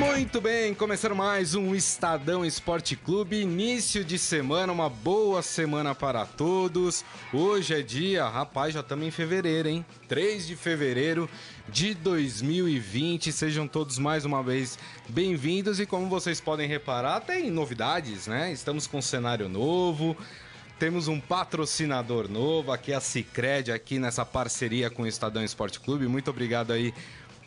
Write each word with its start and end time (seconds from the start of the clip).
Muito 0.00 0.40
bem, 0.40 0.72
começando 0.72 1.14
mais 1.14 1.54
um 1.54 1.74
Estadão 1.74 2.42
Esporte 2.42 2.96
Clube, 2.96 3.42
início 3.42 4.02
de 4.02 4.18
semana, 4.18 4.72
uma 4.72 4.88
boa 4.88 5.42
semana 5.42 5.94
para 5.94 6.24
todos. 6.24 7.04
Hoje 7.30 7.74
é 7.74 7.82
dia, 7.82 8.26
rapaz, 8.26 8.72
já 8.72 8.80
estamos 8.80 9.06
em 9.06 9.10
fevereiro, 9.10 9.68
hein? 9.68 9.84
3 10.08 10.46
de 10.46 10.56
fevereiro 10.56 11.28
de 11.68 11.92
2020. 11.92 13.30
Sejam 13.30 13.68
todos 13.68 13.98
mais 13.98 14.24
uma 14.24 14.42
vez 14.42 14.78
bem-vindos 15.06 15.78
e 15.78 15.84
como 15.84 16.08
vocês 16.08 16.40
podem 16.40 16.66
reparar, 16.66 17.20
tem 17.20 17.50
novidades, 17.50 18.26
né? 18.26 18.50
Estamos 18.50 18.86
com 18.86 18.96
um 18.98 19.02
cenário 19.02 19.50
novo. 19.50 20.16
Temos 20.78 21.08
um 21.08 21.20
patrocinador 21.20 22.26
novo, 22.26 22.72
aqui 22.72 22.90
a 22.90 23.00
Cicred, 23.00 23.70
aqui 23.70 23.98
nessa 23.98 24.24
parceria 24.24 24.88
com 24.88 25.02
o 25.02 25.06
Estadão 25.06 25.44
Esporte 25.44 25.78
Clube. 25.78 26.08
Muito 26.08 26.30
obrigado 26.30 26.72
aí 26.72 26.94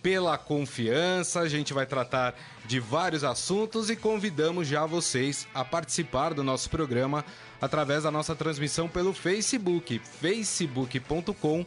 pela 0.04 0.38
confiança. 0.38 1.40
A 1.40 1.48
gente 1.48 1.74
vai 1.74 1.86
tratar 1.86 2.36
de 2.66 2.80
vários 2.80 3.24
assuntos 3.24 3.90
e 3.90 3.96
convidamos 3.96 4.68
já 4.68 4.86
vocês 4.86 5.48
a 5.54 5.64
participar 5.66 6.34
do 6.34 6.44
nosso 6.44 6.70
programa 6.70 7.26
através 7.62 8.04
da 8.04 8.12
nossa 8.12 8.36
transmissão 8.36 8.90
pelo 8.90 9.14
Facebook, 9.14 10.00
facebook.com 10.00 11.66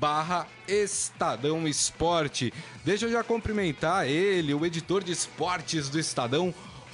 barra 0.00 0.46
Estadão 0.66 1.68
Esporte. 1.68 2.52
Deixa 2.84 3.06
eu 3.06 3.12
já 3.12 3.22
cumprimentar 3.22 4.08
ele, 4.08 4.54
o 4.54 4.64
editor 4.66 5.04
de 5.04 5.12
esportes 5.12 5.88
do 5.88 6.00
Estadão, 6.00 6.52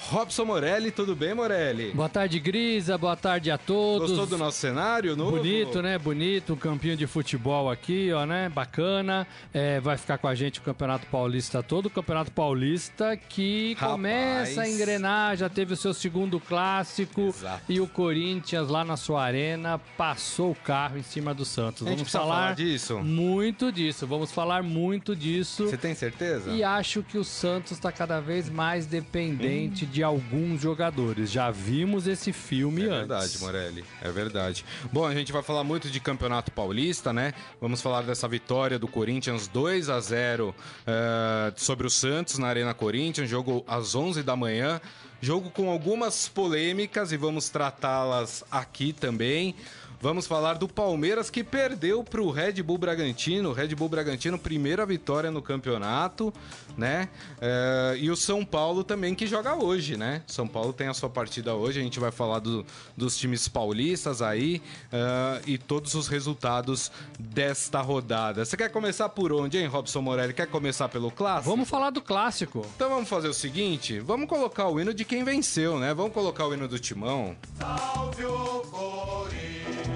Robson 0.09 0.45
Morelli, 0.45 0.91
tudo 0.91 1.15
bem, 1.15 1.35
Morelli? 1.35 1.93
Boa 1.93 2.09
tarde, 2.09 2.41
Grisa, 2.41 2.97
boa 2.97 3.15
tarde 3.15 3.51
a 3.51 3.59
todos. 3.59 4.09
Gostou 4.09 4.27
do 4.27 4.39
nosso 4.39 4.59
cenário 4.59 5.15
novo? 5.15 5.37
Bonito, 5.37 5.83
né? 5.83 5.99
Bonito, 5.99 6.55
um 6.55 6.57
campinho 6.57 6.97
de 6.97 7.07
futebol 7.07 7.71
aqui, 7.71 8.11
ó, 8.13 8.25
né? 8.25 8.49
Bacana. 8.49 9.27
É, 9.53 9.79
vai 9.79 9.97
ficar 9.97 10.19
com 10.19 10.27
a 10.27 10.35
gente 10.35 10.59
o 10.59 10.63
Campeonato 10.63 11.07
Paulista 11.07 11.63
todo, 11.63 11.87
o 11.87 11.91
Campeonato 11.91 12.33
Paulista 12.33 13.17
que 13.17 13.75
Rapaz. 13.75 13.93
começa 13.93 14.63
a 14.63 14.69
engrenar, 14.69 15.37
já 15.37 15.49
teve 15.49 15.75
o 15.75 15.77
seu 15.77 15.93
segundo 15.93 16.41
clássico 16.41 17.29
Exato. 17.29 17.63
e 17.69 17.79
o 17.81 17.87
Corinthians 17.87 18.69
lá 18.69 18.85
na 18.85 18.97
sua 18.97 19.23
arena 19.23 19.79
passou 19.97 20.51
o 20.53 20.57
carro 20.57 20.99
em 20.99 21.03
cima 21.03 21.35
do 21.35 21.45
Santos. 21.45 21.87
Vamos 21.87 22.11
falar, 22.11 22.27
falar 22.27 22.55
disso? 22.55 22.99
Muito 22.99 23.71
disso, 23.71 24.07
vamos 24.07 24.33
falar 24.33 24.63
muito 24.63 25.15
disso. 25.15 25.69
Você 25.69 25.77
tem 25.77 25.95
certeza? 25.95 26.51
E 26.51 26.65
acho 26.65 27.03
que 27.03 27.19
o 27.19 27.23
Santos 27.25 27.73
está 27.73 27.93
cada 27.93 28.19
vez 28.19 28.49
mais 28.49 28.87
dependente 28.87 29.85
hum 29.85 29.90
de 29.91 30.03
alguns 30.03 30.61
jogadores. 30.61 31.31
Já 31.31 31.51
vimos 31.51 32.07
esse 32.07 32.33
filme 32.33 32.83
é 32.83 32.87
antes. 32.87 32.95
É 32.95 32.99
verdade, 32.99 33.39
Morelli. 33.41 33.85
É 34.01 34.11
verdade. 34.11 34.65
Bom, 34.93 35.05
a 35.05 35.15
gente 35.15 35.33
vai 35.33 35.43
falar 35.43 35.65
muito 35.65 35.91
de 35.91 36.01
Campeonato 36.01 36.53
Paulista, 36.53 37.13
né? 37.13 37.35
Vamos 37.61 37.83
falar 37.83 38.03
dessa 38.03 38.29
vitória 38.29 38.79
do 38.79 38.89
Corinthians 38.89 39.49
2 39.49 39.91
a 39.91 40.01
0 40.01 40.49
uh, 40.49 40.55
eh, 40.87 41.53
sobre 41.57 41.87
o 41.87 41.91
Santos 41.91 42.39
na 42.39 42.47
Arena 42.47 42.73
Corinthians, 42.73 43.29
jogo 43.29 43.65
às 43.67 43.95
11 43.95 44.23
da 44.23 44.37
manhã. 44.37 44.81
Jogo 45.23 45.51
com 45.51 45.69
algumas 45.69 46.29
polêmicas 46.29 47.13
e 47.13 47.17
vamos 47.19 47.51
tratá-las 47.51 48.43
aqui 48.51 48.91
também. 48.91 49.55
Vamos 50.03 50.27
falar 50.27 50.55
do 50.55 50.67
Palmeiras 50.67 51.29
que 51.29 51.45
perdeu 51.45 52.03
para 52.03 52.23
o 52.23 52.31
Red 52.31 52.63
Bull 52.63 52.79
Bragantino. 52.79 53.53
Red 53.53 53.75
Bull 53.75 53.89
Bragantino, 53.91 54.39
primeira 54.39 54.87
vitória 54.87 55.31
no 55.31 55.43
campeonato, 55.43 56.33
né? 56.75 57.11
É, 57.39 57.97
e 57.99 58.11
o 58.11 58.17
São 58.17 58.43
Paulo 58.43 58.83
também 58.83 59.15
que 59.15 59.27
joga 59.27 59.55
hoje, 59.55 59.99
né? 59.99 60.23
São 60.27 60.49
Paulo 60.49 60.73
tem 60.73 60.89
a 60.89 60.95
sua 60.95 61.11
partida 61.11 61.55
hoje. 61.55 61.81
A 61.81 61.83
gente 61.83 62.01
vai 62.01 62.11
falar 62.11 62.39
do, 62.39 62.65
dos 62.97 63.15
times 63.19 63.47
paulistas 63.47 64.23
aí 64.23 64.63
uh, 64.87 65.43
e 65.47 65.59
todos 65.59 65.95
os 65.95 66.09
resultados 66.09 66.91
desta 67.19 67.83
rodada. 67.83 68.43
Você 68.47 68.57
quer 68.57 68.71
começar 68.71 69.11
por 69.11 69.31
onde, 69.35 69.59
hein, 69.59 69.67
Robson 69.67 70.01
Morelli? 70.01 70.33
Quer 70.33 70.47
começar 70.47 70.89
pelo 70.89 71.11
clássico? 71.11 71.51
Vamos 71.51 71.69
falar 71.69 71.91
do 71.91 72.01
clássico. 72.01 72.67
Então 72.75 72.89
vamos 72.89 73.09
fazer 73.09 73.29
o 73.29 73.35
seguinte: 73.35 74.01
vamos 74.01 74.31
colocar 74.31 74.67
o 74.69 74.81
hino 74.81 74.95
de 74.95 75.05
quem 75.05 75.25
venceu, 75.25 75.79
né? 75.79 75.93
Vamos 75.93 76.15
colocar 76.15 76.47
o 76.47 76.55
hino 76.55 76.67
do 76.67 76.79
Timão. 76.79 77.37
Salve 77.59 78.25
o 78.25 78.63
Corinthians! 78.63 79.90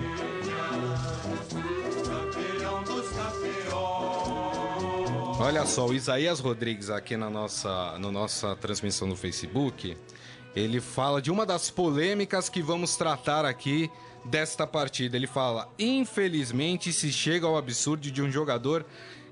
Olha 5.38 5.66
só, 5.66 5.86
o 5.86 5.92
Isaías 5.92 6.38
Rodrigues 6.38 6.90
aqui 6.90 7.16
na 7.16 7.28
nossa, 7.28 7.98
na 7.98 8.10
nossa 8.10 8.54
transmissão 8.54 9.08
no 9.08 9.16
Facebook, 9.16 9.96
ele 10.54 10.80
fala 10.80 11.20
de 11.20 11.30
uma 11.30 11.44
das 11.44 11.70
polêmicas 11.70 12.48
que 12.48 12.62
vamos 12.62 12.96
tratar 12.96 13.44
aqui 13.44 13.90
desta 14.24 14.64
partida. 14.64 15.16
Ele 15.16 15.26
fala: 15.26 15.68
infelizmente 15.76 16.92
se 16.92 17.12
chega 17.12 17.46
ao 17.46 17.56
absurdo 17.56 18.10
de 18.10 18.22
um 18.22 18.30
jogador 18.30 18.86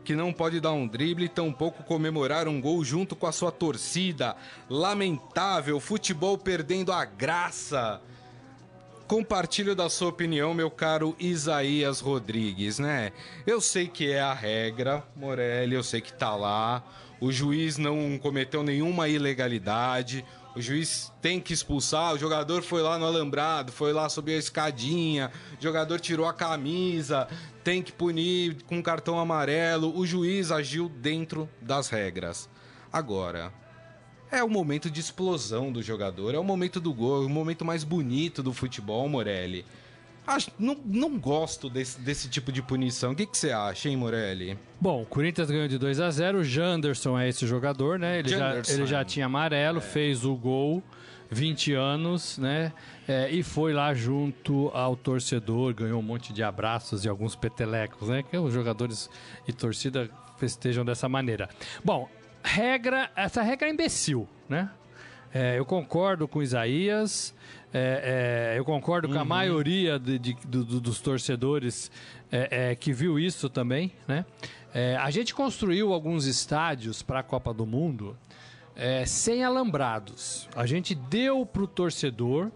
que 0.05 0.17
não 0.17 0.33
pode 0.33 0.61
dar 0.61 0.73
um 0.73 0.89
drible 0.89 1.27
e 1.27 1.29
tampouco 1.29 1.85
comemorar 1.85 2.49
um 2.49 2.61
gol 2.61 2.83
junto 2.85 3.15
com 3.15 3.29
a 3.29 3.33
sua 3.33 3.53
torcida. 3.53 4.37
Lamentável, 4.69 5.79
futebol 5.79 6.37
perdendo 6.37 6.93
a 6.93 7.05
graça. 7.05 8.03
Compartilho 9.13 9.77
da 9.77 9.91
sua 9.91 10.09
opinião, 10.09 10.55
meu 10.55 10.71
caro 10.71 11.15
Isaías 11.21 12.01
Rodrigues, 12.01 12.79
né? 12.79 13.13
Eu 13.47 13.61
sei 13.61 13.87
que 13.87 14.11
é 14.11 14.23
a 14.23 14.33
regra, 14.33 15.07
Morelli, 15.15 15.75
eu 15.75 15.83
sei 15.83 16.01
que 16.01 16.15
tá 16.15 16.35
lá. 16.35 16.83
O 17.21 17.31
juiz 17.31 17.77
não 17.77 18.17
cometeu 18.17 18.63
nenhuma 18.63 19.09
ilegalidade. 19.09 20.25
O 20.57 20.63
juiz 20.63 21.13
tem 21.21 21.39
que 21.39 21.53
expulsar. 21.53 22.15
O 22.15 22.19
jogador 22.19 22.63
foi 22.63 22.81
lá 22.81 22.99
no 22.99 23.05
alambrado, 23.05 23.71
foi 23.71 23.93
lá 23.93 24.09
subir 24.09 24.37
a 24.37 24.39
escadinha. 24.39 25.31
O 25.61 25.63
jogador 25.63 26.01
tirou 26.01 26.27
a 26.27 26.33
camisa, 26.33 27.29
tem 27.63 27.83
que 27.83 27.93
punir 27.93 28.63
com 28.63 28.83
cartão 28.83 29.19
amarelo. 29.21 29.95
O 29.95 30.07
juiz 30.07 30.51
agiu 30.51 30.89
dentro 30.89 31.47
das 31.61 31.91
regras. 31.91 32.49
Agora, 32.91 33.53
é 34.33 34.43
o 34.43 34.49
momento 34.49 34.91
de 34.91 34.99
explosão 34.99 35.71
do 35.71 35.83
jogador, 35.83 36.35
é 36.35 36.39
o 36.39 36.45
momento 36.45 36.81
do 36.81 36.93
gol, 36.93 37.23
é 37.23 37.27
o 37.27 37.29
momento 37.29 37.65
mais 37.65 37.85
bonito 37.85 38.43
do 38.43 38.53
futebol, 38.53 39.07
Morelli. 39.09 39.65
Acho, 40.27 40.51
não, 40.59 40.77
não 40.85 41.19
gosto 41.19 41.69
desse, 41.69 42.01
desse 42.01 42.29
tipo 42.29 42.51
de 42.53 42.63
punição. 42.63 43.13
O 43.13 43.17
que, 43.17 43.27
que 43.27 43.37
você 43.37 43.51
acha, 43.51 43.89
hein, 43.89 43.97
Morelli? 43.97 44.57
Bom, 44.81 45.03
o 45.03 45.07
Corinthians 45.07 45.51
ganhou 45.51 45.67
de 45.67 45.77
2 45.77 46.01
a 46.01 46.11
0 46.11 46.39
O 46.39 46.45
Janderson 46.45 47.19
é 47.19 47.29
esse 47.29 47.47
jogador, 47.47 47.99
né? 47.99 48.21
Ele, 48.21 48.29
já, 48.29 48.63
ele 48.69 48.87
já 48.87 49.05
tinha 49.05 49.27
amarelo, 49.27 49.79
é. 49.79 49.81
fez 49.81 50.25
o 50.25 50.35
gol, 50.37 50.83
20 51.29 51.73
anos, 51.73 52.39
né? 52.39 52.73
É, 53.07 53.29
e 53.31 53.43
foi 53.43 53.73
lá 53.73 53.93
junto 53.93 54.71
ao 54.73 54.95
torcedor, 54.95 55.75
ganhou 55.75 55.99
um 55.99 56.05
monte 56.05 56.33
de 56.33 56.43
abraços 56.43 57.05
e 57.05 57.09
alguns 57.09 57.35
petelecos, 57.35 58.09
né? 58.09 58.23
Que 58.23 58.39
os 58.39 58.55
jogadores 58.55 59.11
e 59.47 59.53
torcida 59.53 60.09
festejam 60.39 60.85
dessa 60.85 61.09
maneira. 61.09 61.49
Bom, 61.85 62.09
regra, 62.43 63.11
essa 63.17 63.43
regra 63.43 63.69
é 63.69 63.71
imbecil, 63.71 64.29
né? 64.49 64.71
É, 65.35 65.59
eu 65.59 65.65
concordo 65.65 66.29
com 66.29 66.43
Isaías, 66.43 67.35
é, 67.73 68.53
é, 68.55 68.59
eu 68.59 68.65
concordo 68.65 69.09
uhum. 69.09 69.15
com 69.15 69.19
a 69.19 69.23
uhum. 69.23 69.29
maioria 69.29 69.99
de, 69.99 70.19
de, 70.19 70.35
do, 70.47 70.81
dos 70.81 71.01
torcedores 71.01 71.91
é, 72.31 72.71
é, 72.71 72.75
que 72.75 72.93
viu 72.93 73.19
isso 73.19 73.49
também, 73.49 73.93
né? 74.07 74.27
É, 74.75 74.97
a 74.97 75.11
gente 75.11 75.35
construiu 75.35 75.93
alguns 75.93 76.27
estádios 76.27 77.03
para 77.03 77.21
a 77.21 77.23
Copa 77.23 77.53
do 77.53 77.67
Mundo 77.67 78.17
sem 79.07 79.45
alambrados. 79.45 80.49
A 80.57 80.65
gente 80.65 80.95
deu 80.95 81.45
para 81.45 81.63
o 81.63 81.67
torcedor 81.67 82.51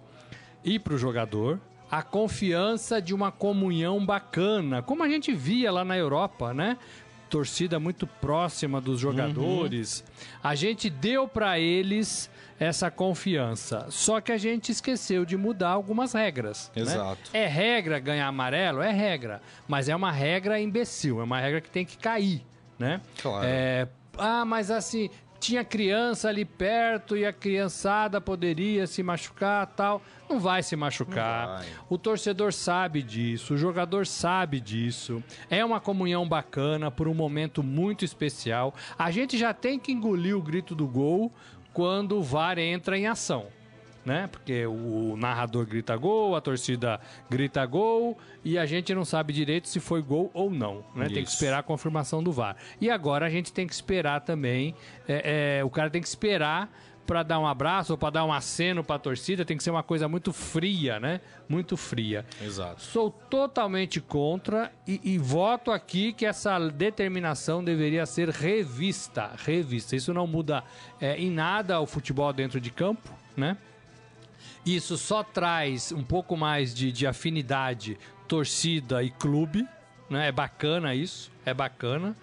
e 0.65 0.79
para 0.79 0.95
o 0.95 0.99
jogador 0.99 1.61
a 1.91 2.03
confiança 2.03 3.01
de 3.01 3.15
uma 3.15 3.31
comunhão 3.31 4.05
bacana, 4.05 4.83
como 4.83 5.03
a 5.03 5.09
gente 5.09 5.33
via 5.33 5.71
lá 5.71 5.85
na 5.85 5.97
Europa, 5.97 6.53
né? 6.53 6.79
Torcida 7.29 7.79
muito 7.79 8.07
próxima 8.07 8.81
dos 8.81 9.01
jogadores. 9.01 10.01
Uhum. 10.01 10.41
A 10.43 10.55
gente 10.55 10.89
deu 10.89 11.27
para 11.27 11.59
eles 11.59 12.31
essa 12.59 12.91
confiança. 12.91 13.87
Só 13.91 14.21
que 14.21 14.33
a 14.33 14.39
gente 14.39 14.73
esqueceu 14.73 15.25
de 15.25 15.37
mudar 15.37 15.71
algumas 15.71 16.13
regras. 16.13 16.71
Né? 16.75 16.83
Exato. 16.83 17.31
Né? 17.33 17.43
É 17.43 17.47
regra 17.47 17.99
ganhar 17.99 18.27
amarelo? 18.27 18.81
É 18.81 18.91
regra. 18.91 19.41
Mas 19.69 19.89
é 19.89 19.97
uma 19.97 20.11
regra 20.11 20.61
imbecil, 20.61 21.21
é 21.21 21.25
uma 21.25 21.41
regra 21.41 21.61
que 21.61 21.71
tem 21.71 21.85
que 21.85 21.99
cair. 21.99 22.45
Né? 22.79 23.01
Claro. 23.21 23.47
É, 23.47 23.89
ah, 24.19 24.45
mas 24.45 24.71
assim, 24.71 25.11
tinha 25.47 25.65
criança 25.65 26.29
ali 26.29 26.45
perto 26.45 27.17
e 27.17 27.25
a 27.25 27.33
criançada 27.33 28.21
poderia 28.21 28.85
se 28.85 29.01
machucar 29.01 29.65
tal. 29.69 30.03
Não 30.29 30.41
vai 30.41 30.61
se 30.61 30.75
machucar. 30.75 31.59
Vai. 31.59 31.67
O 31.89 31.97
torcedor 31.97 32.53
sabe 32.53 33.01
disso, 33.01 33.55
o 33.55 33.57
jogador 33.57 34.09
sabe 34.09 34.61
disso. 34.61 35.23
É 35.49 35.65
uma 35.65 35.79
comunhão 35.79 36.29
bacana 36.29 36.91
por 36.91 37.07
um 37.07 37.15
momento 37.15 37.63
muito 37.63 38.05
especial. 38.05 38.75
A 38.99 39.13
gente 39.13 39.39
já 39.39 39.55
tem 39.55 39.79
que 39.79 39.93
engolir 39.93 40.37
o 40.37 40.43
grito 40.43 40.75
do 40.75 40.89
gol 40.89 41.33
quando 41.73 42.17
o 42.17 42.23
VAR 42.23 42.59
entra 42.59 42.99
em 42.99 43.07
ação 43.07 43.47
né? 44.07 44.29
Porque 44.31 44.65
o 44.65 45.17
narrador 45.19 45.67
grita 45.67 45.97
gol, 45.97 46.37
a 46.37 46.41
torcida 46.41 47.01
grita 47.29 47.67
gol 47.67 48.17
e 48.45 48.57
a 48.57 48.65
gente 48.65 48.95
não 48.95 49.05
sabe 49.05 49.33
direito 49.33 49.69
se 49.69 49.81
foi 49.81 50.01
gol 50.01 50.31
ou 50.33 50.49
não, 50.49 50.85
né? 50.95 51.07
Isso. 51.07 51.15
Tem 51.15 51.25
que 51.25 51.31
esperar 51.31 51.59
a 51.59 51.63
confirmação 51.63 52.23
do 52.23 52.31
VAR. 52.31 52.57
E 52.81 52.89
agora 52.89 53.27
a 53.27 53.29
gente 53.29 53.53
tem 53.53 53.67
que 53.67 53.75
esperar 53.75 54.21
também, 54.21 54.77
é, 55.09 55.59
é, 55.59 55.65
o 55.65 55.69
cara 55.69 55.91
tem 55.91 56.01
que 56.01 56.07
esperar 56.07 56.71
para 57.05 57.23
dar 57.23 57.39
um 57.39 57.47
abraço 57.47 57.93
ou 57.93 57.99
para 57.99 58.11
dar 58.11 58.25
um 58.25 58.33
aceno 58.33 58.83
para 58.83 58.97
a 58.97 58.99
torcida, 58.99 59.45
tem 59.45 59.57
que 59.57 59.63
ser 59.63 59.71
uma 59.71 59.83
coisa 59.83 60.09
muito 60.09 60.33
fria, 60.33 60.99
né? 60.99 61.21
Muito 61.49 61.77
fria. 61.77 62.27
Exato. 62.43 62.83
Sou 62.83 63.11
totalmente 63.11 64.01
contra 64.01 64.73
e, 64.87 65.01
e 65.03 65.19
voto 65.19 65.71
aqui 65.71 66.13
que 66.13 66.27
essa 66.27 66.59
determinação 66.59 67.63
deveria 67.63 68.05
ser 68.07 68.29
revista. 68.29 69.33
Revista. 69.37 69.95
Isso 69.95 70.13
não 70.13 70.27
muda 70.27 70.65
é, 71.01 71.17
em 71.17 71.31
nada 71.31 71.81
o 71.81 71.87
futebol 71.87 72.33
dentro 72.33 72.61
de 72.61 72.71
campo, 72.71 73.09
né? 73.37 73.57
Isso 74.65 74.97
só 74.97 75.23
traz 75.23 75.93
um 75.93 76.03
pouco 76.03 76.37
mais 76.37 76.75
de, 76.75 76.91
de 76.93 77.07
afinidade, 77.07 77.99
torcida 78.27 79.03
e 79.03 79.11
clube, 79.11 79.67
né? 80.09 80.29
É 80.29 80.33
bacana 80.33 80.95
isso, 80.95 81.31
é 81.45 81.55
bacana. 81.55 82.17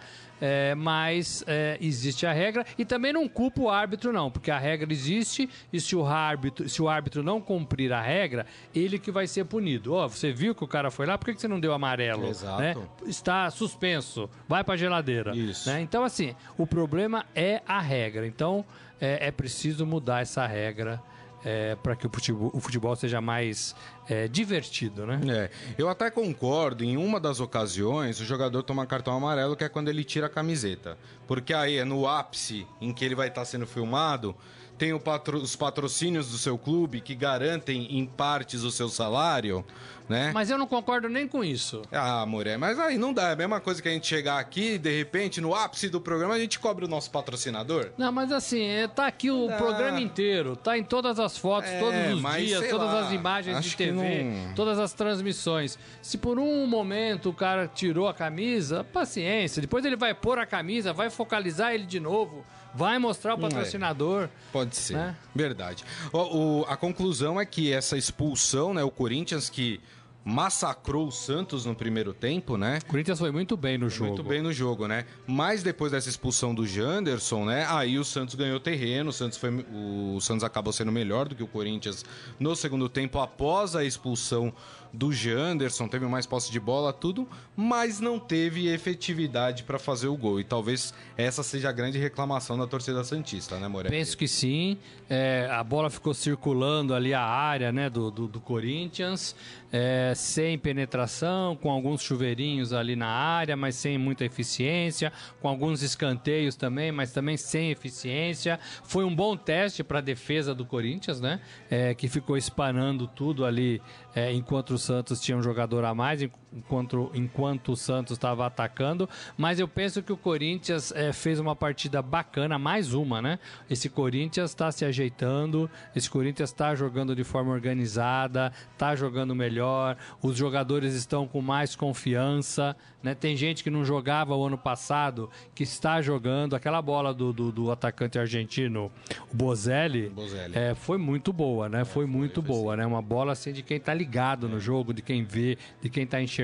É, 0.45 0.75
mas 0.75 1.41
é, 1.47 1.77
existe 1.79 2.25
a 2.25 2.33
regra 2.33 2.65
e 2.77 2.83
também 2.83 3.13
não 3.13 3.29
culpa 3.29 3.61
o 3.61 3.69
árbitro 3.69 4.11
não, 4.11 4.29
porque 4.29 4.51
a 4.51 4.57
regra 4.57 4.91
existe 4.91 5.49
e 5.71 5.79
se 5.79 5.95
o 5.95 6.05
árbitro, 6.05 6.67
se 6.67 6.81
o 6.81 6.89
árbitro 6.89 7.23
não 7.23 7.39
cumprir 7.39 7.93
a 7.93 8.01
regra, 8.01 8.45
ele 8.75 8.99
que 8.99 9.09
vai 9.09 9.25
ser 9.25 9.45
punido. 9.45 9.93
Ó, 9.93 10.03
oh, 10.03 10.09
você 10.09 10.33
viu 10.33 10.53
que 10.53 10.61
o 10.61 10.67
cara 10.67 10.91
foi 10.91 11.05
lá, 11.05 11.17
por 11.17 11.27
que, 11.27 11.35
que 11.35 11.39
você 11.39 11.47
não 11.47 11.61
deu 11.61 11.71
amarelo? 11.71 12.27
Exato. 12.27 12.61
Né? 12.61 12.75
Está 13.05 13.49
suspenso, 13.51 14.29
vai 14.45 14.65
para 14.65 14.75
geladeira. 14.75 15.33
Isso. 15.33 15.69
Né? 15.69 15.79
Então 15.79 16.03
assim, 16.03 16.35
o 16.57 16.67
problema 16.67 17.25
é 17.33 17.61
a 17.65 17.79
regra. 17.79 18.27
Então 18.27 18.65
é, 18.99 19.27
é 19.27 19.31
preciso 19.31 19.85
mudar 19.85 20.23
essa 20.23 20.45
regra 20.45 21.01
é, 21.43 21.75
para 21.75 21.95
que 21.95 22.07
o 22.07 22.09
futebol, 22.09 22.51
o 22.53 22.59
futebol, 22.59 22.95
seja 22.95 23.19
mais 23.21 23.75
é, 24.07 24.27
divertido, 24.27 25.05
né? 25.05 25.19
É, 25.29 25.49
eu 25.77 25.89
até 25.89 26.09
concordo, 26.09 26.83
em 26.83 26.97
uma 26.97 27.19
das 27.19 27.39
ocasiões, 27.39 28.19
o 28.19 28.25
jogador 28.25 28.63
toma 28.63 28.85
cartão 28.85 29.15
amarelo, 29.15 29.55
que 29.55 29.63
é 29.63 29.69
quando 29.69 29.89
ele 29.89 30.03
tira 30.03 30.27
a 30.27 30.29
camiseta. 30.29 30.97
Porque 31.27 31.53
aí 31.53 31.77
é 31.77 31.85
no 31.85 32.07
ápice 32.07 32.67
em 32.79 32.93
que 32.93 33.03
ele 33.03 33.15
vai 33.15 33.27
estar 33.27 33.45
sendo 33.45 33.65
filmado, 33.65 34.35
tem 34.77 34.97
patro, 34.99 35.37
os 35.37 35.55
patrocínios 35.55 36.29
do 36.29 36.37
seu 36.37 36.57
clube 36.57 37.01
que 37.01 37.15
garantem 37.15 37.97
em 37.97 38.05
partes 38.05 38.63
o 38.63 38.71
seu 38.71 38.89
salário, 38.89 39.65
né? 40.09 40.31
Mas 40.33 40.49
eu 40.49 40.57
não 40.57 40.67
concordo 40.67 41.07
nem 41.07 41.27
com 41.27 41.43
isso. 41.43 41.81
Ah, 41.91 42.21
amor, 42.21 42.47
é, 42.47 42.57
mas 42.57 42.77
aí 42.79 42.97
não 42.97 43.13
dá. 43.13 43.29
É 43.29 43.33
a 43.33 43.35
mesma 43.35 43.59
coisa 43.59 43.81
que 43.81 43.87
a 43.87 43.91
gente 43.91 44.07
chegar 44.07 44.39
aqui 44.39 44.73
e 44.73 44.77
de 44.77 44.95
repente, 44.95 45.39
no 45.39 45.55
ápice 45.55 45.89
do 45.89 46.01
programa, 46.01 46.33
a 46.33 46.39
gente 46.39 46.59
cobre 46.59 46.85
o 46.85 46.87
nosso 46.87 47.09
patrocinador. 47.11 47.91
Não, 47.97 48.11
mas 48.11 48.31
assim, 48.31 48.63
é, 48.63 48.87
tá 48.87 49.07
aqui 49.07 49.31
o 49.31 49.47
programa 49.57 50.01
inteiro, 50.01 50.55
tá 50.55 50.77
em 50.77 50.83
todas 50.83 51.19
as 51.19 51.37
fotos, 51.37 51.69
é, 51.69 51.79
todos 51.79 52.23
os 52.23 52.35
dias, 52.37 52.69
todas 52.69 52.87
lá, 52.87 52.99
as 53.01 53.11
imagens 53.11 53.63
de 53.63 53.75
TV, 53.75 54.23
não... 54.23 54.53
todas 54.55 54.79
as 54.79 54.93
transmissões. 54.93 55.77
Se 56.01 56.17
por 56.17 56.37
um 56.37 56.65
momento 56.67 57.29
o 57.29 57.33
cara 57.33 57.67
tirou 57.67 58.07
a 58.07 58.13
camisa, 58.13 58.83
paciência. 58.83 59.61
Depois 59.61 59.85
ele 59.85 59.95
vai 59.95 60.13
pôr 60.13 60.39
a 60.39 60.45
camisa, 60.45 60.91
vai 60.91 61.09
focalizar 61.09 61.73
ele 61.73 61.85
de 61.85 61.99
novo 61.99 62.43
vai 62.73 62.97
mostrar 62.97 63.35
o 63.35 63.37
hum, 63.37 63.45
é. 63.45 63.49
patrocinador. 63.49 64.23
É, 64.23 64.29
pode 64.51 64.75
ser, 64.75 64.95
né? 64.95 65.15
verdade. 65.33 65.83
O, 66.11 66.17
o, 66.17 66.65
a 66.67 66.77
conclusão 66.77 67.39
é 67.39 67.45
que 67.45 67.71
essa 67.71 67.97
expulsão, 67.97 68.73
né, 68.73 68.83
o 68.83 68.91
Corinthians 68.91 69.49
que 69.49 69.79
massacrou 70.25 71.07
o 71.07 71.11
Santos 71.11 71.65
no 71.65 71.75
primeiro 71.75 72.13
tempo, 72.13 72.55
né? 72.55 72.79
O 72.83 72.85
Corinthians 72.85 73.19
foi 73.19 73.31
muito 73.31 73.57
bem 73.57 73.77
no 73.77 73.89
jogo. 73.89 74.11
Muito 74.11 74.23
bem 74.23 74.41
no 74.41 74.53
jogo, 74.53 74.87
né? 74.87 75.05
Mas 75.27 75.61
depois 75.61 75.91
dessa 75.91 76.07
expulsão 76.07 76.55
do 76.55 76.65
Janderson, 76.65 77.45
né? 77.45 77.65
Aí 77.69 77.99
o 77.99 78.05
Santos 78.05 78.35
ganhou 78.35 78.59
terreno, 78.59 79.09
o 79.09 79.13
Santos, 79.13 79.37
foi, 79.37 79.65
o 79.73 80.19
Santos 80.21 80.43
acabou 80.43 80.71
sendo 80.71 80.91
melhor 80.91 81.27
do 81.27 81.35
que 81.35 81.43
o 81.43 81.47
Corinthians 81.47 82.05
no 82.39 82.55
segundo 82.55 82.87
tempo 82.87 83.19
após 83.19 83.75
a 83.75 83.83
expulsão 83.83 84.53
do 84.93 85.11
Janderson, 85.11 85.87
teve 85.87 86.05
mais 86.05 86.27
posse 86.27 86.51
de 86.51 86.59
bola, 86.59 86.93
tudo, 86.93 87.27
mas 87.55 87.99
não 87.99 88.19
teve 88.19 88.67
efetividade 88.67 89.63
para 89.63 89.79
fazer 89.79 90.07
o 90.07 90.15
gol. 90.15 90.39
E 90.39 90.43
talvez 90.43 90.93
essa 91.17 91.41
seja 91.41 91.69
a 91.69 91.71
grande 91.71 91.97
reclamação 91.97 92.55
da 92.57 92.67
torcida 92.67 93.03
Santista, 93.03 93.57
né, 93.59 93.67
Moreira? 93.67 93.89
Penso 93.89 94.15
que 94.15 94.27
sim. 94.27 94.77
É, 95.09 95.49
a 95.51 95.63
bola 95.63 95.89
ficou 95.89 96.13
circulando 96.13 96.93
ali 96.93 97.11
a 97.13 97.23
área 97.23 97.71
né, 97.71 97.89
do, 97.89 98.11
do, 98.11 98.27
do 98.27 98.39
Corinthians, 98.39 99.35
é, 99.71 100.13
sem 100.15 100.59
penetração, 100.59 101.55
com 101.55 101.71
alguns 101.71 102.03
chuveirinhos 102.03 102.71
ali 102.71 102.95
na 102.95 103.07
área, 103.07 103.55
mas 103.55 103.75
sem 103.75 103.97
muita 103.97 104.23
eficiência, 104.23 105.11
com 105.41 105.47
alguns 105.47 105.81
escanteios 105.81 106.55
também, 106.55 106.91
mas 106.91 107.11
também 107.11 107.35
sem 107.35 107.71
eficiência. 107.71 108.59
Foi 108.83 109.03
um 109.03 109.15
bom 109.15 109.35
teste 109.35 109.83
para 109.83 109.97
a 109.97 110.01
defesa 110.01 110.53
do 110.53 110.65
Corinthians, 110.65 111.19
né? 111.19 111.41
É, 111.69 111.95
que 111.95 112.07
ficou 112.07 112.37
espanando 112.37 113.07
tudo 113.07 113.43
ali 113.43 113.81
é, 114.15 114.31
enquanto 114.31 114.75
o 114.75 114.77
Santos 114.83 115.21
tinha 115.21 115.37
um 115.37 115.41
jogador 115.41 115.83
a 115.85 115.93
mais, 115.93 116.21
enquanto, 116.55 117.11
enquanto 117.13 117.71
o 117.71 117.75
Santos 117.75 118.13
estava 118.13 118.45
atacando. 118.45 119.09
Mas 119.37 119.59
eu 119.59 119.67
penso 119.67 120.01
que 120.01 120.13
o 120.13 120.17
Corinthians 120.17 120.91
é, 120.91 121.11
fez 121.11 121.39
uma 121.39 121.55
partida 121.55 122.01
bacana, 122.01 122.57
mais 122.59 122.93
uma, 122.93 123.21
né? 123.21 123.39
Esse 123.69 123.89
Corinthians 123.89 124.51
está 124.51 124.71
se 124.71 124.85
ajeitando, 124.85 125.69
esse 125.95 126.09
Corinthians 126.09 126.49
está 126.49 126.75
jogando 126.75 127.15
de 127.15 127.23
forma 127.23 127.51
organizada, 127.51 128.51
está 128.71 128.95
jogando 128.95 129.35
melhor, 129.35 129.97
os 130.21 130.37
jogadores 130.37 130.93
estão 130.93 131.27
com 131.27 131.41
mais 131.41 131.75
confiança. 131.75 132.75
Né? 133.01 133.13
Tem 133.13 133.35
gente 133.35 133.63
que 133.63 133.69
não 133.69 133.83
jogava 133.83 134.33
o 134.33 134.45
ano 134.45 134.57
passado, 134.57 135.29
que 135.53 135.63
está 135.63 136.01
jogando. 136.01 136.55
Aquela 136.55 136.81
bola 136.81 137.13
do, 137.13 137.33
do, 137.33 137.51
do 137.51 137.71
atacante 137.71 138.17
argentino, 138.17 138.89
o 139.31 139.35
Bozelli, 139.35 140.09
Bozelli. 140.09 140.57
É, 140.57 140.73
foi 140.73 140.97
muito 140.97 141.33
boa, 141.33 141.67
né? 141.67 141.81
É, 141.81 141.85
foi, 141.85 142.03
foi 142.03 142.05
muito 142.05 142.41
foi 142.41 142.55
boa, 142.55 142.77
né? 142.77 142.85
Uma 142.85 143.01
bola 143.01 143.33
assim 143.33 143.51
de 143.51 143.61
quem 143.61 143.75
está 143.77 143.93
ligado 143.93 144.47
é. 144.47 144.49
no 144.49 144.59
jogo, 144.59 144.93
de 144.93 145.01
quem 145.01 145.23
vê, 145.23 145.57
de 145.81 145.89
quem 145.89 146.03
está 146.03 146.21
enxergando. 146.21 146.42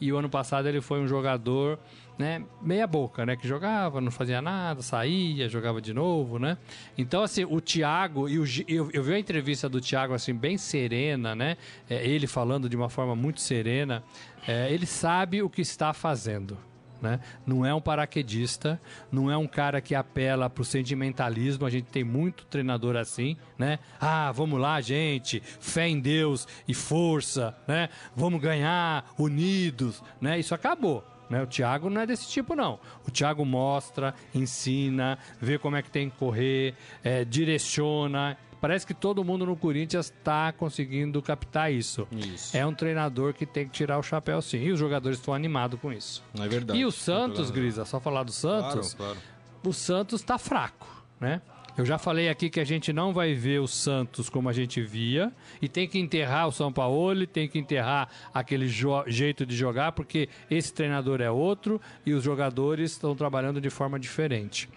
E 0.00 0.12
o 0.12 0.18
ano 0.18 0.28
passado 0.28 0.68
ele 0.68 0.80
foi 0.80 1.00
um 1.00 1.06
jogador 1.06 1.78
né, 2.18 2.42
meia 2.62 2.86
boca, 2.86 3.26
né, 3.26 3.36
que 3.36 3.46
jogava, 3.46 4.00
não 4.00 4.10
fazia 4.10 4.40
nada, 4.40 4.80
saía, 4.80 5.48
jogava 5.48 5.80
de 5.80 5.92
novo, 5.92 6.38
né? 6.38 6.56
Então 6.96 7.22
assim, 7.22 7.44
o 7.44 7.60
Thiago 7.60 8.28
e 8.28 8.38
o 8.38 8.44
eu, 8.66 8.90
eu 8.92 9.02
vi 9.02 9.14
a 9.14 9.18
entrevista 9.18 9.68
do 9.68 9.80
Thiago 9.80 10.14
assim 10.14 10.34
bem 10.34 10.56
serena, 10.56 11.34
né? 11.34 11.56
É, 11.88 12.06
ele 12.06 12.26
falando 12.26 12.68
de 12.68 12.76
uma 12.76 12.88
forma 12.88 13.14
muito 13.14 13.40
serena, 13.40 14.02
é, 14.46 14.72
ele 14.72 14.86
sabe 14.86 15.42
o 15.42 15.50
que 15.50 15.60
está 15.60 15.92
fazendo. 15.92 16.56
Né? 17.00 17.20
Não 17.46 17.64
é 17.64 17.74
um 17.74 17.80
paraquedista, 17.80 18.80
não 19.12 19.30
é 19.30 19.36
um 19.36 19.46
cara 19.46 19.80
que 19.80 19.94
apela 19.94 20.48
para 20.48 20.62
o 20.62 20.64
sentimentalismo. 20.64 21.66
A 21.66 21.70
gente 21.70 21.86
tem 21.86 22.04
muito 22.04 22.46
treinador 22.46 22.96
assim, 22.96 23.36
né? 23.58 23.78
Ah, 24.00 24.32
vamos 24.32 24.60
lá, 24.60 24.80
gente, 24.80 25.42
fé 25.60 25.88
em 25.88 26.00
Deus 26.00 26.46
e 26.66 26.74
força, 26.74 27.56
né? 27.68 27.88
Vamos 28.14 28.40
ganhar 28.40 29.12
unidos, 29.18 30.02
né? 30.20 30.38
Isso 30.38 30.54
acabou. 30.54 31.04
Né? 31.28 31.42
O 31.42 31.46
Thiago 31.46 31.90
não 31.90 32.00
é 32.00 32.06
desse 32.06 32.28
tipo, 32.28 32.54
não. 32.54 32.78
O 33.06 33.10
Thiago 33.10 33.44
mostra, 33.44 34.14
ensina, 34.34 35.18
vê 35.40 35.58
como 35.58 35.76
é 35.76 35.82
que 35.82 35.90
tem 35.90 36.08
que 36.08 36.16
correr, 36.16 36.74
é, 37.02 37.24
direciona. 37.24 38.36
Parece 38.60 38.86
que 38.86 38.94
todo 38.94 39.22
mundo 39.24 39.44
no 39.46 39.56
Corinthians 39.56 40.06
está 40.06 40.52
conseguindo 40.52 41.20
captar 41.20 41.72
isso. 41.72 42.06
isso. 42.12 42.56
É 42.56 42.64
um 42.64 42.74
treinador 42.74 43.34
que 43.34 43.44
tem 43.44 43.66
que 43.66 43.72
tirar 43.72 43.98
o 43.98 44.02
chapéu 44.02 44.40
sim. 44.40 44.58
E 44.58 44.72
os 44.72 44.78
jogadores 44.78 45.18
estão 45.18 45.34
animados 45.34 45.78
com 45.80 45.92
isso. 45.92 46.22
Não 46.34 46.44
é 46.44 46.48
verdade. 46.48 46.78
E 46.78 46.84
o 46.84 46.90
Santos, 46.90 47.50
Grisa, 47.50 47.84
só 47.84 48.00
falar 48.00 48.22
do 48.22 48.32
Santos, 48.32 48.94
claro, 48.94 49.14
claro. 49.14 49.26
o 49.64 49.72
Santos 49.72 50.20
está 50.20 50.38
fraco, 50.38 50.88
né? 51.20 51.42
Eu 51.76 51.84
já 51.84 51.98
falei 51.98 52.30
aqui 52.30 52.48
que 52.48 52.58
a 52.58 52.64
gente 52.64 52.90
não 52.90 53.12
vai 53.12 53.34
ver 53.34 53.60
o 53.60 53.66
Santos 53.66 54.30
como 54.30 54.48
a 54.48 54.52
gente 54.52 54.80
via 54.80 55.30
e 55.60 55.68
tem 55.68 55.86
que 55.86 55.98
enterrar 55.98 56.48
o 56.48 56.52
São 56.52 56.72
Paulo, 56.72 57.26
tem 57.26 57.46
que 57.46 57.58
enterrar 57.58 58.08
aquele 58.32 58.66
jeito 58.66 59.44
de 59.44 59.54
jogar, 59.54 59.92
porque 59.92 60.26
esse 60.50 60.72
treinador 60.72 61.20
é 61.20 61.30
outro 61.30 61.78
e 62.06 62.14
os 62.14 62.24
jogadores 62.24 62.92
estão 62.92 63.14
trabalhando 63.14 63.60
de 63.60 63.68
forma 63.68 64.00
diferente. 64.00 64.70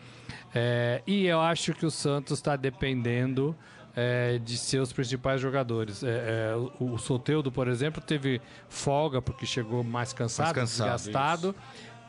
É, 0.53 1.01
e 1.05 1.25
eu 1.25 1.39
acho 1.39 1.73
que 1.73 1.85
o 1.85 1.91
Santos 1.91 2.39
está 2.39 2.55
dependendo 2.55 3.55
é, 3.95 4.39
de 4.39 4.57
seus 4.57 4.91
principais 4.91 5.41
jogadores. 5.41 6.03
É, 6.03 6.51
é 6.51 6.55
o, 6.55 6.93
o 6.93 6.97
Soteudo, 6.97 7.51
por 7.51 7.67
exemplo, 7.67 8.01
teve 8.01 8.41
folga 8.67 9.21
porque 9.21 9.45
chegou 9.45 9.83
mais 9.83 10.13
cansado, 10.13 10.55
mais 10.55 10.57
cansado 10.57 10.97
desgastado. 10.97 11.55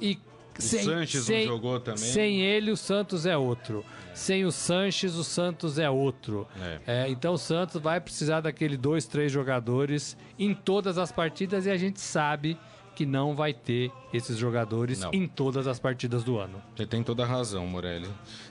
Isso. 0.01 0.19
E 0.19 0.19
o 0.59 0.63
sem, 0.63 0.83
Sanches 0.83 1.25
sem, 1.25 1.47
não 1.47 1.55
jogou 1.55 1.81
também. 1.81 1.99
Sem 1.99 2.41
ele, 2.43 2.71
o 2.71 2.77
Santos 2.77 3.27
é 3.27 3.37
outro. 3.37 3.85
Sem 4.15 4.45
o 4.45 4.53
Sanches, 4.53 5.15
o 5.15 5.25
Santos 5.25 5.79
é 5.79 5.89
outro. 5.89 6.47
É. 6.87 7.05
É, 7.05 7.09
então 7.09 7.35
o 7.35 7.39
Santos 7.39 7.81
vai 7.81 8.01
precisar 8.01 8.41
daquele 8.41 8.77
dois, 8.77 9.07
três 9.07 9.33
jogadores 9.33 10.17
em 10.39 10.55
todas 10.55 10.99
as 10.99 11.11
partidas 11.11 11.67
e 11.67 11.71
a 11.71 11.77
gente 11.77 12.01
sabe 12.01 12.59
que 12.95 13.07
não 13.07 13.35
vai 13.35 13.53
ter 13.53 13.91
esses 14.13 14.37
jogadores 14.37 15.01
não. 15.01 15.11
em 15.13 15.27
todas 15.27 15.67
as 15.67 15.79
partidas 15.79 16.23
do 16.25 16.39
ano. 16.39 16.61
Você 16.77 16.87
tem 16.87 17.03
toda 17.03 17.25
a 17.25 17.27
razão, 17.27 17.67
Morelli. 17.67 18.09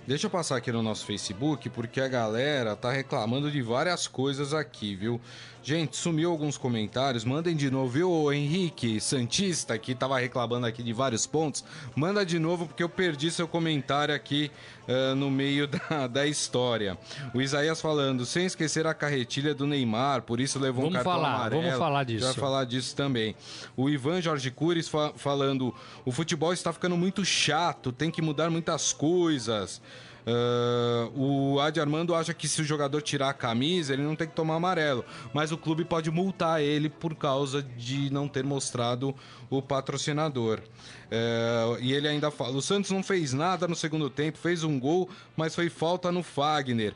Deixa 0.08 0.28
eu 0.28 0.32
passar 0.32 0.58
aqui 0.58 0.72
no 0.72 0.82
nosso 0.82 1.06
Facebook, 1.06 1.70
porque 1.70 2.02
a 2.02 2.08
galera 2.08 2.76
tá 2.76 2.92
reclamando 2.92 3.52
de 3.52 3.62
várias 3.62 4.08
coisas 4.08 4.54
aqui, 4.54 4.96
viu? 4.96 5.20
Gente, 5.62 5.98
sumiu 5.98 6.32
alguns 6.32 6.58
comentários, 6.58 7.26
mandem 7.26 7.56
de 7.56 7.70
novo, 7.70 7.90
viu, 7.90 8.10
o 8.10 8.32
Henrique 8.32 9.00
Santista, 9.02 9.78
que 9.78 9.94
tava 9.94 10.18
reclamando 10.18 10.66
aqui 10.66 10.82
de 10.82 10.94
vários 10.94 11.28
pontos, 11.28 11.66
manda 11.96 12.26
de 12.26 12.40
novo, 12.40 12.66
porque 12.66 12.82
eu 12.82 12.88
perdi 12.88 13.30
seu 13.30 13.48
comentário 13.48 14.16
aqui 14.16 14.50
uh, 14.88 15.14
no 15.16 15.30
meio 15.30 15.68
da, 15.90 16.08
da 16.08 16.26
história. 16.26 16.98
O 17.34 17.42
Isaías 17.42 17.82
falando, 17.82 18.26
sem 18.26 18.46
esquecer 18.46 18.88
a 18.88 18.94
carretilha 18.94 19.54
do 19.54 19.68
Neymar, 19.68 20.22
por 20.22 20.40
isso 20.40 20.58
levou 20.58 20.86
vamos 20.86 20.92
um 20.92 21.04
cartão 21.04 21.14
falar, 21.14 21.36
amarelo. 21.36 21.62
Vamos 21.62 21.78
falar 21.78 22.04
disso. 22.06 22.26
vai 22.26 22.34
falar 22.34 22.64
disso 22.66 22.96
também. 22.96 23.36
O 23.76 23.90
Ivan 23.90 24.22
Jorge 24.22 24.50
Cures 24.52 24.88
fa 24.88 25.12
falando, 25.18 25.76
o 26.06 26.12
futebol 26.12 26.54
está 26.54 26.72
ficando 26.72 26.96
muito 26.96 27.26
chato, 27.26 27.92
tem 27.92 28.10
que 28.10 28.22
mudar 28.22 28.50
muitas 28.50 28.94
coisas. 28.94 29.82
Uh, 30.26 31.54
o 31.56 31.60
Adi 31.60 31.80
Armando 31.80 32.14
acha 32.14 32.34
que 32.34 32.48
se 32.48 32.62
o 32.62 32.66
jogador 32.66 33.02
tirar 33.02 33.30
a 33.30 33.34
camisa, 33.34 33.94
ele 33.94 34.04
não 34.04 34.16
tem 34.16 34.28
que 34.28 34.36
tomar 34.36 34.56
amarelo. 34.56 35.04
Mas 35.34 35.52
o 35.52 35.58
clube 35.58 35.86
pode 35.86 36.12
multar 36.12 36.62
ele 36.62 36.90
por 36.90 37.16
causa 37.16 37.62
de 37.62 38.12
não 38.12 38.28
ter 38.28 38.44
mostrado 38.44 39.16
o 39.50 39.62
patrocinador. 39.62 40.60
Uh, 40.60 41.80
e 41.80 41.94
ele 41.94 42.08
ainda 42.08 42.30
fala: 42.30 42.58
o 42.58 42.62
Santos 42.62 42.92
não 42.92 43.02
fez 43.02 43.34
nada 43.34 43.68
no 43.68 43.76
segundo 43.76 44.10
tempo, 44.10 44.38
fez 44.38 44.64
um 44.64 44.80
gol, 44.80 45.10
mas 45.36 45.56
foi 45.56 45.70
falta 45.70 46.12
no 46.12 46.22
Fagner. 46.22 46.94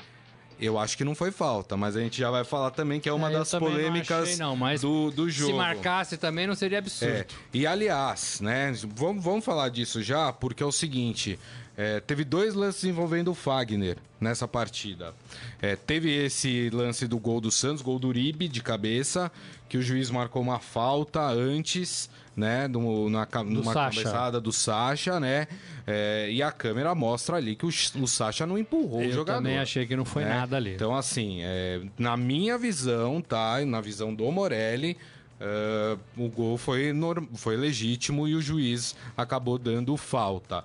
Eu 0.60 0.78
acho 0.78 0.96
que 0.96 1.04
não 1.04 1.16
foi 1.16 1.32
falta, 1.32 1.76
mas 1.76 1.98
a 1.98 2.00
gente 2.00 2.18
já 2.20 2.30
vai 2.30 2.44
falar 2.44 2.72
também 2.72 3.00
que 3.00 3.10
é 3.10 3.14
uma 3.14 3.30
é, 3.30 3.34
das 3.34 3.52
polêmicas 3.52 4.38
não 4.38 4.54
achei, 4.66 4.88
não, 4.88 5.10
do, 5.10 5.12
do 5.12 5.30
jogo. 5.30 5.52
Se 5.52 5.58
marcasse 5.58 6.16
também 6.16 6.48
não 6.48 6.56
seria 6.56 6.78
absurdo. 6.78 7.14
É. 7.14 7.26
E 7.54 7.66
aliás, 7.68 8.40
né, 8.40 8.72
vamos, 8.96 9.24
vamos 9.24 9.44
falar 9.44 9.70
disso 9.70 10.02
já, 10.02 10.32
porque 10.32 10.64
é 10.64 10.66
o 10.66 10.72
seguinte: 10.72 11.40
é, 11.76 12.00
teve 12.00 12.24
dois 12.24 12.54
lances 12.54 12.84
envolvendo 12.84 13.32
o 13.32 13.34
Fagner 13.34 13.98
nessa 14.20 14.48
partida. 14.48 15.14
É, 15.62 15.76
teve 15.76 16.12
esse 16.12 16.70
lance 16.70 17.08
do 17.08 17.18
gol 17.18 17.42
do 17.42 17.52
Santos, 17.52 17.82
gol 17.82 17.98
do 18.00 18.08
Uribe 18.08 18.48
de 18.48 18.62
cabeça, 18.62 19.32
que 19.68 19.78
o 19.78 19.82
juiz 19.82 20.10
marcou 20.10 20.42
uma 20.42 20.60
falta 20.60 21.22
antes, 21.22 22.10
né, 22.36 22.68
no, 22.68 23.10
na, 23.10 23.28
numa 23.44 23.74
Sacha. 23.74 24.02
cabeçada 24.02 24.40
do 24.40 24.52
Sacha, 24.52 25.20
né? 25.20 25.48
É, 25.86 26.30
e 26.32 26.42
a 26.42 26.52
câmera 26.52 26.94
mostra 26.96 27.38
ali 27.38 27.56
que 27.56 27.66
o, 27.66 27.70
o 27.70 28.08
Sacha 28.08 28.46
não 28.46 28.58
empurrou 28.58 29.02
Eu 29.02 29.10
o 29.10 29.12
jogador. 29.12 29.40
Eu 29.40 29.44
também 29.44 29.60
achei 29.60 29.86
que 29.86 29.96
não 29.96 30.06
foi 30.06 30.24
né? 30.24 30.30
nada 30.30 30.58
ali. 30.58 30.76
Então, 30.76 30.96
assim, 30.96 31.40
é, 31.42 31.82
na 31.98 32.16
minha 32.16 32.58
visão, 32.58 33.20
tá? 33.20 33.66
Na 33.66 33.82
visão 33.82 34.14
do 34.14 34.32
Morelli, 34.32 34.98
Uh, 35.42 36.00
o 36.24 36.30
gol 36.30 36.58
foi, 36.58 36.94
foi 37.34 37.58
legítimo 37.58 38.26
e 38.30 38.36
o 38.36 38.42
juiz 38.42 38.96
acabou 39.18 39.58
dando 39.58 39.98
falta. 39.98 40.64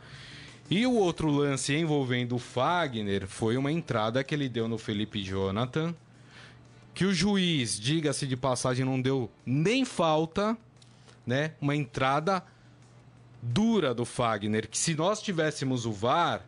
E 0.70 0.86
o 0.86 0.92
outro 0.92 1.30
lance 1.30 1.74
envolvendo 1.74 2.36
o 2.36 2.38
Fagner 2.38 3.26
foi 3.26 3.56
uma 3.56 3.72
entrada 3.72 4.22
que 4.22 4.34
ele 4.34 4.48
deu 4.48 4.68
no 4.68 4.76
Felipe 4.76 5.22
Jonathan, 5.22 5.94
que 6.92 7.06
o 7.06 7.14
juiz, 7.14 7.80
diga-se 7.80 8.26
de 8.26 8.36
passagem, 8.36 8.84
não 8.84 9.00
deu 9.00 9.30
nem 9.46 9.84
falta, 9.84 10.56
né? 11.26 11.52
Uma 11.60 11.74
entrada 11.74 12.42
dura 13.40 13.94
do 13.94 14.04
Fagner, 14.04 14.68
que 14.68 14.76
se 14.76 14.94
nós 14.94 15.22
tivéssemos 15.22 15.86
o 15.86 15.92
VAR, 15.92 16.44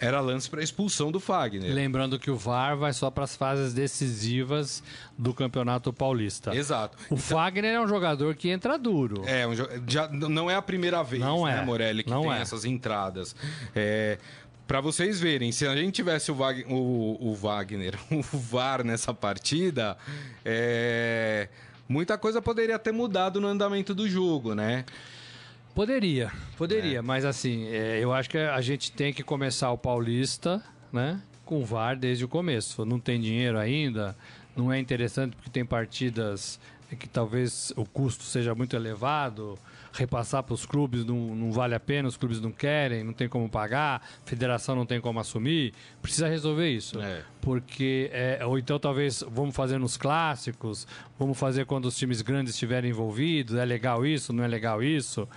era 0.00 0.20
lance 0.20 0.50
para 0.50 0.62
expulsão 0.62 1.10
do 1.10 1.20
Fagner. 1.20 1.72
Lembrando 1.72 2.18
que 2.18 2.30
o 2.30 2.36
VAR 2.36 2.76
vai 2.76 2.92
só 2.92 3.10
para 3.10 3.24
as 3.24 3.36
fases 3.36 3.72
decisivas 3.72 4.82
do 5.16 5.32
Campeonato 5.32 5.92
Paulista. 5.92 6.54
Exato. 6.54 6.96
O 7.02 7.14
então, 7.14 7.18
Fagner 7.18 7.74
é 7.74 7.80
um 7.80 7.88
jogador 7.88 8.34
que 8.34 8.50
entra 8.50 8.76
duro. 8.76 9.22
É, 9.26 9.46
um, 9.46 9.54
já, 9.86 10.08
não 10.08 10.50
é 10.50 10.56
a 10.56 10.62
primeira 10.62 11.02
vez, 11.02 11.22
não 11.22 11.44
né, 11.44 11.58
é. 11.60 11.64
Morelli, 11.64 12.02
que 12.02 12.10
não 12.10 12.22
tem 12.22 12.32
é. 12.32 12.40
essas 12.40 12.64
entradas. 12.64 13.34
É, 13.74 14.18
para 14.66 14.80
vocês 14.80 15.20
verem, 15.20 15.52
se 15.52 15.66
a 15.66 15.76
gente 15.76 15.94
tivesse 15.94 16.30
o, 16.30 16.34
Wagner, 16.34 16.70
o, 16.70 17.18
o 17.20 17.34
Wagner, 17.34 17.94
o 18.10 18.22
VAR 18.22 18.84
nessa 18.84 19.14
partida, 19.14 19.96
é, 20.44 21.48
muita 21.88 22.18
coisa 22.18 22.42
poderia 22.42 22.78
ter 22.78 22.92
mudado 22.92 23.40
no 23.40 23.46
andamento 23.46 23.94
do 23.94 24.08
jogo, 24.08 24.54
né? 24.54 24.84
Poderia, 25.74 26.30
poderia, 26.56 26.98
é. 26.98 27.02
mas 27.02 27.24
assim, 27.24 27.66
é, 27.66 27.98
eu 28.00 28.12
acho 28.12 28.30
que 28.30 28.38
a 28.38 28.60
gente 28.60 28.92
tem 28.92 29.12
que 29.12 29.24
começar 29.24 29.72
o 29.72 29.78
Paulista, 29.78 30.62
né? 30.92 31.20
Com 31.44 31.64
VAR 31.64 31.96
desde 31.96 32.24
o 32.24 32.28
começo. 32.28 32.84
Não 32.84 33.00
tem 33.00 33.20
dinheiro 33.20 33.58
ainda, 33.58 34.16
não 34.56 34.72
é 34.72 34.78
interessante 34.78 35.34
porque 35.34 35.50
tem 35.50 35.64
partidas 35.64 36.60
que 36.94 37.08
talvez 37.08 37.72
o 37.76 37.84
custo 37.84 38.22
seja 38.22 38.54
muito 38.54 38.76
elevado, 38.76 39.58
repassar 39.92 40.44
para 40.44 40.54
os 40.54 40.64
clubes 40.64 41.04
não, 41.04 41.34
não, 41.34 41.50
vale 41.50 41.74
a 41.74 41.80
pena, 41.80 42.06
os 42.06 42.16
clubes 42.16 42.40
não 42.40 42.52
querem, 42.52 43.02
não 43.02 43.12
tem 43.12 43.28
como 43.28 43.48
pagar, 43.48 43.96
a 43.96 44.28
federação 44.28 44.76
não 44.76 44.86
tem 44.86 45.00
como 45.00 45.18
assumir, 45.18 45.72
precisa 46.00 46.28
resolver 46.28 46.70
isso. 46.70 47.00
É. 47.00 47.22
Porque, 47.40 48.10
é, 48.12 48.44
ou 48.46 48.58
então 48.58 48.78
talvez 48.78 49.24
vamos 49.28 49.56
fazer 49.56 49.78
nos 49.78 49.96
clássicos, 49.96 50.86
vamos 51.18 51.36
fazer 51.36 51.66
quando 51.66 51.86
os 51.86 51.96
times 51.96 52.22
grandes 52.22 52.54
estiverem 52.54 52.90
envolvidos, 52.90 53.56
é 53.56 53.64
legal 53.64 54.06
isso, 54.06 54.32
não 54.32 54.44
é 54.44 54.48
legal 54.48 54.82
isso 54.82 55.28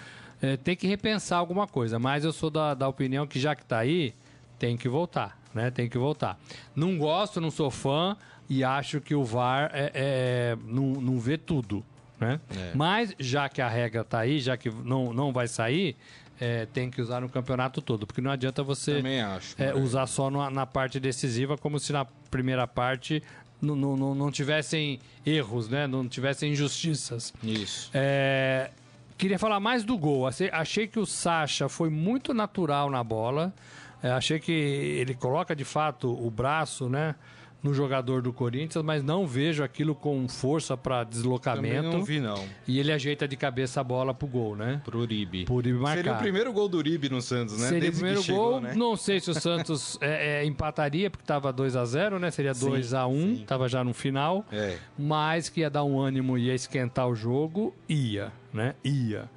é, 0.41 0.57
tem 0.57 0.75
que 0.75 0.87
repensar 0.87 1.37
alguma 1.37 1.67
coisa. 1.67 1.99
Mas 1.99 2.23
eu 2.23 2.31
sou 2.31 2.49
da, 2.49 2.73
da 2.73 2.87
opinião 2.87 3.25
que 3.25 3.39
já 3.39 3.55
que 3.55 3.63
está 3.63 3.79
aí, 3.79 4.13
tem 4.59 4.77
que 4.77 4.89
voltar, 4.89 5.39
né? 5.53 5.71
Tem 5.71 5.89
que 5.89 5.97
voltar. 5.97 6.39
Não 6.75 6.97
gosto, 6.97 7.41
não 7.41 7.51
sou 7.51 7.69
fã 7.69 8.15
e 8.49 8.63
acho 8.63 9.01
que 9.01 9.13
o 9.13 9.23
VAR 9.23 9.71
é, 9.73 9.91
é 9.93 10.57
não, 10.65 10.93
não 10.93 11.19
vê 11.19 11.37
tudo, 11.37 11.83
né? 12.19 12.39
É. 12.55 12.71
Mas 12.73 13.13
já 13.19 13.49
que 13.49 13.61
a 13.61 13.67
regra 13.67 14.01
está 14.01 14.19
aí, 14.19 14.39
já 14.39 14.55
que 14.57 14.69
não, 14.69 15.13
não 15.13 15.31
vai 15.31 15.47
sair, 15.47 15.95
é, 16.39 16.65
tem 16.67 16.89
que 16.89 17.01
usar 17.01 17.21
no 17.21 17.29
campeonato 17.29 17.81
todo, 17.81 18.05
porque 18.05 18.21
não 18.21 18.31
adianta 18.31 18.61
você 18.63 19.01
acho, 19.35 19.55
é, 19.57 19.73
usar 19.73 20.05
só 20.05 20.29
na, 20.29 20.49
na, 20.49 20.65
parte 20.65 20.99
decisiva, 20.99 21.57
como 21.57 21.79
se 21.79 21.91
na 21.91 22.05
primeira 22.29 22.67
parte 22.67 23.23
não, 23.61 23.75
não, 23.75 24.13
não 24.13 24.31
tivessem 24.31 24.99
erros, 25.25 25.67
né? 25.67 25.87
Não 25.87 26.07
tivessem 26.07 26.51
injustiças. 26.51 27.33
Isso. 27.43 27.89
É, 27.93 28.69
Queria 29.17 29.39
falar 29.39 29.59
mais 29.59 29.83
do 29.83 29.97
gol. 29.97 30.27
Achei 30.27 30.87
que 30.87 30.99
o 30.99 31.05
Sacha 31.05 31.67
foi 31.67 31.89
muito 31.89 32.33
natural 32.33 32.89
na 32.89 33.03
bola. 33.03 33.53
É, 34.01 34.11
achei 34.11 34.39
que 34.39 34.51
ele 34.51 35.15
coloca 35.15 35.55
de 35.55 35.65
fato 35.65 36.07
o 36.07 36.29
braço, 36.29 36.87
né? 36.87 37.15
no 37.61 37.73
jogador 37.73 38.21
do 38.21 38.31
Corinthians, 38.31 38.83
mas 38.83 39.03
não 39.03 39.25
vejo 39.25 39.63
aquilo 39.63 39.95
com 39.95 40.27
força 40.27 40.77
para 40.77 41.03
deslocamento. 41.03 41.83
Também 41.83 41.91
não 41.91 42.03
vi, 42.03 42.19
não. 42.19 42.43
E 42.67 42.79
ele 42.79 42.91
ajeita 42.91 43.27
de 43.27 43.35
cabeça 43.35 43.81
a 43.81 43.83
bola 43.83 44.13
pro 44.13 44.27
gol, 44.27 44.55
né? 44.55 44.81
Pro 44.85 44.99
Uribe. 44.99 45.45
Pro 45.45 45.55
Uribe 45.55 45.77
marcar. 45.77 45.97
Seria 45.97 46.13
o 46.13 46.17
primeiro 46.17 46.53
gol 46.53 46.69
do 46.69 46.77
Uribe 46.77 47.09
no 47.09 47.21
Santos, 47.21 47.59
né? 47.59 47.67
Seria 47.67 47.81
Desde 47.81 47.97
o 47.97 47.99
primeiro 47.99 48.23
chegou, 48.23 48.51
gol. 48.51 48.61
Né? 48.61 48.73
Não 48.75 48.95
sei 48.95 49.19
se 49.19 49.31
o 49.31 49.33
Santos 49.33 49.97
é, 50.01 50.41
é, 50.41 50.45
empataria, 50.45 51.09
porque 51.09 51.25
tava 51.25 51.51
2 51.51 51.75
a 51.75 51.85
0 51.85 52.19
né? 52.19 52.31
Seria 52.31 52.53
2 52.53 52.93
a 52.93 53.07
1 53.07 53.11
um, 53.11 53.37
tava 53.45 53.67
já 53.67 53.83
no 53.83 53.93
final. 53.93 54.45
É. 54.51 54.77
Mas 54.97 55.49
que 55.49 55.61
ia 55.61 55.69
dar 55.69 55.83
um 55.83 55.99
ânimo, 55.99 56.37
ia 56.37 56.53
esquentar 56.53 57.07
o 57.07 57.15
jogo, 57.15 57.75
ia, 57.89 58.31
né? 58.57 58.75
Ia. 58.83 59.29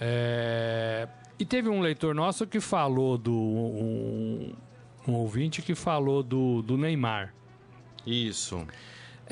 É... 0.00 1.06
E 1.38 1.44
teve 1.44 1.68
um 1.68 1.80
leitor 1.80 2.14
nosso 2.14 2.46
que 2.46 2.60
falou 2.60 3.18
do. 3.18 3.32
Um, 3.32 4.54
um 5.06 5.12
ouvinte 5.14 5.60
que 5.60 5.74
falou 5.74 6.22
do, 6.22 6.62
do 6.62 6.76
Neymar. 6.78 7.34
Isso. 8.06 8.66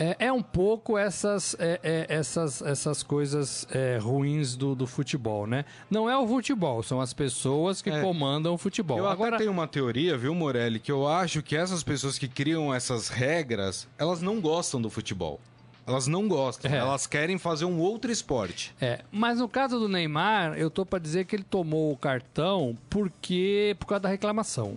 É, 0.00 0.26
é 0.26 0.32
um 0.32 0.42
pouco 0.42 0.96
essas, 0.96 1.56
é, 1.58 1.80
é, 1.82 2.06
essas, 2.08 2.62
essas 2.62 3.02
coisas 3.02 3.66
é, 3.72 3.98
ruins 3.98 4.54
do, 4.54 4.74
do 4.74 4.86
futebol, 4.86 5.44
né? 5.44 5.64
Não 5.90 6.08
é 6.08 6.16
o 6.16 6.26
futebol, 6.26 6.84
são 6.84 7.00
as 7.00 7.12
pessoas 7.12 7.82
que 7.82 7.90
é. 7.90 8.00
comandam 8.00 8.54
o 8.54 8.58
futebol. 8.58 8.96
Eu 8.96 9.08
Agora... 9.08 9.30
até 9.34 9.38
tenho 9.38 9.50
uma 9.50 9.66
teoria, 9.66 10.16
viu, 10.16 10.34
Morelli, 10.36 10.78
que 10.78 10.92
eu 10.92 11.08
acho 11.08 11.42
que 11.42 11.56
essas 11.56 11.82
pessoas 11.82 12.16
que 12.16 12.28
criam 12.28 12.72
essas 12.72 13.08
regras, 13.08 13.88
elas 13.98 14.22
não 14.22 14.40
gostam 14.40 14.80
do 14.80 14.88
futebol. 14.88 15.40
Elas 15.88 16.06
não 16.06 16.28
gostam, 16.28 16.70
é. 16.70 16.76
elas 16.76 17.06
querem 17.06 17.38
fazer 17.38 17.64
um 17.64 17.78
outro 17.78 18.12
esporte. 18.12 18.74
É, 18.78 19.00
mas 19.10 19.38
no 19.38 19.48
caso 19.48 19.78
do 19.78 19.88
Neymar, 19.88 20.58
eu 20.58 20.70
tô 20.70 20.84
para 20.84 20.98
dizer 20.98 21.24
que 21.24 21.34
ele 21.34 21.42
tomou 21.42 21.90
o 21.90 21.96
cartão 21.96 22.76
porque 22.90 23.74
por 23.78 23.86
causa 23.86 24.02
da 24.02 24.08
reclamação. 24.10 24.76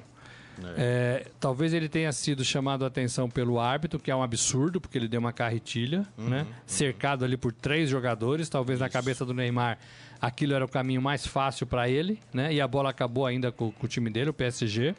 É. 0.64 0.74
É, 0.78 1.28
talvez 1.40 1.74
ele 1.74 1.90
tenha 1.90 2.12
sido 2.12 2.46
chamado 2.46 2.86
a 2.86 2.88
atenção 2.88 3.30
pelo 3.30 3.60
árbitro, 3.60 4.00
que 4.00 4.12
é 4.12 4.16
um 4.16 4.24
absurdo, 4.24 4.80
porque 4.80 4.98
ele 4.98 5.08
deu 5.08 5.20
uma 5.20 5.34
carretilha, 5.34 6.06
uhum, 6.18 6.30
né? 6.30 6.42
Uhum. 6.42 6.54
Cercado 6.66 7.26
ali 7.26 7.36
por 7.36 7.52
três 7.52 7.90
jogadores. 7.90 8.48
Talvez 8.48 8.78
Isso. 8.78 8.84
na 8.84 8.90
cabeça 8.90 9.26
do 9.26 9.34
Neymar 9.34 9.78
aquilo 10.22 10.54
era 10.54 10.64
o 10.64 10.68
caminho 10.68 11.02
mais 11.02 11.26
fácil 11.26 11.66
para 11.66 11.90
ele, 11.90 12.20
né? 12.34 12.54
E 12.54 12.62
a 12.62 12.68
bola 12.68 12.92
acabou 12.92 13.26
ainda 13.26 13.52
com, 13.52 13.72
com 13.72 13.86
o 13.86 13.90
time 13.90 14.10
dele, 14.10 14.30
o 14.30 14.34
PSG. 14.34 14.96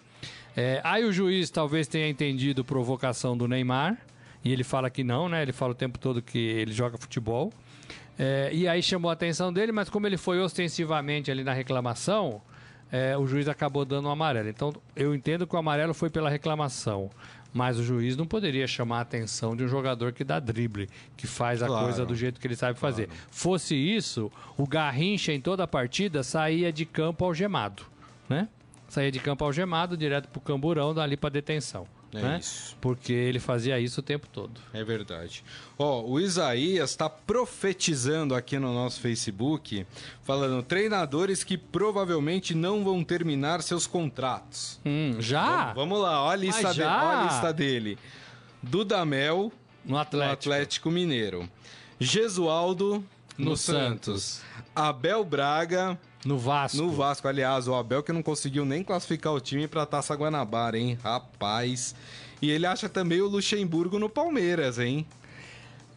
É, 0.57 0.81
aí 0.85 1.05
o 1.05 1.13
juiz 1.13 1.49
talvez 1.49 1.87
tenha 1.87 2.09
entendido 2.09 2.65
provocação 2.65 3.37
do 3.37 3.47
Neymar, 3.47 3.97
e 4.45 4.53
ele 4.53 4.65
fala 4.65 4.91
que 4.91 5.05
não, 5.05 5.29
né? 5.29 5.43
Ele 5.43 5.53
fala 5.53 5.73
o 5.73 5.75
tempo 5.75 5.99
todo 5.99 6.21
que 6.21 6.39
ele 6.39 6.73
joga 6.73 6.99
futebol. 6.99 7.53
É, 8.19 8.51
e 8.53 8.69
aí 8.69 8.83
chamou 8.83 9.11
a 9.11 9.15
atenção 9.15 9.53
dele, 9.53 9.73
mas 9.73 9.89
como 9.89 10.07
ele 10.07 10.17
foi 10.17 10.41
ostensivamente 10.41 11.31
ali 11.31 11.43
na 11.43 11.53
reclamação, 11.53 12.43
é, 12.91 13.17
o 13.17 13.27
juiz 13.27 13.49
acabou 13.49 13.85
dando 13.85 14.05
o 14.07 14.09
um 14.09 14.13
amarelo. 14.13 14.49
Então, 14.49 14.73
eu 14.95 15.15
entendo 15.15 15.47
que 15.47 15.55
o 15.55 15.59
amarelo 15.59 15.95
foi 15.95 16.11
pela 16.11 16.29
reclamação. 16.29 17.11
Mas 17.55 17.79
o 17.79 17.85
juiz 17.85 18.17
não 18.17 18.27
poderia 18.27 18.67
chamar 18.67 18.99
a 18.99 19.01
atenção 19.03 19.55
de 19.55 19.63
um 19.63 19.69
jogador 19.69 20.13
que 20.13 20.25
dá 20.25 20.41
drible, 20.41 20.89
que 21.17 21.27
faz 21.27 21.63
a 21.63 21.67
claro, 21.67 21.85
coisa 21.85 22.07
do 22.07 22.15
jeito 22.15 22.41
que 22.41 22.47
ele 22.47 22.57
sabe 22.57 22.79
fazer. 22.79 23.09
Claro. 23.09 23.21
Fosse 23.31 23.75
isso, 23.75 24.33
o 24.57 24.67
Garrincha 24.67 25.33
em 25.33 25.41
toda 25.41 25.65
a 25.65 25.67
partida 25.67 26.23
saía 26.23 26.73
de 26.73 26.87
campo 26.87 27.27
algemado, 27.27 27.83
né? 28.27 28.49
Saía 28.89 29.13
de 29.13 29.21
campo 29.21 29.45
algemado 29.45 29.99
direto 29.99 30.29
pro 30.29 30.41
camburão, 30.41 30.95
dali 30.95 31.15
para 31.15 31.29
detenção. 31.29 31.87
É 32.15 32.21
né? 32.21 32.39
isso. 32.41 32.77
Porque 32.81 33.13
ele 33.13 33.41
fazia 33.41 33.81
isso 33.81 34.01
o 34.01 34.03
tempo 34.03 34.27
todo. 34.29 34.61
É 34.73 34.85
verdade. 34.85 35.43
Ó, 35.79 36.03
o 36.03 36.21
Isaías 36.21 36.91
está 36.91 37.09
profetizando 37.09 38.35
aqui 38.35 38.59
no 38.59 38.73
nosso 38.75 39.01
Facebook, 39.01 39.87
falando 40.23 40.63
treinadores 40.63 41.43
que 41.43 41.57
provavelmente 41.57 42.55
não 42.55 42.85
vão 42.85 43.03
terminar 43.03 43.63
seus 43.63 43.87
contratos. 43.87 44.79
Hum, 44.85 45.17
já? 45.21 45.73
Vamos, 45.73 45.75
vamos 45.75 46.01
lá, 46.01 46.23
olha 46.23 46.33
a, 46.33 46.37
lista 46.37 46.75
de, 46.75 46.83
olha 46.83 47.21
a 47.21 47.25
lista 47.25 47.53
dele. 47.53 47.99
Dudamel 48.63 49.51
no 49.85 49.97
Atlético, 49.97 50.27
no 50.27 50.33
Atlético 50.33 50.91
Mineiro. 50.91 51.49
Gesualdo 51.99 53.05
no, 53.39 53.51
no 53.51 53.57
Santos. 53.57 54.23
Santos. 54.23 54.43
Abel 54.75 55.25
Braga 55.25 55.99
No 56.25 56.39
Vasco. 56.39 56.77
No 56.77 56.91
Vasco, 56.91 57.27
aliás, 57.27 57.67
o 57.67 57.75
Abel 57.75 58.03
que 58.03 58.13
não 58.13 58.23
conseguiu 58.23 58.65
nem 58.65 58.85
classificar 58.85 59.33
o 59.33 59.41
time 59.41 59.67
pra 59.67 59.85
Taça 59.85 60.15
Guanabara, 60.15 60.79
hein? 60.79 60.97
Rapaz. 61.03 61.95
E 62.41 62.51
ele 62.51 62.67
acha 62.67 62.89
também 62.89 63.21
o 63.21 63.29
Luxemburgo 63.29 63.99
no 63.99 64.09
Palmeiras, 64.09 64.79
hein? 64.79 65.07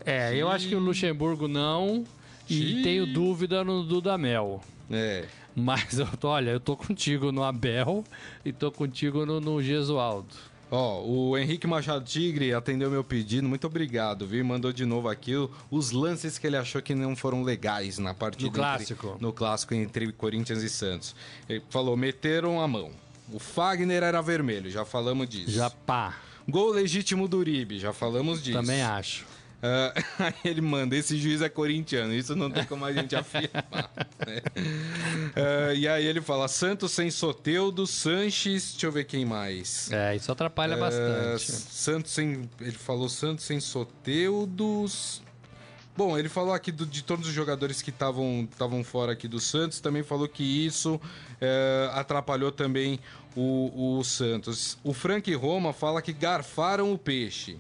É, 0.06 0.36
eu 0.36 0.50
acho 0.50 0.68
que 0.68 0.76
o 0.76 0.80
Luxemburgo 0.80 1.48
não. 1.48 2.04
E 2.50 2.84
tenho 2.84 3.12
dúvida 3.12 3.64
no 3.64 3.84
Dudamel. 3.84 4.62
É. 4.90 5.26
Mas 5.56 5.98
olha, 6.24 6.52
eu 6.52 6.60
tô 6.60 6.76
contigo 6.76 7.32
no 7.32 7.44
Abel 7.44 8.04
e 8.44 8.52
tô 8.52 8.72
contigo 8.72 9.26
no, 9.26 9.40
no 9.40 9.62
Gesualdo. 9.64 10.36
Ó, 10.72 11.04
o 11.04 11.38
Henrique 11.38 11.68
Machado 11.68 12.04
Tigre 12.04 12.54
atendeu 12.54 12.90
meu 12.90 13.04
pedido, 13.04 13.48
muito 13.48 13.68
obrigado, 13.68 14.26
viu? 14.26 14.44
Mandou 14.44 14.74
de 14.74 14.86
novo 14.86 15.08
aqui 15.08 15.34
os 15.70 15.92
lances 15.92 16.38
que 16.38 16.48
ele 16.48 16.58
achou 16.58 16.82
que 16.82 16.96
não 16.96 17.16
foram 17.16 17.44
legais 17.44 17.98
na 17.98 18.14
partida. 18.14 18.50
No 18.50 18.54
clássico. 18.54 19.08
Entre, 19.08 19.22
no 19.22 19.34
clássico 19.34 19.74
entre 19.74 20.12
Corinthians 20.12 20.64
e 20.64 20.70
Santos. 20.70 21.16
Ele 21.48 21.62
falou, 21.70 21.96
meteram 21.96 22.60
a 22.60 22.68
mão. 22.68 22.92
O 23.32 23.40
Fagner 23.40 24.04
era 24.04 24.22
vermelho, 24.22 24.70
já 24.70 24.86
falamos 24.86 25.30
disso. 25.30 25.52
Já 25.52 25.70
pá. 25.70 26.18
Gol 26.48 26.72
legítimo 26.72 27.28
do 27.28 27.38
Uribe, 27.38 27.80
já 27.80 27.92
falamos 27.92 28.42
disso. 28.44 28.60
Também 28.60 28.82
acho. 28.82 29.26
Uh, 29.62 30.04
aí 30.20 30.34
ele 30.44 30.62
manda, 30.62 30.96
esse 30.96 31.18
juiz 31.18 31.42
é 31.42 31.50
corintiano, 31.50 32.14
isso 32.14 32.36
não 32.36 32.52
tem 32.52 32.66
como 32.66 32.86
a 32.86 32.94
gente 32.94 33.16
afirmar. 33.16 33.92
Né? 34.26 34.42
Uh, 35.36 35.76
e 35.76 35.88
aí 35.88 36.06
ele 36.06 36.22
fala, 36.22 36.48
Santos 36.48 36.94
sem 36.94 37.12
Soteudo, 37.12 37.86
Sanches, 37.86 38.72
deixa 38.72 38.88
eu 38.88 38.92
ver 38.92 39.04
quem 39.04 39.26
mais. 39.26 39.92
É, 39.92 40.16
isso 40.16 40.32
atrapalha 40.32 40.78
uh, 40.78 40.80
bastante. 40.80 41.52
Santos 41.52 42.12
sem, 42.12 42.50
ele 42.62 42.72
falou 42.72 43.10
Santos 43.10 43.46
sem 43.46 43.60
Soteudos... 43.60 45.22
Bom, 45.98 46.18
ele 46.18 46.28
falou 46.28 46.54
aqui 46.54 46.72
do, 46.72 46.86
de 46.86 47.04
todos 47.04 47.28
os 47.28 47.34
jogadores 47.34 47.82
que 47.82 47.90
estavam 47.90 48.84
fora 48.84 49.14
aqui 49.14 49.30
do 49.30 49.40
Santos, 49.40 49.80
também 49.80 50.04
falou 50.04 50.28
que 50.28 50.44
isso 50.44 51.00
atrapalhou 51.94 52.52
também 52.52 53.00
o, 53.36 53.98
o 54.00 54.04
Santos. 54.04 54.78
O 54.84 54.94
Frank 54.94 55.34
Roma 55.34 55.72
fala 55.72 56.02
que 56.02 56.12
garfaram 56.14 56.92
o 56.92 56.98
peixe. 56.98 57.58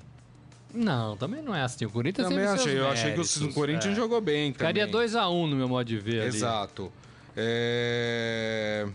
Não, 0.75 1.15
também 1.15 1.41
não 1.41 1.55
é 1.55 1.61
assim. 1.61 1.85
O 1.85 1.89
Corinthians 1.89 2.27
também 2.27 2.45
achei. 2.45 2.77
Eu 2.77 2.87
achei 2.87 3.13
que 3.13 3.21
o 3.21 3.53
Corinthians 3.53 3.93
é. 3.93 3.95
jogou 3.95 4.19
bem 4.19 4.51
Ficaria 4.51 4.87
2x1 4.87 5.31
um, 5.31 5.47
no 5.47 5.55
meu 5.55 5.69
modo 5.69 5.85
de 5.85 5.97
ver. 5.97 6.23
Exato. 6.23 6.91
É... 7.35 8.87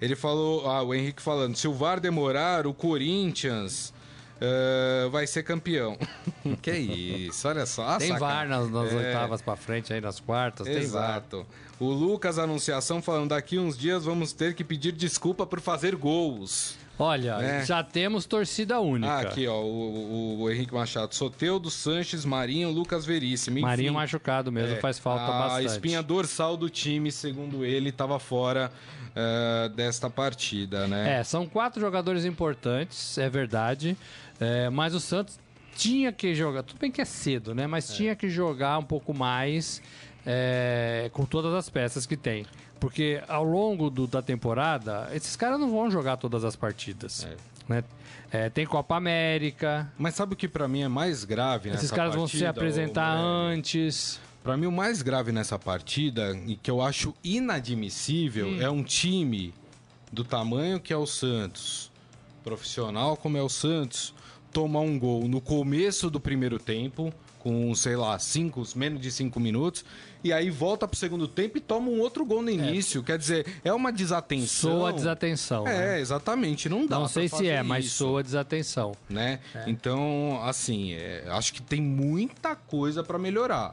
Ele 0.00 0.16
falou, 0.16 0.68
ah, 0.68 0.82
o 0.82 0.92
Henrique 0.92 1.22
falando, 1.22 1.56
se 1.56 1.68
o 1.68 1.72
VAR 1.72 2.00
demorar, 2.00 2.66
o 2.66 2.74
Corinthians 2.74 3.94
uh, 4.38 5.08
vai 5.10 5.28
ser 5.28 5.44
campeão. 5.44 5.96
que 6.60 6.72
isso, 6.72 7.46
olha 7.46 7.64
só. 7.66 7.96
Tem 7.98 8.18
VAR 8.18 8.48
nas, 8.48 8.68
nas 8.68 8.92
é... 8.92 8.96
oitavas 8.96 9.40
para 9.40 9.54
frente, 9.54 9.92
aí 9.92 10.00
nas 10.00 10.18
quartas, 10.18 10.66
Exato. 10.66 11.36
tem 11.36 11.40
VAR. 11.40 11.46
O 11.78 11.92
Lucas 11.92 12.38
Anunciação 12.38 13.00
falando, 13.00 13.28
daqui 13.30 13.58
uns 13.58 13.78
dias 13.78 14.04
vamos 14.04 14.32
ter 14.32 14.54
que 14.54 14.64
pedir 14.64 14.90
desculpa 14.90 15.46
por 15.46 15.60
fazer 15.60 15.94
gols. 15.94 16.76
Olha, 17.02 17.38
né? 17.38 17.64
já 17.64 17.82
temos 17.82 18.26
torcida 18.26 18.80
única. 18.80 19.12
Ah, 19.12 19.20
aqui, 19.20 19.46
ó, 19.46 19.60
o, 19.60 20.36
o, 20.36 20.40
o 20.42 20.50
Henrique 20.50 20.72
Machado. 20.72 21.14
Soteudo, 21.14 21.70
Sanches, 21.70 22.24
Marinho, 22.24 22.70
Lucas 22.70 23.04
Veríssimo. 23.04 23.58
Enfim, 23.58 23.66
Marinho 23.66 23.94
machucado 23.94 24.52
mesmo, 24.52 24.76
é, 24.76 24.80
faz 24.80 24.98
falta 24.98 25.24
a 25.24 25.26
bastante. 25.26 25.68
A 25.68 25.70
espinha 25.72 26.02
dorsal 26.02 26.56
do 26.56 26.70
time, 26.70 27.10
segundo 27.10 27.64
ele, 27.64 27.88
estava 27.88 28.18
fora 28.18 28.70
uh, 29.10 29.68
desta 29.70 30.08
partida, 30.08 30.86
né? 30.86 31.18
É, 31.18 31.24
são 31.24 31.46
quatro 31.46 31.80
jogadores 31.80 32.24
importantes, 32.24 33.18
é 33.18 33.28
verdade. 33.28 33.96
É, 34.40 34.70
mas 34.70 34.94
o 34.94 35.00
Santos 35.00 35.38
tinha 35.74 36.12
que 36.12 36.34
jogar, 36.34 36.62
tudo 36.62 36.78
bem 36.78 36.90
que 36.90 37.00
é 37.00 37.04
cedo, 37.04 37.54
né? 37.54 37.66
Mas 37.66 37.90
é. 37.90 37.94
tinha 37.94 38.16
que 38.16 38.28
jogar 38.28 38.78
um 38.78 38.84
pouco 38.84 39.12
mais 39.12 39.82
é, 40.26 41.10
com 41.12 41.24
todas 41.24 41.52
as 41.54 41.68
peças 41.68 42.06
que 42.06 42.16
tem. 42.16 42.46
Porque 42.82 43.22
ao 43.28 43.44
longo 43.44 43.88
do, 43.88 44.08
da 44.08 44.20
temporada, 44.20 45.08
esses 45.14 45.36
caras 45.36 45.60
não 45.60 45.70
vão 45.70 45.88
jogar 45.88 46.16
todas 46.16 46.44
as 46.44 46.56
partidas. 46.56 47.24
É. 47.24 47.36
Né? 47.72 47.84
É, 48.28 48.50
tem 48.50 48.66
Copa 48.66 48.96
América. 48.96 49.88
Mas 49.96 50.16
sabe 50.16 50.32
o 50.32 50.36
que 50.36 50.48
para 50.48 50.66
mim 50.66 50.82
é 50.82 50.88
mais 50.88 51.22
grave 51.22 51.68
nessa 51.68 51.82
Esses 51.82 51.92
caras 51.92 52.16
partida, 52.16 52.18
vão 52.18 52.26
se 52.26 52.44
apresentar 52.44 53.14
antes. 53.16 54.20
Para 54.42 54.56
mim 54.56 54.66
o 54.66 54.72
mais 54.72 55.00
grave 55.00 55.30
nessa 55.30 55.56
partida 55.60 56.36
e 56.44 56.56
que 56.56 56.68
eu 56.68 56.82
acho 56.82 57.14
inadmissível 57.22 58.48
hum. 58.48 58.60
é 58.60 58.68
um 58.68 58.82
time 58.82 59.54
do 60.10 60.24
tamanho 60.24 60.80
que 60.80 60.92
é 60.92 60.96
o 60.96 61.06
Santos, 61.06 61.88
profissional 62.42 63.16
como 63.16 63.38
é 63.38 63.42
o 63.42 63.48
Santos, 63.48 64.12
tomar 64.52 64.80
um 64.80 64.98
gol 64.98 65.28
no 65.28 65.40
começo 65.40 66.10
do 66.10 66.18
primeiro 66.18 66.58
tempo 66.58 67.14
com, 67.42 67.74
sei 67.74 67.96
lá, 67.96 68.16
cinco, 68.20 68.62
menos 68.76 69.00
de 69.00 69.10
cinco 69.10 69.40
minutos, 69.40 69.84
e 70.22 70.32
aí 70.32 70.48
volta 70.48 70.86
pro 70.86 70.96
segundo 70.96 71.26
tempo 71.26 71.58
e 71.58 71.60
toma 71.60 71.88
um 71.88 71.98
outro 71.98 72.24
gol 72.24 72.40
no 72.40 72.50
é. 72.50 72.52
início. 72.52 73.00
É. 73.00 73.04
Quer 73.04 73.18
dizer, 73.18 73.46
é 73.64 73.72
uma 73.72 73.92
desatenção. 73.92 74.78
Soa 74.78 74.92
desatenção. 74.92 75.66
É, 75.66 75.78
né? 75.78 76.00
exatamente. 76.00 76.68
Não 76.68 76.86
dá. 76.86 77.00
Não 77.00 77.08
sei 77.08 77.28
se 77.28 77.48
é, 77.48 77.56
isso, 77.56 77.64
mas 77.64 77.90
soa 77.90 78.22
desatenção. 78.22 78.92
Né? 79.10 79.40
É. 79.54 79.64
Então, 79.66 80.40
assim, 80.44 80.92
é, 80.92 81.24
acho 81.30 81.52
que 81.52 81.60
tem 81.60 81.82
muita 81.82 82.54
coisa 82.54 83.02
para 83.02 83.18
melhorar. 83.18 83.72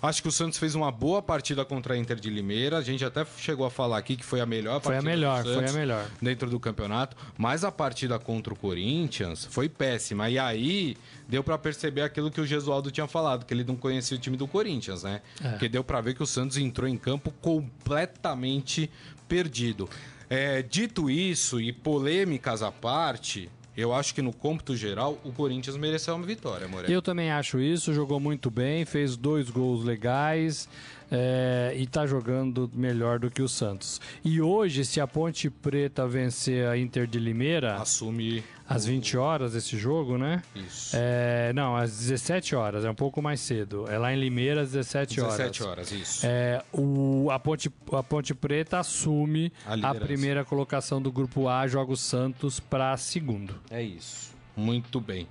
Acho 0.00 0.22
que 0.22 0.28
o 0.28 0.32
Santos 0.32 0.58
fez 0.58 0.74
uma 0.74 0.92
boa 0.92 1.20
partida 1.20 1.64
contra 1.64 1.94
a 1.94 1.96
Inter 1.96 2.16
de 2.16 2.30
Limeira. 2.30 2.78
A 2.78 2.82
gente 2.82 3.04
até 3.04 3.26
chegou 3.38 3.66
a 3.66 3.70
falar 3.70 3.98
aqui 3.98 4.16
que 4.16 4.24
foi 4.24 4.40
a 4.40 4.46
melhor 4.46 4.80
foi 4.80 4.92
partida 4.94 5.12
a 5.12 5.16
melhor, 5.16 5.42
foi 5.44 5.68
a 5.68 5.72
melhor. 5.72 6.06
dentro 6.22 6.48
do 6.48 6.60
campeonato. 6.60 7.16
Mas 7.36 7.64
a 7.64 7.72
partida 7.72 8.18
contra 8.18 8.52
o 8.52 8.56
Corinthians 8.56 9.44
foi 9.44 9.68
péssima. 9.68 10.30
E 10.30 10.38
aí 10.38 10.96
deu 11.28 11.42
para 11.42 11.58
perceber 11.58 12.02
aquilo 12.02 12.30
que 12.30 12.40
o 12.40 12.46
Gesualdo 12.46 12.90
tinha 12.90 13.08
falado, 13.08 13.44
que 13.44 13.52
ele 13.52 13.64
não 13.64 13.76
conhecia 13.76 14.16
o 14.16 14.20
time 14.20 14.36
do 14.36 14.46
Corinthians, 14.46 15.02
né? 15.02 15.20
É. 15.42 15.50
Porque 15.50 15.68
deu 15.68 15.82
para 15.82 16.00
ver 16.00 16.14
que 16.14 16.22
o 16.22 16.26
Santos 16.26 16.56
entrou 16.56 16.88
em 16.88 16.96
campo 16.96 17.32
completamente 17.40 18.90
perdido. 19.26 19.88
É, 20.30 20.62
dito 20.62 21.08
isso 21.08 21.60
e 21.60 21.72
polêmicas 21.72 22.62
à 22.62 22.70
parte, 22.70 23.50
eu 23.78 23.94
acho 23.94 24.12
que 24.12 24.20
no 24.20 24.32
cômputo 24.32 24.76
geral 24.76 25.16
o 25.24 25.30
Corinthians 25.30 25.76
mereceu 25.76 26.16
uma 26.16 26.26
vitória, 26.26 26.66
Moreira. 26.66 26.92
Eu 26.92 27.00
também 27.00 27.30
acho 27.30 27.60
isso, 27.60 27.94
jogou 27.94 28.18
muito 28.18 28.50
bem, 28.50 28.84
fez 28.84 29.16
dois 29.16 29.48
gols 29.50 29.84
legais 29.84 30.68
é, 31.12 31.72
e 31.76 31.84
está 31.84 32.04
jogando 32.04 32.68
melhor 32.74 33.20
do 33.20 33.30
que 33.30 33.40
o 33.40 33.48
Santos. 33.48 34.00
E 34.24 34.40
hoje, 34.40 34.84
se 34.84 35.00
a 35.00 35.06
Ponte 35.06 35.48
Preta 35.48 36.08
vencer 36.08 36.66
a 36.66 36.76
Inter 36.76 37.06
de 37.06 37.20
Limeira. 37.20 37.76
Assume. 37.76 38.42
Às 38.68 38.84
20 38.84 39.16
horas 39.16 39.54
esse 39.54 39.78
jogo, 39.78 40.18
né? 40.18 40.42
Isso. 40.54 40.94
É, 40.94 41.52
não, 41.54 41.74
às 41.74 41.98
17 41.98 42.54
horas, 42.54 42.84
é 42.84 42.90
um 42.90 42.94
pouco 42.94 43.22
mais 43.22 43.40
cedo. 43.40 43.88
É 43.88 43.96
lá 43.96 44.12
em 44.12 44.20
Limeira 44.20 44.60
às 44.60 44.72
17 44.72 45.20
horas. 45.20 45.36
17 45.38 45.62
horas, 45.62 45.92
isso. 45.92 46.26
É, 46.26 46.62
o, 46.70 47.30
a, 47.30 47.38
Ponte, 47.38 47.72
a 47.92 48.02
Ponte 48.02 48.34
Preta 48.34 48.78
assume 48.78 49.50
a, 49.64 49.90
a 49.90 49.94
primeira 49.94 50.44
colocação 50.44 51.00
do 51.00 51.10
grupo 51.10 51.48
A, 51.48 51.66
joga 51.66 51.92
o 51.92 51.96
Santos 51.96 52.60
para 52.60 52.94
segundo. 52.98 53.54
É 53.70 53.82
isso. 53.82 54.36
Muito 54.54 55.00
bem. 55.00 55.26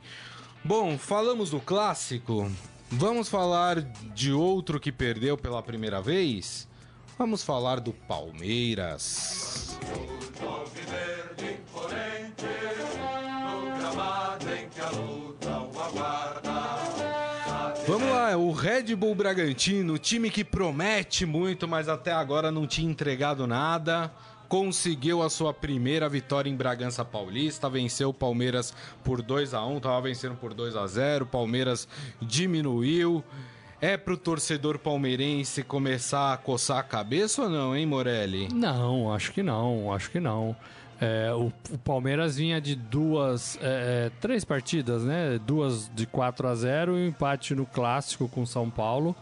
Bom, 0.64 0.98
falamos 0.98 1.52
do 1.52 1.60
clássico. 1.60 2.52
Vamos 2.90 3.30
falar 3.30 3.82
de 4.16 4.32
outro 4.32 4.80
que 4.80 4.92
perdeu 4.92 5.38
pela 5.38 5.62
primeira 5.62 6.02
vez? 6.02 6.68
Vamos 7.18 7.44
falar 7.44 7.80
do 7.80 7.94
Palmeiras. 7.94 9.78
Vamos 17.88 18.10
lá, 18.10 18.36
o 18.36 18.52
Red 18.52 18.96
Bull 18.96 19.16
Bragantino, 19.16 19.98
time 19.98 20.30
que 20.30 20.44
promete 20.44 21.26
muito, 21.26 21.68
mas 21.68 21.88
até 21.88 22.12
agora 22.12 22.52
não 22.52 22.68
tinha 22.68 22.90
entregado 22.90 23.48
nada 23.48 24.12
conseguiu 24.48 25.22
a 25.22 25.30
sua 25.30 25.54
primeira 25.54 26.08
vitória 26.08 26.50
em 26.50 26.56
Bragança 26.56 27.04
Paulista, 27.04 27.70
venceu 27.70 28.10
o 28.10 28.14
Palmeiras 28.14 28.74
por 29.04 29.22
2 29.22 29.54
a 29.54 29.66
1, 29.66 29.78
estava 29.78 30.02
vencendo 30.02 30.36
por 30.36 30.54
2 30.54 30.76
a 30.76 30.88
0, 30.88 31.26
o 31.26 31.28
Palmeiras 31.28 31.88
diminuiu. 32.22 33.24
É 33.80 33.96
pro 33.96 34.18
torcedor 34.18 34.80
palmeirense 34.80 35.64
começar 35.64 36.34
a 36.34 36.38
coçar 36.38 36.80
a 36.80 36.84
cabeça 36.84 37.44
ou 37.44 37.50
não, 37.50 37.76
hein, 37.76 37.86
Morelli? 37.86 38.48
Não, 38.52 39.14
acho 39.14 39.32
que 39.32 39.44
não, 39.44 39.94
acho 39.94 40.10
que 40.10 40.20
não. 40.20 40.56
É, 41.00 41.32
o, 41.34 41.52
o, 41.72 41.78
Palmeiras 41.78 42.38
vinha 42.38 42.60
de 42.60 42.76
duas, 42.76 43.58
é, 43.62 44.08
é 44.08 44.12
três 44.20 44.44
partidas, 44.44 45.04
né? 45.04 45.40
Duas 45.46 45.92
de 45.94 46.06
4 46.08 46.48
a 46.48 46.56
0 46.56 46.98
e 46.98 47.04
um 47.04 47.08
empate 47.08 47.54
no 47.54 47.66
clássico 47.66 48.28
com 48.28 48.46
São 48.46 48.70
Paulo. 48.70 49.16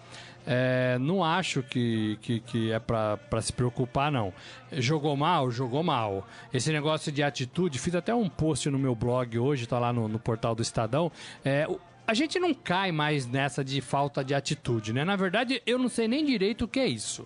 É, 0.47 0.97
não 0.99 1.23
acho 1.23 1.63
que, 1.63 2.17
que, 2.21 2.39
que 2.39 2.71
é 2.71 2.79
para 2.79 3.41
se 3.41 3.51
preocupar, 3.51 4.11
não. 4.11 4.31
Jogou 4.71 5.17
mal? 5.17 5.49
Jogou 5.49 5.83
mal. 5.83 6.27
Esse 6.53 6.71
negócio 6.71 7.11
de 7.11 7.23
atitude, 7.23 7.79
fiz 7.79 7.95
até 7.95 8.13
um 8.13 8.29
post 8.29 8.69
no 8.69 8.77
meu 8.77 8.93
blog 8.93 9.37
hoje, 9.39 9.67
tá 9.67 9.79
lá 9.79 9.91
no, 9.91 10.07
no 10.07 10.19
portal 10.19 10.53
do 10.53 10.61
Estadão. 10.61 11.11
É, 11.43 11.67
a 12.07 12.13
gente 12.13 12.39
não 12.39 12.53
cai 12.53 12.91
mais 12.91 13.25
nessa 13.25 13.63
de 13.63 13.81
falta 13.81 14.23
de 14.23 14.35
atitude, 14.35 14.93
né? 14.93 15.03
Na 15.03 15.15
verdade, 15.15 15.61
eu 15.65 15.79
não 15.79 15.89
sei 15.89 16.07
nem 16.07 16.23
direito 16.23 16.65
o 16.65 16.67
que 16.67 16.79
é 16.79 16.87
isso. 16.87 17.25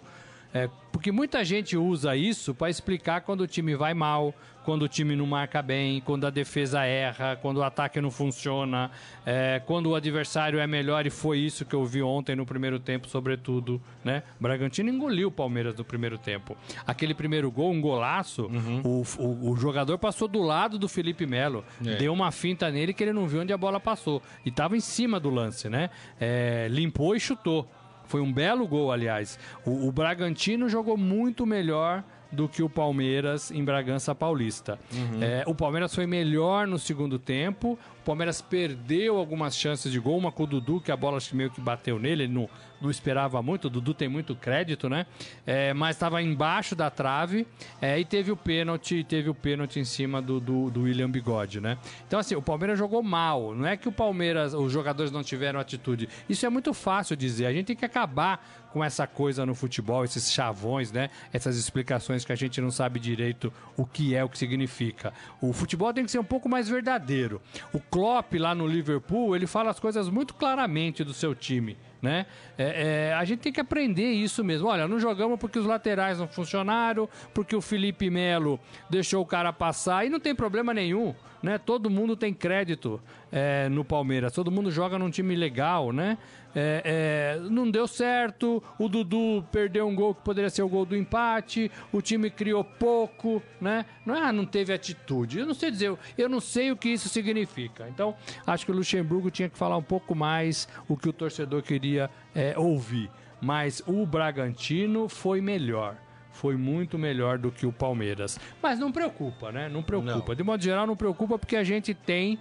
É, 0.53 0.69
porque 0.91 1.11
muita 1.11 1.43
gente 1.43 1.77
usa 1.77 2.15
isso 2.15 2.53
para 2.53 2.69
explicar 2.69 3.21
quando 3.21 3.41
o 3.41 3.47
time 3.47 3.75
vai 3.75 3.93
mal, 3.93 4.33
quando 4.69 4.83
o 4.83 4.87
time 4.87 5.15
não 5.15 5.25
marca 5.25 5.61
bem, 5.61 6.01
quando 6.01 6.27
a 6.27 6.29
defesa 6.29 6.83
erra, 6.83 7.35
quando 7.35 7.57
o 7.57 7.63
ataque 7.63 7.99
não 8.01 8.11
funciona, 8.11 8.91
é, 9.25 9.61
quando 9.65 9.87
o 9.87 9.95
adversário 9.95 10.59
é 10.59 10.67
melhor 10.67 11.05
e 11.05 11.09
foi 11.09 11.39
isso 11.39 11.65
que 11.65 11.75
eu 11.75 11.85
vi 11.85 12.01
ontem 12.01 12.35
no 12.35 12.45
primeiro 12.45 12.79
tempo, 12.79 13.07
sobretudo, 13.07 13.81
né? 14.03 14.23
Bragantino 14.39 14.89
engoliu 14.89 15.29
o 15.29 15.31
Palmeiras 15.31 15.75
no 15.75 15.83
primeiro 15.83 16.17
tempo. 16.17 16.57
Aquele 16.85 17.13
primeiro 17.13 17.49
gol, 17.51 17.71
um 17.71 17.81
golaço, 17.81 18.43
uhum. 18.45 18.81
o, 18.83 19.03
o, 19.17 19.51
o, 19.51 19.55
jogador 19.55 19.97
passou 19.97 20.27
do 20.27 20.41
lado 20.41 20.77
do 20.77 20.87
Felipe 20.87 21.25
Melo, 21.25 21.63
é. 21.85 21.95
deu 21.95 22.13
uma 22.13 22.31
finta 22.31 22.69
nele 22.69 22.93
que 22.93 23.03
ele 23.03 23.13
não 23.13 23.27
viu 23.27 23.41
onde 23.41 23.53
a 23.53 23.57
bola 23.57 23.79
passou 23.79 24.21
e 24.45 24.49
estava 24.49 24.75
em 24.75 24.81
cima 24.81 25.19
do 25.19 25.29
lance, 25.29 25.69
né? 25.69 25.89
É, 26.19 26.67
limpou 26.69 27.15
e 27.15 27.19
chutou. 27.19 27.67
Foi 28.09 28.21
um 28.21 28.33
belo 28.33 28.67
gol, 28.67 28.91
aliás. 28.91 29.37
O, 29.63 29.87
o 29.87 29.91
Bragantino 29.91 30.67
jogou 30.67 30.97
muito 30.97 31.45
melhor 31.45 32.03
do 32.31 32.47
que 32.47 32.61
o 32.61 32.69
Palmeiras 32.69 33.51
em 33.51 33.63
Bragança 33.63 34.13
Paulista. 34.13 34.79
Uhum. 34.93 35.23
É, 35.23 35.43
o 35.47 35.55
Palmeiras 35.55 35.93
foi 35.93 36.05
melhor 36.05 36.67
no 36.67 36.77
segundo 36.77 37.17
tempo. 37.17 37.77
O 38.01 38.05
Palmeiras 38.05 38.41
perdeu 38.41 39.17
algumas 39.17 39.55
chances 39.55 39.91
de 39.91 39.99
gol, 39.99 40.17
uma 40.17 40.31
com 40.31 40.43
o 40.43 40.47
Dudu, 40.47 40.79
que 40.81 40.91
a 40.91 40.97
bola 40.97 41.19
meio 41.33 41.51
que 41.51 41.61
bateu 41.61 41.99
nele, 41.99 42.23
ele 42.23 42.33
não, 42.33 42.49
não 42.81 42.89
esperava 42.89 43.41
muito, 43.41 43.65
o 43.65 43.69
Dudu 43.69 43.93
tem 43.93 44.07
muito 44.07 44.35
crédito, 44.35 44.89
né? 44.89 45.05
É, 45.45 45.73
mas 45.73 45.95
estava 45.95 46.21
embaixo 46.21 46.75
da 46.75 46.89
trave 46.89 47.45
é, 47.81 47.99
e 47.99 48.05
teve 48.05 48.31
o 48.31 48.37
pênalti, 48.37 49.03
teve 49.03 49.29
o 49.29 49.35
pênalti 49.35 49.79
em 49.79 49.83
cima 49.83 50.21
do, 50.21 50.39
do, 50.39 50.69
do, 50.69 50.81
William 50.83 51.09
Bigode, 51.09 51.59
né? 51.59 51.77
Então, 52.07 52.19
assim, 52.19 52.35
o 52.35 52.41
Palmeiras 52.41 52.77
jogou 52.79 53.03
mal. 53.03 53.53
Não 53.53 53.65
é 53.65 53.75
que 53.75 53.87
o 53.87 53.91
Palmeiras, 53.91 54.53
os 54.53 54.71
jogadores 54.71 55.11
não 55.11 55.23
tiveram 55.23 55.59
atitude. 55.59 56.07
Isso 56.27 56.45
é 56.45 56.49
muito 56.49 56.73
fácil 56.73 57.15
dizer. 57.15 57.45
A 57.45 57.53
gente 57.53 57.67
tem 57.67 57.75
que 57.75 57.85
acabar 57.85 58.58
com 58.71 58.83
essa 58.83 59.07
coisa 59.07 59.45
no 59.45 59.55
futebol, 59.55 60.03
esses 60.03 60.31
chavões, 60.31 60.91
né? 60.91 61.09
Essas 61.33 61.57
explicações 61.57 62.23
que 62.23 62.31
a 62.31 62.35
gente 62.35 62.61
não 62.61 62.71
sabe 62.71 62.99
direito 62.99 63.51
o 63.75 63.85
que 63.85 64.15
é, 64.15 64.23
o 64.23 64.29
que 64.29 64.37
significa. 64.37 65.13
O 65.41 65.53
futebol 65.53 65.93
tem 65.93 66.05
que 66.05 66.11
ser 66.11 66.19
um 66.19 66.23
pouco 66.23 66.47
mais 66.47 66.69
verdadeiro. 66.69 67.41
O 67.73 67.79
Klopp 67.79 68.33
lá 68.33 68.53
no 68.53 68.67
Liverpool, 68.67 69.35
ele 69.35 69.47
fala 69.47 69.69
as 69.69 69.79
coisas 69.79 70.09
muito 70.09 70.33
claramente 70.33 71.03
do 71.03 71.13
seu 71.13 71.33
time 71.33 71.77
né? 72.01 72.25
É, 72.57 73.09
é, 73.09 73.13
a 73.13 73.23
gente 73.25 73.39
tem 73.39 73.51
que 73.51 73.59
aprender 73.59 74.11
isso 74.11 74.43
mesmo. 74.43 74.67
Olha, 74.67 74.87
não 74.87 74.99
jogamos 74.99 75.39
porque 75.39 75.59
os 75.59 75.65
laterais 75.65 76.19
não 76.19 76.27
funcionaram, 76.27 77.09
porque 77.33 77.55
o 77.55 77.61
Felipe 77.61 78.09
Melo 78.09 78.59
deixou 78.89 79.21
o 79.21 79.25
cara 79.25 79.51
passar 79.51 80.05
e 80.05 80.09
não 80.09 80.19
tem 80.19 80.33
problema 80.33 80.73
nenhum, 80.73 81.13
né? 81.41 81.57
Todo 81.57 81.89
mundo 81.89 82.15
tem 82.15 82.33
crédito 82.33 83.01
é, 83.31 83.67
no 83.69 83.83
Palmeiras, 83.83 84.33
todo 84.33 84.51
mundo 84.51 84.71
joga 84.71 84.97
num 84.97 85.09
time 85.09 85.35
legal, 85.35 85.91
né? 85.91 86.17
É, 86.55 87.37
é, 87.37 87.49
não 87.49 87.69
deu 87.69 87.87
certo, 87.87 88.61
o 88.77 88.89
Dudu 88.89 89.45
perdeu 89.51 89.87
um 89.87 89.95
gol 89.95 90.15
que 90.15 90.21
poderia 90.21 90.49
ser 90.49 90.63
o 90.63 90.69
gol 90.69 90.85
do 90.85 90.95
empate, 90.95 91.71
o 91.91 92.01
time 92.01 92.29
criou 92.29 92.63
pouco, 92.63 93.41
né? 93.61 93.85
Não 94.05 94.15
é, 94.15 94.21
ah, 94.21 94.31
não 94.31 94.45
teve 94.45 94.73
atitude. 94.73 95.39
Eu 95.39 95.45
não 95.45 95.53
sei 95.53 95.69
dizer, 95.69 95.95
eu 96.17 96.27
não 96.29 96.39
sei 96.39 96.71
o 96.71 96.77
que 96.77 96.89
isso 96.89 97.07
significa. 97.07 97.87
Então, 97.87 98.15
acho 98.45 98.65
que 98.65 98.71
o 98.71 98.75
Luxemburgo 98.75 99.29
tinha 99.29 99.49
que 99.49 99.57
falar 99.57 99.77
um 99.77 99.83
pouco 99.83 100.15
mais 100.15 100.67
o 100.87 100.97
que 100.97 101.07
o 101.07 101.13
torcedor 101.13 101.61
queria 101.61 102.09
é, 102.33 102.57
ouvir. 102.57 103.09
Mas 103.41 103.81
o 103.85 104.05
Bragantino 104.05 105.07
foi 105.07 105.41
melhor 105.41 105.95
foi 106.31 106.55
muito 106.55 106.97
melhor 106.97 107.37
do 107.37 107.51
que 107.51 107.65
o 107.65 107.71
Palmeiras. 107.71 108.39
Mas 108.63 108.79
não 108.79 108.93
preocupa, 108.93 109.51
né? 109.51 109.67
Não 109.67 109.83
preocupa. 109.83 110.29
Não. 110.29 110.35
De 110.35 110.41
modo 110.41 110.63
geral, 110.63 110.87
não 110.87 110.95
preocupa 110.95 111.37
porque 111.37 111.57
a 111.57 111.65
gente 111.65 111.93
tem, 111.93 112.39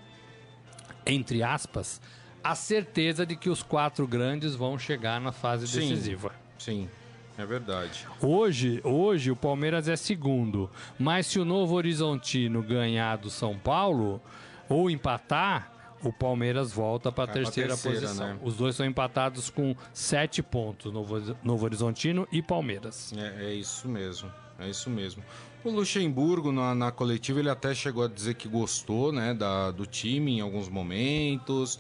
entre 1.05 1.43
aspas, 1.43 2.01
a 2.49 2.55
certeza 2.55 3.27
de 3.27 3.37
que 3.37 3.51
os 3.51 3.63
quatro 3.63 4.07
grandes 4.07 4.55
vão 4.55 4.79
chegar 4.79 5.21
na 5.21 5.33
fase 5.33 5.69
sim, 5.69 5.81
decisiva. 5.81 6.33
Sim. 6.59 6.89
É 7.37 7.45
verdade. 7.45 8.07
Hoje, 8.23 8.81
hoje 8.83 9.31
o 9.31 9.37
Palmeiras 9.37 9.87
é 9.87 9.97
segundo, 9.97 10.71
mas 10.99 11.27
se 11.27 11.39
o 11.39 11.45
Novo 11.45 11.75
Horizontino 11.75 12.63
ganhar 12.63 13.19
do 13.19 13.29
São 13.29 13.57
Paulo 13.59 14.21
ou 14.67 14.89
empatar, 14.89 15.71
o 16.03 16.11
Palmeiras 16.11 16.73
volta 16.73 17.13
para 17.13 17.25
a 17.25 17.35
terceira, 17.35 17.69
terceira, 17.75 18.01
posição. 18.01 18.29
Né? 18.29 18.39
Os 18.43 18.57
dois 18.57 18.75
são 18.75 18.87
empatados 18.87 19.51
com 19.51 19.77
sete 19.93 20.43
pontos, 20.43 20.91
Novo, 20.91 21.37
Novo 21.45 21.65
Horizontino 21.67 22.27
e 22.33 22.41
Palmeiras. 22.41 23.13
É, 23.15 23.51
é 23.51 23.55
isso 23.55 23.87
mesmo, 23.87 24.33
é 24.59 24.71
isso 24.71 24.89
mesmo. 24.89 25.23
O 25.63 25.71
Luxemburgo, 25.71 26.51
na, 26.51 26.75
na, 26.75 26.91
coletiva, 26.91 27.41
ele 27.41 27.51
até 27.51 27.75
chegou 27.75 28.05
a 28.05 28.09
dizer 28.09 28.35
que 28.35 28.49
gostou 28.49 29.13
né, 29.13 29.35
da, 29.35 29.71
do 29.71 29.85
time 29.85 30.39
em 30.39 30.41
alguns 30.41 30.69
momentos. 30.69 31.79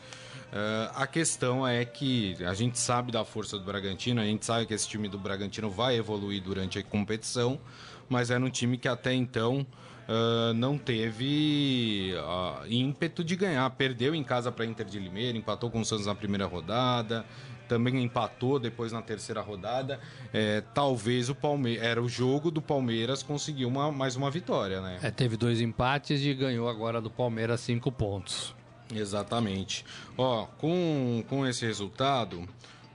Uh, 0.49 0.91
a 0.95 1.07
questão 1.07 1.67
é 1.67 1.85
que 1.85 2.37
a 2.45 2.55
gente 2.55 2.79
sabe 2.79 3.13
da 3.13 3.25
força 3.25 3.59
do 3.59 3.65
Bragantino, 3.65 4.21
a 4.21 4.25
gente 4.25 4.47
sabe 4.47 4.65
que 4.65 4.73
esse 4.73 4.89
time 4.89 5.07
do 5.07 5.19
Bragantino 5.19 5.71
vai 5.71 5.97
evoluir 5.97 6.43
durante 6.43 6.79
a 6.79 6.83
competição, 6.83 7.61
mas 8.09 8.31
era 8.31 8.43
um 8.43 8.49
time 8.49 8.79
que 8.79 8.89
até 8.89 9.13
então 9.13 9.67
uh, 10.09 10.55
não 10.55 10.79
teve 10.79 12.15
uh, 12.17 12.67
ímpeto 12.67 13.23
de 13.23 13.37
ganhar. 13.37 13.69
Perdeu 13.71 14.15
em 14.15 14.25
casa 14.25 14.51
para 14.51 14.65
Inter 14.65 14.87
de 14.87 14.99
Limeira, 14.99 15.37
empatou 15.37 15.71
com 15.71 15.81
o 15.81 15.85
Santos 15.85 16.07
na 16.07 16.15
primeira 16.15 16.47
rodada, 16.47 17.27
também 17.69 18.03
empatou 18.03 18.59
depois 18.59 18.91
na 18.91 19.03
terceira 19.03 19.43
rodada. 19.43 20.01
É, 20.33 20.63
talvez 20.73 21.29
o 21.29 21.35
Palmeiras. 21.35 21.85
Era 21.85 22.03
o 22.03 22.09
jogo 22.09 22.51
do 22.51 22.63
Palmeiras 22.63 23.23
conseguir 23.23 23.67
uma, 23.67 23.93
mais 23.93 24.17
uma 24.17 24.31
vitória, 24.31 24.81
né? 24.81 24.99
É, 25.03 25.11
teve 25.11 25.37
dois 25.37 25.61
empates 25.61 26.25
e 26.25 26.33
ganhou 26.33 26.69
agora 26.69 27.03
do 27.03 27.11
Palmeiras 27.11 27.61
cinco 27.61 27.93
pontos. 27.93 28.57
Exatamente. 28.95 29.85
Ó, 30.17 30.47
com, 30.59 31.25
com 31.29 31.47
esse 31.47 31.65
resultado, 31.65 32.49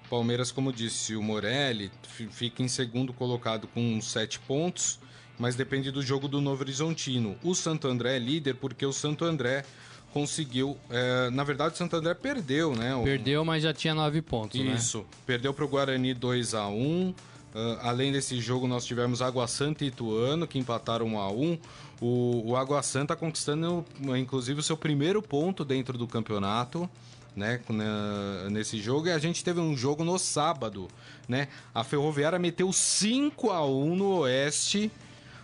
Palmeiras, 0.09 0.51
como 0.51 0.71
disse 0.71 1.15
o 1.15 1.21
Morelli, 1.21 1.91
fica 2.31 2.61
em 2.61 2.67
segundo 2.67 3.13
colocado 3.13 3.67
com 3.67 3.99
sete 4.01 4.39
pontos, 4.39 4.99
mas 5.39 5.55
depende 5.55 5.91
do 5.91 6.01
jogo 6.01 6.27
do 6.27 6.39
Novo 6.39 6.61
Horizontino. 6.61 7.35
O 7.43 7.55
Santo 7.55 7.87
André 7.87 8.15
é 8.15 8.19
líder 8.19 8.55
porque 8.55 8.85
o 8.85 8.93
Santo 8.93 9.25
André 9.25 9.65
conseguiu. 10.13 10.77
É, 10.89 11.29
na 11.31 11.43
verdade, 11.43 11.73
o 11.73 11.77
Santo 11.77 11.95
André 11.95 12.13
perdeu, 12.13 12.75
né? 12.75 12.93
Perdeu, 13.03 13.43
mas 13.43 13.63
já 13.63 13.73
tinha 13.73 13.95
nove 13.95 14.21
pontos, 14.21 14.59
Isso. 14.59 14.69
né? 14.69 14.75
Isso. 14.75 15.05
Perdeu 15.25 15.53
para 15.53 15.65
o 15.65 15.67
Guarani 15.67 16.13
2 16.13 16.53
a 16.53 16.67
1 16.67 17.15
Uh, 17.53 17.77
além 17.81 18.11
desse 18.11 18.41
jogo, 18.41 18.67
nós 18.67 18.83
tivemos 18.83 19.21
Água 19.21 19.47
Santa 19.47 19.83
e 19.83 19.87
Ituano, 19.87 20.47
que 20.47 20.57
empataram 20.57 21.05
1 21.05 21.19
a 21.19 21.31
1 21.31 21.57
o, 22.01 22.51
o 22.51 22.57
Água 22.57 22.81
Santa 22.81 23.15
conquistando, 23.15 23.85
inclusive, 24.17 24.59
o 24.59 24.63
seu 24.63 24.75
primeiro 24.75 25.21
ponto 25.21 25.63
dentro 25.63 25.97
do 25.97 26.07
campeonato. 26.07 26.89
Né, 27.35 27.59
nesse 28.51 28.77
jogo, 28.79 29.07
e 29.07 29.11
a 29.11 29.17
gente 29.17 29.43
teve 29.43 29.59
um 29.59 29.75
jogo 29.75 30.03
no 30.03 30.19
sábado, 30.19 30.87
né? 31.27 31.47
A 31.73 31.83
Ferroviária 31.83 32.37
meteu 32.37 32.71
5 32.71 33.49
a 33.49 33.65
1 33.65 33.95
no 33.95 34.19
Oeste. 34.19 34.91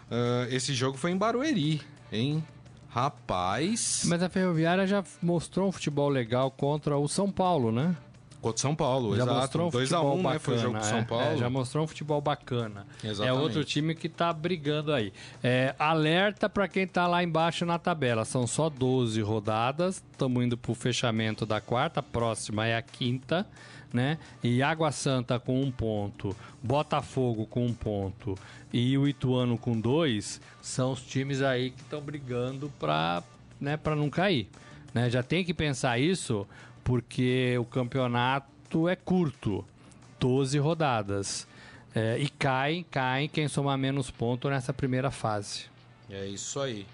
Uh, 0.06 0.54
esse 0.54 0.76
jogo 0.76 1.00
foi 1.00 1.10
em 1.10 1.17
Barueri, 1.17 1.82
hein? 2.12 2.43
Rapaz. 2.89 4.04
Mas 4.06 4.22
a 4.22 4.30
Ferroviária 4.30 4.86
já 4.86 5.04
mostrou 5.19 5.69
um 5.69 5.72
futebol 5.72 6.10
legal 6.10 6.52
contra 6.52 6.95
o 6.95 7.08
São 7.08 7.32
Paulo, 7.32 7.72
né? 7.72 7.95
Contra 8.41 8.62
São 8.62 8.73
Paulo, 8.73 9.15
já 9.17 9.23
exato. 9.23 9.39
Mostrou 9.39 9.67
um 9.67 9.71
2x1, 9.71 10.15
um, 10.15 10.30
né? 10.30 10.39
Foi 10.39 10.56
o 10.56 10.58
jogo 10.60 10.78
do 10.78 10.86
São 10.86 10.99
é, 10.99 11.04
Paulo. 11.04 11.25
É, 11.25 11.38
já 11.38 11.49
mostrou 11.49 11.84
um 11.84 11.88
futebol 11.88 12.21
bacana. 12.21 12.88
Exatamente. 13.04 13.28
É 13.28 13.34
outro 13.34 13.65
time 13.65 13.93
que 13.93 14.08
tá 14.08 14.32
brigando 14.32 14.93
aí. 14.93 15.12
É, 15.43 15.75
alerta 15.78 16.47
para 16.47 16.67
quem 16.67 16.88
tá 16.88 17.06
lá 17.06 17.21
embaixo 17.21 17.65
na 17.65 17.78
tabela. 17.78 18.23
São 18.23 18.47
só 18.47 18.69
12 18.69 19.21
rodadas. 19.21 20.02
Estamos 20.12 20.43
indo 20.43 20.58
pro 20.58 20.73
fechamento 20.73 21.45
da 21.45 21.60
quarta. 21.60 22.02
Próxima 22.02 22.65
é 22.65 22.78
a 22.78 22.82
quinta. 22.82 23.45
Né? 23.91 24.19
E 24.41 24.62
Água 24.62 24.91
Santa 24.91 25.39
com 25.39 25.60
um 25.60 25.71
ponto, 25.71 26.36
Botafogo 26.62 27.47
com 27.47 27.65
um 27.65 27.73
ponto 27.73 28.38
e 28.71 28.95
o 28.95 29.08
Ituano 29.08 29.58
com 29.58 29.82
dois 29.82 30.39
são 30.62 30.91
os 30.91 31.02
times 31.02 31.41
aí 31.41 31.71
que 31.71 31.82
estão 31.82 31.99
brigando 31.99 32.71
para 32.80 33.23
né, 33.60 33.80
não 33.97 34.08
cair. 34.08 34.47
Né? 34.93 35.10
Já 35.10 35.23
tem 35.23 35.43
que 35.43 35.56
pensar 35.56 35.99
isso 35.99 36.47
porque 36.89 37.56
o 37.60 37.65
campeonato 37.65 38.89
é 38.89 38.95
curto 38.95 39.63
12 40.19 40.58
rodadas. 40.58 41.47
É, 41.93 42.17
e 42.17 42.28
cai, 42.28 42.84
cai 42.89 43.28
quem 43.28 43.47
somar 43.47 43.78
menos 43.78 44.10
pontos 44.10 44.49
nessa 44.49 44.73
primeira 44.73 45.12
fase. 45.12 45.65
É 46.10 46.25
isso 46.25 46.60
aí. 46.60 46.88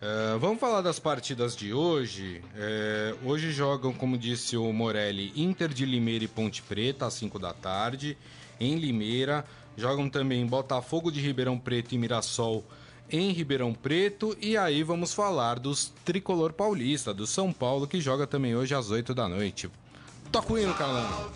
É, 0.00 0.38
vamos 0.38 0.58
falar 0.58 0.80
das 0.80 0.98
partidas 0.98 1.54
de 1.54 1.74
hoje. 1.74 2.42
É, 2.56 3.14
hoje 3.22 3.52
jogam, 3.52 3.92
como 3.92 4.16
disse 4.16 4.56
o 4.56 4.72
Morelli, 4.72 5.34
Inter 5.36 5.68
de 5.68 5.84
Limeira 5.84 6.24
e 6.24 6.28
Ponte 6.28 6.62
Preta, 6.62 7.04
às 7.04 7.12
5 7.12 7.38
da 7.38 7.52
tarde, 7.52 8.16
em 8.58 8.78
Limeira. 8.78 9.44
Jogam 9.76 10.08
também 10.08 10.46
Botafogo 10.46 11.12
de 11.12 11.20
Ribeirão 11.20 11.58
Preto 11.58 11.94
e 11.94 11.98
Mirassol 11.98 12.64
em 13.12 13.30
Ribeirão 13.30 13.74
Preto. 13.74 14.36
E 14.40 14.56
aí 14.56 14.82
vamos 14.82 15.12
falar 15.12 15.58
dos 15.58 15.92
tricolor 16.04 16.52
paulista, 16.52 17.12
do 17.12 17.26
São 17.26 17.52
Paulo, 17.52 17.86
que 17.86 18.00
joga 18.00 18.26
também 18.26 18.56
hoje 18.56 18.74
às 18.74 18.90
8 18.90 19.14
da 19.14 19.28
noite. 19.28 19.70
Toca 20.32 20.54
o 20.54 20.58
hino, 20.58 20.72
Carlão. 20.72 21.30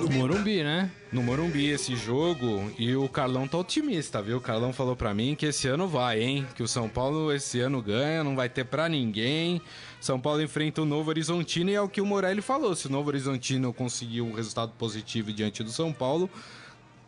No 0.00 0.10
Morumbi, 0.10 0.64
né? 0.64 0.90
No 1.12 1.22
Morumbi 1.22 1.68
esse 1.68 1.94
jogo 1.94 2.72
e 2.78 2.96
o 2.96 3.08
Carlão 3.08 3.46
tá 3.46 3.58
otimista, 3.58 4.20
viu? 4.20 4.38
O 4.38 4.40
Carlão 4.40 4.72
falou 4.72 4.96
para 4.96 5.14
mim 5.14 5.36
que 5.36 5.46
esse 5.46 5.68
ano 5.68 5.86
vai, 5.86 6.22
hein? 6.22 6.46
Que 6.56 6.62
o 6.62 6.68
São 6.68 6.88
Paulo 6.88 7.32
esse 7.32 7.60
ano 7.60 7.80
ganha, 7.80 8.24
não 8.24 8.34
vai 8.34 8.48
ter 8.48 8.64
para 8.64 8.88
ninguém. 8.88 9.60
São 10.00 10.18
Paulo 10.18 10.42
enfrenta 10.42 10.82
o 10.82 10.86
Novo 10.86 11.10
Horizontino 11.10 11.70
e 11.70 11.74
é 11.74 11.80
o 11.80 11.88
que 11.88 12.00
o 12.00 12.06
Morelli 12.06 12.40
falou. 12.40 12.74
Se 12.74 12.86
o 12.86 12.90
Novo 12.90 13.08
Horizontino 13.08 13.72
conseguir 13.72 14.22
um 14.22 14.32
resultado 14.32 14.72
positivo 14.78 15.32
diante 15.32 15.62
do 15.62 15.70
São 15.70 15.92
Paulo, 15.92 16.28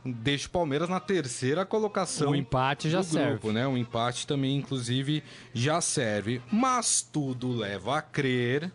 deixa 0.04 0.48
o 0.48 0.50
Palmeiras 0.50 0.88
na 0.88 1.00
terceira 1.00 1.64
colocação. 1.64 2.30
O 2.30 2.34
empate 2.34 2.90
já 2.90 3.00
grupo, 3.00 3.12
serve. 3.12 3.52
Né? 3.52 3.66
O 3.66 3.76
empate 3.76 4.26
também, 4.26 4.56
inclusive, 4.56 5.22
já 5.54 5.80
serve. 5.80 6.40
Mas 6.50 7.02
tudo 7.02 7.52
leva 7.52 7.98
a 7.98 8.02
crer 8.02 8.72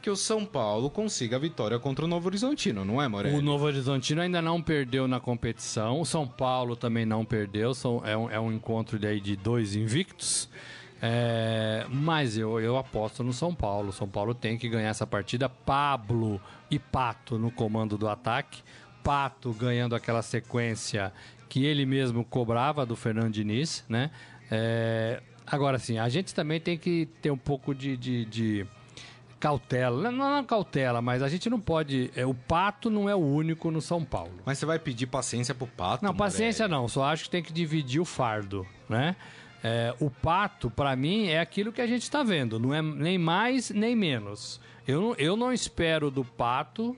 que 0.00 0.10
o 0.10 0.16
São 0.16 0.44
Paulo 0.44 0.88
consiga 0.88 1.36
a 1.36 1.38
vitória 1.38 1.78
contra 1.78 2.04
o 2.04 2.08
Novo 2.08 2.28
Horizontino, 2.28 2.84
não 2.84 3.02
é, 3.02 3.08
Morelli? 3.08 3.36
O 3.36 3.42
Novo 3.42 3.66
Horizontino 3.66 4.20
ainda 4.20 4.40
não 4.40 4.62
perdeu 4.62 5.08
na 5.08 5.20
competição. 5.20 6.00
O 6.00 6.06
São 6.06 6.26
Paulo 6.26 6.76
também 6.76 7.04
não 7.04 7.24
perdeu. 7.24 7.74
São, 7.74 8.02
é, 8.04 8.16
um, 8.16 8.30
é 8.30 8.38
um 8.38 8.52
encontro 8.52 8.98
daí 8.98 9.20
de 9.20 9.36
dois 9.36 9.74
invictos. 9.74 10.48
É, 11.00 11.86
mas 11.88 12.36
eu, 12.36 12.58
eu 12.60 12.76
aposto 12.76 13.22
no 13.22 13.32
São 13.32 13.54
Paulo. 13.54 13.92
São 13.92 14.08
Paulo 14.08 14.34
tem 14.34 14.56
que 14.56 14.68
ganhar 14.68 14.88
essa 14.88 15.06
partida. 15.06 15.48
Pablo 15.48 16.40
e 16.70 16.78
Pato 16.78 17.38
no 17.38 17.50
comando 17.50 17.98
do 17.98 18.08
ataque. 18.08 18.62
Pato 19.08 19.54
ganhando 19.54 19.94
aquela 19.94 20.20
sequência 20.20 21.10
que 21.48 21.64
ele 21.64 21.86
mesmo 21.86 22.26
cobrava 22.26 22.84
do 22.84 22.94
Fernando 22.94 23.32
Diniz, 23.32 23.82
né? 23.88 24.10
É, 24.50 25.22
agora 25.46 25.78
sim, 25.78 25.98
a 25.98 26.10
gente 26.10 26.34
também 26.34 26.60
tem 26.60 26.76
que 26.76 27.08
ter 27.22 27.30
um 27.30 27.38
pouco 27.38 27.74
de, 27.74 27.96
de, 27.96 28.26
de 28.26 28.66
cautela. 29.40 30.12
Não, 30.12 30.12
não 30.12 30.44
cautela, 30.44 31.00
mas 31.00 31.22
a 31.22 31.28
gente 31.30 31.48
não 31.48 31.58
pode. 31.58 32.10
É, 32.14 32.26
o 32.26 32.34
Pato 32.34 32.90
não 32.90 33.08
é 33.08 33.14
o 33.14 33.18
único 33.18 33.70
no 33.70 33.80
São 33.80 34.04
Paulo. 34.04 34.42
Mas 34.44 34.58
você 34.58 34.66
vai 34.66 34.78
pedir 34.78 35.06
paciência 35.06 35.54
pro 35.54 35.66
Pato? 35.66 36.04
Não, 36.04 36.14
paciência 36.14 36.68
não. 36.68 36.86
Só 36.86 37.04
acho 37.04 37.24
que 37.24 37.30
tem 37.30 37.42
que 37.42 37.50
dividir 37.50 38.02
o 38.02 38.04
fardo, 38.04 38.66
né? 38.90 39.16
É, 39.64 39.94
o 40.00 40.10
pato, 40.10 40.70
para 40.70 40.94
mim, 40.94 41.28
é 41.28 41.40
aquilo 41.40 41.72
que 41.72 41.80
a 41.80 41.86
gente 41.86 42.02
está 42.02 42.22
vendo, 42.22 42.60
não 42.60 42.74
é 42.74 42.82
nem 42.82 43.16
mais 43.16 43.70
nem 43.70 43.96
menos. 43.96 44.60
Eu, 44.86 45.14
eu 45.18 45.34
não 45.34 45.50
espero 45.50 46.10
do 46.10 46.24
pato 46.24 46.94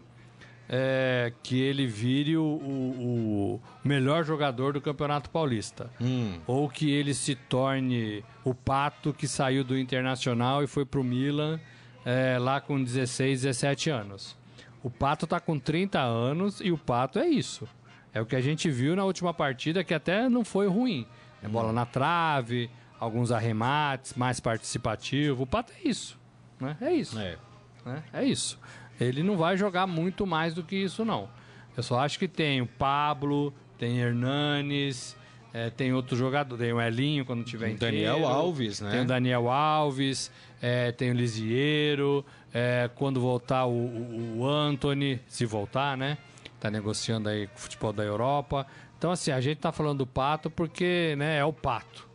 é, 0.73 1.33
que 1.43 1.61
ele 1.61 1.85
vire 1.85 2.37
o, 2.37 2.45
o, 2.45 3.55
o, 3.55 3.61
melhor 3.83 4.25
jogador 4.25 4.73
do 4.73 4.81
Campeonato 4.81 5.29
Paulista. 5.29 5.91
Hum. 6.01 6.39
Ou 6.47 6.69
que 6.69 6.89
ele 6.89 7.13
se 7.13 7.35
torne 7.35 8.25
o 8.45 8.55
pato 8.55 9.13
que 9.13 9.27
saiu 9.27 9.65
do 9.65 9.77
Internacional 9.77 10.63
e 10.63 10.69
foi 10.69 10.87
pro 10.87 11.03
Milan 11.03 11.59
é, 12.05 12.39
lá 12.39 12.61
com 12.61 12.81
16, 12.81 13.43
17 13.43 13.91
anos. 13.91 14.39
O 14.81 14.89
pato 14.89 15.27
tá 15.27 15.41
com 15.41 15.59
30 15.59 15.99
anos 15.99 16.61
e 16.61 16.71
o 16.71 16.79
pato 16.79 17.19
é 17.19 17.27
isso. 17.27 17.69
É 18.15 18.21
o 18.21 18.27
que 18.27 18.37
a 18.37 18.41
gente 18.41 18.71
viu 18.71 18.95
na 18.95 19.05
última 19.05 19.35
partida, 19.35 19.83
que 19.83 19.93
até 19.93 20.29
não 20.29 20.45
foi 20.45 20.69
ruim. 20.69 21.05
É 21.43 21.49
bola 21.49 21.73
na 21.73 21.85
trave, 21.85 22.71
alguns 22.99 23.33
arremates, 23.33 24.15
mais 24.15 24.39
participativo. 24.39 25.43
O 25.43 25.47
Pato 25.47 25.73
é 25.73 25.89
isso. 25.89 26.19
Né? 26.61 26.77
É 26.81 26.93
isso. 26.93 27.19
É. 27.19 27.39
Né? 27.85 28.03
É 28.13 28.25
isso. 28.25 28.59
Ele 29.01 29.23
não 29.23 29.37
vai 29.37 29.57
jogar 29.57 29.87
muito 29.87 30.27
mais 30.27 30.55
do 30.55 30.63
que 30.63 30.77
isso, 30.77 31.05
não. 31.05 31.29
Eu 31.77 31.83
só 31.83 31.99
acho 32.01 32.19
que 32.19 32.29
tem 32.29 32.61
o 32.61 32.67
Pablo, 32.67 33.55
tem 33.79 33.99
Hernanes, 33.99 35.17
é, 35.53 35.71
tem 35.71 35.93
outro 35.93 36.17
jogador, 36.17 36.57
tem 36.57 36.73
o 36.73 36.81
Elinho 36.81 37.25
quando 37.25 37.43
tiver 37.43 37.71
inteiro. 37.71 37.97
Daniel 37.97 38.27
Alves, 38.27 38.81
né? 38.81 38.91
Tem 38.91 39.01
o 39.01 39.05
Daniel 39.07 39.51
Alves, 39.51 40.31
é, 40.61 40.93
tem 40.93 41.11
o 41.11 41.15
Lisieiro, 41.15 42.25
é, 42.53 42.91
quando 42.95 43.21
voltar 43.21 43.67
o, 43.67 43.73
o, 43.73 44.39
o 44.39 44.47
Anthony, 44.47 45.21
se 45.27 45.45
voltar, 45.47 45.97
né? 45.97 46.19
Tá 46.61 46.71
negociando 46.71 47.29
aí 47.29 47.47
com 47.47 47.57
o 47.57 47.59
futebol 47.59 47.93
da 47.93 48.05
Europa. 48.05 48.67
Então, 48.99 49.11
assim, 49.11 49.33
a 49.33 49.41
gente 49.41 49.59
tá 49.59 49.73
falando 49.73 49.99
do 49.99 50.07
pato 50.07 50.51
porque 50.51 51.15
né, 51.17 51.39
é 51.39 51.45
o 51.45 51.53
pato. 51.53 52.07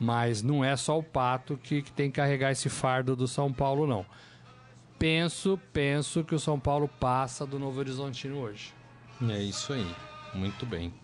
Mas 0.00 0.42
não 0.42 0.64
é 0.64 0.74
só 0.74 0.98
o 0.98 1.02
pato 1.02 1.58
que, 1.62 1.82
que 1.82 1.92
tem 1.92 2.10
que 2.10 2.16
carregar 2.16 2.50
esse 2.50 2.68
fardo 2.68 3.14
do 3.14 3.28
São 3.28 3.52
Paulo, 3.52 3.86
não. 3.86 4.04
Penso, 5.04 5.60
penso 5.70 6.24
que 6.24 6.34
o 6.34 6.38
São 6.38 6.58
Paulo 6.58 6.88
passa 6.88 7.44
do 7.44 7.58
Novo 7.58 7.78
Horizontino 7.78 8.38
hoje. 8.38 8.72
É 9.28 9.38
isso 9.38 9.74
aí. 9.74 9.86
Muito 10.32 10.64
bem. 10.64 10.94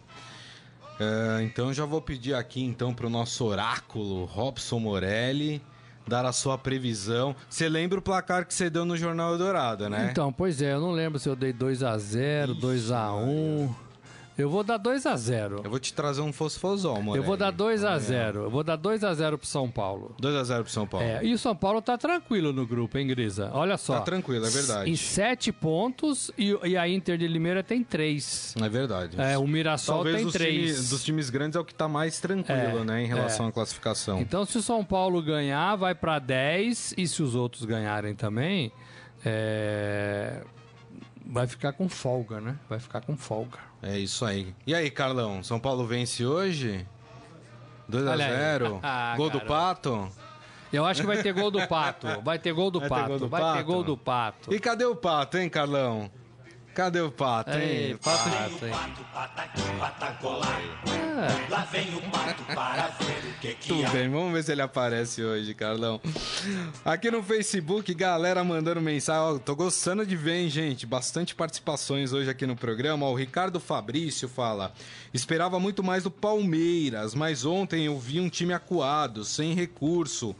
Uh, 0.98 1.42
então 1.42 1.70
já 1.70 1.84
vou 1.84 2.00
pedir 2.00 2.32
aqui 2.32 2.62
então 2.62 2.94
para 2.94 3.06
o 3.06 3.10
nosso 3.10 3.44
oráculo 3.44 4.24
Robson 4.24 4.78
Morelli 4.78 5.60
dar 6.08 6.24
a 6.24 6.32
sua 6.32 6.56
previsão. 6.56 7.36
Você 7.46 7.68
lembra 7.68 7.98
o 7.98 8.02
placar 8.02 8.46
que 8.46 8.54
você 8.54 8.70
deu 8.70 8.86
no 8.86 8.96
Jornal 8.96 9.32
Eldorado, 9.32 9.90
né? 9.90 10.08
Então, 10.10 10.32
pois 10.32 10.62
é, 10.62 10.72
eu 10.72 10.80
não 10.80 10.92
lembro 10.92 11.18
se 11.18 11.28
eu 11.28 11.36
dei 11.36 11.52
2 11.52 11.82
a 11.82 11.98
0 11.98 12.54
2 12.54 12.90
a 12.92 13.12
1 13.12 13.74
eu 14.40 14.50
vou 14.50 14.64
dar 14.64 14.76
2 14.76 15.06
a 15.06 15.16
0 15.16 15.62
Eu 15.64 15.70
vou 15.70 15.78
te 15.78 15.92
trazer 15.92 16.20
um 16.20 16.32
fosfosol, 16.32 17.02
mano. 17.02 17.16
Eu 17.16 17.22
vou 17.22 17.36
dar 17.36 17.50
2 17.50 17.84
a 17.84 17.98
0 17.98 18.44
Eu 18.44 18.50
vou 18.50 18.62
dar 18.62 18.76
2 18.76 19.04
a 19.04 19.12
0 19.14 19.38
pro 19.38 19.46
São 19.46 19.70
Paulo. 19.70 20.14
2 20.18 20.34
a 20.34 20.44
0 20.44 20.64
pro 20.64 20.72
São 20.72 20.86
Paulo. 20.86 21.06
É, 21.06 21.24
e 21.24 21.32
o 21.32 21.38
São 21.38 21.54
Paulo 21.54 21.80
tá 21.82 21.96
tranquilo 21.98 22.52
no 22.52 22.66
grupo, 22.66 22.98
hein, 22.98 23.06
Grisa? 23.06 23.50
Olha 23.52 23.76
só. 23.76 23.98
Tá 23.98 24.02
tranquilo, 24.02 24.46
é 24.46 24.50
verdade. 24.50 24.90
Em 24.90 24.96
7 24.96 25.52
pontos 25.52 26.30
e, 26.36 26.56
e, 26.64 26.76
a 26.76 26.88
Inter 26.88 27.18
de 27.18 27.26
Limeira 27.26 27.62
tem 27.62 27.82
3. 27.82 28.54
É 28.60 28.68
verdade. 28.68 29.20
É, 29.20 29.36
o 29.36 29.46
Mirassol 29.46 29.96
Talvez 29.96 30.22
tem 30.22 30.30
3. 30.30 30.76
Time, 30.76 30.88
dos 30.88 31.04
times 31.04 31.30
grandes 31.30 31.56
é 31.56 31.60
o 31.60 31.64
que 31.64 31.74
tá 31.74 31.88
mais 31.88 32.20
tranquilo, 32.20 32.80
é, 32.80 32.84
né, 32.84 33.02
em 33.02 33.06
relação 33.06 33.46
é. 33.46 33.48
à 33.48 33.52
classificação. 33.52 34.20
Então, 34.20 34.44
se 34.44 34.58
o 34.58 34.62
São 34.62 34.84
Paulo 34.84 35.22
ganhar, 35.22 35.76
vai 35.76 35.94
para 35.94 36.18
10 36.18 36.94
e 36.96 37.06
se 37.06 37.22
os 37.22 37.34
outros 37.34 37.64
ganharem 37.64 38.14
também, 38.14 38.72
é 39.24 40.42
vai 41.30 41.46
ficar 41.46 41.72
com 41.72 41.88
folga, 41.88 42.40
né? 42.40 42.58
Vai 42.68 42.80
ficar 42.80 43.00
com 43.00 43.16
folga. 43.16 43.58
É 43.82 43.96
isso 43.98 44.24
aí. 44.24 44.54
E 44.66 44.74
aí, 44.74 44.90
Carlão? 44.90 45.42
São 45.42 45.60
Paulo 45.60 45.86
vence 45.86 46.26
hoje? 46.26 46.86
2 47.88 48.06
a 48.06 48.16
0 48.16 48.80
ah, 48.82 49.14
Gol 49.16 49.30
do 49.30 49.40
Pato? 49.40 50.10
Eu 50.72 50.84
acho 50.84 51.00
que 51.00 51.06
vai 51.06 51.22
ter 51.22 51.32
gol 51.32 51.50
do 51.50 51.66
Pato. 51.66 52.06
Vai 52.22 52.38
ter 52.38 52.52
gol 52.52 52.70
do 52.70 52.78
vai 52.78 52.88
Pato. 52.88 53.02
Ter 53.02 53.08
gol 53.08 53.18
do 53.18 53.28
vai 53.28 53.40
pato? 53.40 53.58
ter 53.58 53.64
gol 53.64 53.82
do 53.82 53.96
Pato. 53.96 54.54
E 54.54 54.60
cadê 54.60 54.84
o 54.84 54.94
Pato, 54.94 55.36
hein, 55.36 55.48
Carlão? 55.48 56.08
Cadê 56.74 57.00
o 57.00 57.10
pato, 57.10 57.50
hein? 57.50 57.60
Ei, 57.60 57.96
pato, 57.96 58.30
pato, 58.30 58.66
hein? 58.66 58.72
Pato, 59.78 60.10
Lá 61.50 61.68
vem 61.70 61.94
o 61.94 62.00
pato 62.10 62.42
para 62.54 62.88
ver 62.88 63.28
o 63.28 63.40
que 63.40 63.54
que 63.54 63.68
Tudo 63.68 63.90
bem, 63.90 64.08
vamos 64.08 64.32
ver 64.32 64.42
se 64.44 64.52
ele 64.52 64.62
aparece 64.62 65.22
hoje, 65.22 65.52
Carlão. 65.52 66.00
Aqui 66.84 67.10
no 67.10 67.22
Facebook, 67.22 67.92
galera 67.92 68.42
mandando 68.44 68.80
mensagem. 68.80 69.20
Ó, 69.20 69.38
tô 69.38 69.54
gostando 69.54 70.06
de 70.06 70.16
ver, 70.16 70.36
hein, 70.36 70.48
gente? 70.48 70.86
Bastante 70.86 71.34
participações 71.34 72.12
hoje 72.12 72.30
aqui 72.30 72.46
no 72.46 72.56
programa. 72.56 73.04
Ó, 73.04 73.12
o 73.12 73.16
Ricardo 73.16 73.58
Fabrício 73.60 74.28
fala: 74.28 74.72
Esperava 75.12 75.58
muito 75.58 75.82
mais 75.82 76.04
do 76.04 76.10
Palmeiras, 76.10 77.14
mas 77.14 77.44
ontem 77.44 77.86
eu 77.86 77.98
vi 77.98 78.20
um 78.20 78.28
time 78.28 78.54
acuado, 78.54 79.24
sem 79.24 79.54
recurso. 79.54 80.34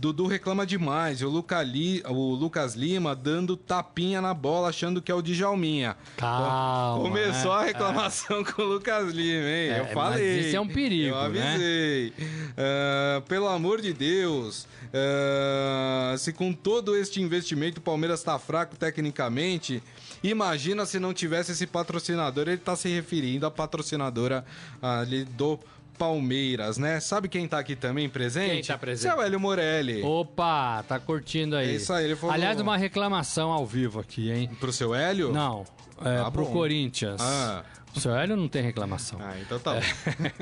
Dudu 0.00 0.26
reclama 0.26 0.66
demais. 0.66 1.20
E 1.20 1.26
o, 1.26 1.28
Luca 1.28 1.62
Li, 1.62 2.02
o 2.08 2.34
Lucas 2.34 2.74
Lima 2.74 3.14
dando 3.14 3.54
tapinha 3.54 4.22
na 4.22 4.32
bola, 4.32 4.70
achando 4.70 5.02
que 5.02 5.12
é 5.12 5.14
o 5.14 5.20
Djalminha. 5.20 5.94
Calma. 6.16 7.04
Começou 7.04 7.52
né? 7.52 7.58
a 7.58 7.62
reclamação 7.64 8.40
é. 8.40 8.44
com 8.50 8.62
o 8.62 8.64
Lucas 8.64 9.12
Lima, 9.12 9.46
hein? 9.46 9.70
É, 9.70 9.80
eu 9.80 9.86
falei. 9.88 10.36
Mas 10.36 10.46
isso 10.46 10.56
é 10.56 10.60
um 10.60 10.66
perigo, 10.66 11.14
Eu 11.14 11.28
né? 11.28 11.52
avisei. 11.52 12.14
Né? 12.16 12.26
Uh, 12.56 13.20
pelo 13.28 13.48
amor 13.48 13.82
de 13.82 13.92
Deus. 13.92 14.66
Uh, 14.90 16.16
se 16.16 16.32
com 16.32 16.50
todo 16.50 16.96
este 16.96 17.20
investimento 17.20 17.78
o 17.78 17.82
Palmeiras 17.82 18.20
está 18.20 18.38
fraco 18.38 18.76
tecnicamente, 18.76 19.82
imagina 20.24 20.86
se 20.86 20.98
não 20.98 21.12
tivesse 21.12 21.52
esse 21.52 21.66
patrocinador. 21.66 22.48
Ele 22.48 22.54
está 22.54 22.74
se 22.74 22.88
referindo 22.88 23.44
à 23.44 23.50
patrocinadora 23.50 24.46
ali 24.80 25.24
do 25.24 25.60
Palmeiras, 26.00 26.78
né? 26.78 26.98
Sabe 26.98 27.28
quem 27.28 27.46
tá 27.46 27.58
aqui 27.58 27.76
também 27.76 28.08
presente? 28.08 28.52
Quem 28.52 28.62
tá 28.62 28.78
presente? 28.78 29.12
Seu 29.12 29.20
Hélio 29.20 29.38
Morelli. 29.38 30.02
Opa, 30.02 30.82
tá 30.88 30.98
curtindo 30.98 31.54
aí. 31.54 31.72
É 31.72 31.74
isso 31.74 31.92
aí, 31.92 32.06
ele 32.06 32.16
falou... 32.16 32.34
Aliás, 32.34 32.58
uma 32.58 32.74
reclamação 32.74 33.52
ao 33.52 33.66
vivo 33.66 34.00
aqui, 34.00 34.30
hein? 34.30 34.48
Pro 34.58 34.72
seu 34.72 34.94
Hélio? 34.94 35.30
Não, 35.30 35.66
é, 36.02 36.16
ah, 36.20 36.30
pro 36.30 36.46
bom. 36.46 36.52
Corinthians. 36.52 37.20
Ah. 37.20 37.62
O 37.94 38.00
seu 38.00 38.14
Hélio 38.14 38.34
não 38.34 38.48
tem 38.48 38.62
reclamação. 38.62 39.18
Ah, 39.20 39.34
então 39.42 39.58
tá 39.58 39.74
bom. 39.74 39.80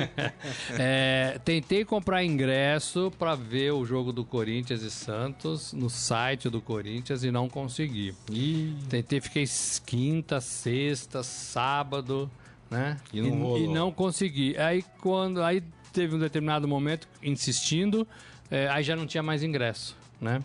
é, 0.78 1.40
tentei 1.44 1.84
comprar 1.84 2.22
ingresso 2.22 3.10
para 3.18 3.34
ver 3.34 3.72
o 3.72 3.84
jogo 3.84 4.12
do 4.12 4.24
Corinthians 4.24 4.82
e 4.82 4.90
Santos 4.92 5.72
no 5.72 5.90
site 5.90 6.48
do 6.48 6.60
Corinthians 6.60 7.24
e 7.24 7.32
não 7.32 7.48
consegui. 7.48 8.14
Ih. 8.30 8.76
Tentei, 8.88 9.20
fiquei 9.20 9.44
quinta, 9.84 10.40
sexta, 10.40 11.24
sábado 11.24 12.30
né? 12.70 12.96
E 13.12 13.20
não, 13.20 13.57
e, 13.57 13.64
e 13.64 13.68
não 13.68 13.90
consegui. 13.90 14.57
Aí 14.59 14.85
quando 15.00 15.42
aí 15.42 15.62
teve 15.92 16.14
um 16.14 16.18
determinado 16.18 16.68
momento 16.68 17.09
insistindo, 17.22 18.07
é, 18.50 18.68
aí 18.68 18.83
já 18.83 18.94
não 18.94 19.07
tinha 19.07 19.22
mais 19.22 19.42
ingresso, 19.42 19.96
né? 20.20 20.42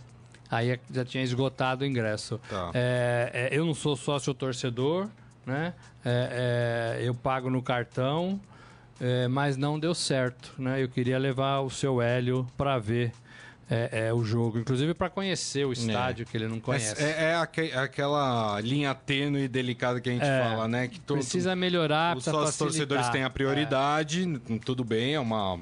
Aí 0.50 0.80
já 0.92 1.04
tinha 1.04 1.24
esgotado 1.24 1.84
o 1.84 1.88
ingresso. 1.88 2.40
Tá. 2.50 2.72
É, 2.74 3.50
é, 3.52 3.58
eu 3.58 3.66
não 3.66 3.74
sou 3.74 3.96
sócio 3.96 4.34
torcedor, 4.34 5.10
né? 5.46 5.74
É, 6.06 7.00
é, 7.02 7.08
eu 7.08 7.16
pago 7.16 7.50
no 7.50 7.62
cartão, 7.62 8.40
é, 9.02 9.28
mas 9.28 9.58
não 9.58 9.80
deu 9.80 9.96
certo, 9.96 10.54
né? 10.58 10.82
Eu 10.82 10.90
queria 10.90 11.18
levar 11.18 11.62
o 11.62 11.70
seu 11.70 12.02
Hélio 12.02 12.46
para 12.56 12.78
ver 12.78 13.12
é, 13.74 14.08
é 14.08 14.14
o 14.14 14.24
jogo, 14.24 14.60
inclusive 14.60 14.94
para 14.94 15.10
conhecer 15.10 15.66
o 15.66 15.72
é. 15.72 15.74
estádio 15.74 16.24
é. 16.24 16.26
que 16.26 16.38
ele 16.38 16.48
não 16.48 16.60
conhece. 16.60 17.02
É, 17.04 17.32
é, 17.32 17.36
aqu 17.36 17.62
aquela 17.76 18.60
linha 18.62 18.94
tênue 18.94 19.44
e 19.44 19.48
delicada 19.48 20.00
que 20.00 20.10
a 20.10 20.14
gente 20.14 20.26
é. 20.26 20.44
fala, 20.44 20.68
né? 20.68 20.88
Que 20.88 21.00
todo, 21.00 21.18
precisa 21.18 21.56
melhorar, 21.56 22.16
os 22.16 22.24
precisa 22.24 22.58
torcedores 22.58 23.10
têm 23.10 23.24
a 23.24 23.30
prioridade, 23.30 24.26
tudo 24.64 24.84
bem, 24.84 25.16
é 25.16 25.20
uma 25.20 25.60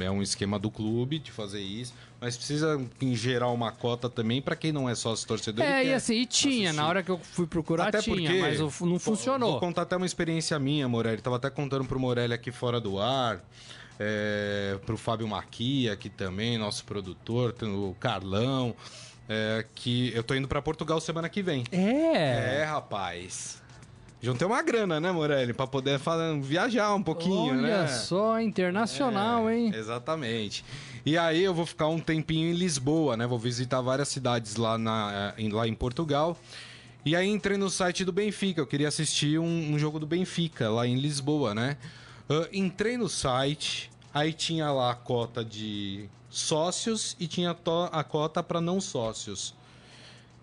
é 0.00 0.10
um 0.10 0.22
esquema 0.22 0.58
do 0.58 0.70
clube 0.70 1.18
de 1.18 1.32
fazer 1.32 1.60
isso, 1.60 1.92
mas 2.20 2.36
precisa 2.36 2.80
em 3.00 3.14
geral 3.14 3.54
uma 3.54 3.70
cota 3.70 4.08
também 4.08 4.40
para 4.40 4.56
quem 4.56 4.72
não 4.72 4.88
é 4.88 4.94
sócio 4.94 5.26
torcedor. 5.26 5.64
É, 5.64 5.86
e 5.86 5.94
assim, 5.94 6.14
e 6.14 6.26
tinha, 6.26 6.68
assistir. 6.70 6.76
na 6.76 6.88
hora 6.88 7.02
que 7.02 7.10
eu 7.10 7.18
fui 7.18 7.46
procurar 7.46 7.88
até 7.88 8.00
tinha, 8.00 8.16
porque, 8.16 8.40
mas 8.40 8.58
não 8.58 8.98
funcionou. 8.98 9.52
Vou 9.52 9.60
contar 9.60 9.82
até 9.82 9.96
uma 9.96 10.06
experiência 10.06 10.58
minha, 10.58 10.88
Morelli, 10.88 11.20
tava 11.20 11.36
até 11.36 11.50
contando 11.50 11.84
pro 11.84 11.98
Morelli 11.98 12.34
aqui 12.34 12.50
fora 12.50 12.80
do 12.80 12.98
ar. 12.98 13.40
É, 13.98 14.78
pro 14.86 14.96
Fábio 14.96 15.26
Maquia 15.26 15.92
aqui 15.92 16.08
também, 16.08 16.56
nosso 16.56 16.84
produtor, 16.84 17.54
o 17.62 17.96
Carlão, 17.98 18.74
é, 19.28 19.64
que 19.74 20.12
eu 20.14 20.22
tô 20.22 20.34
indo 20.34 20.46
para 20.46 20.62
Portugal 20.62 21.00
semana 21.00 21.28
que 21.28 21.42
vem. 21.42 21.64
É? 21.72 22.60
É, 22.60 22.64
rapaz. 22.64 23.60
Juntei 24.20 24.46
uma 24.46 24.60
grana, 24.62 24.98
né, 24.98 25.12
Morelli? 25.12 25.52
Pra 25.52 25.66
poder 25.66 25.98
fazer, 26.00 26.40
viajar 26.40 26.92
um 26.94 27.02
pouquinho, 27.02 27.52
Olha 27.52 27.62
né? 27.62 27.78
Olha 27.78 27.88
só, 27.88 28.40
internacional, 28.40 29.48
é, 29.48 29.56
hein? 29.56 29.72
Exatamente. 29.72 30.64
E 31.06 31.16
aí 31.16 31.44
eu 31.44 31.54
vou 31.54 31.64
ficar 31.64 31.86
um 31.86 32.00
tempinho 32.00 32.50
em 32.50 32.52
Lisboa, 32.52 33.16
né? 33.16 33.26
Vou 33.26 33.38
visitar 33.38 33.80
várias 33.80 34.08
cidades 34.08 34.56
lá, 34.56 34.76
na, 34.76 35.34
eh, 35.38 35.48
lá 35.52 35.68
em 35.68 35.74
Portugal. 35.74 36.36
E 37.04 37.14
aí 37.14 37.28
entrei 37.28 37.56
no 37.56 37.70
site 37.70 38.04
do 38.04 38.12
Benfica. 38.12 38.60
Eu 38.60 38.66
queria 38.66 38.88
assistir 38.88 39.38
um, 39.38 39.72
um 39.72 39.78
jogo 39.78 40.00
do 40.00 40.06
Benfica 40.06 40.68
lá 40.68 40.86
em 40.86 40.96
Lisboa, 40.96 41.54
né? 41.54 41.76
Uh, 42.28 42.46
entrei 42.52 42.98
no 42.98 43.08
site, 43.08 43.90
aí 44.12 44.32
tinha 44.32 44.70
lá 44.70 44.90
a 44.90 44.94
cota 44.94 45.44
de 45.44 46.08
sócios 46.28 47.16
e 47.18 47.26
tinha 47.26 47.56
a 47.90 48.04
cota 48.04 48.42
para 48.42 48.60
não 48.60 48.80
sócios. 48.80 49.54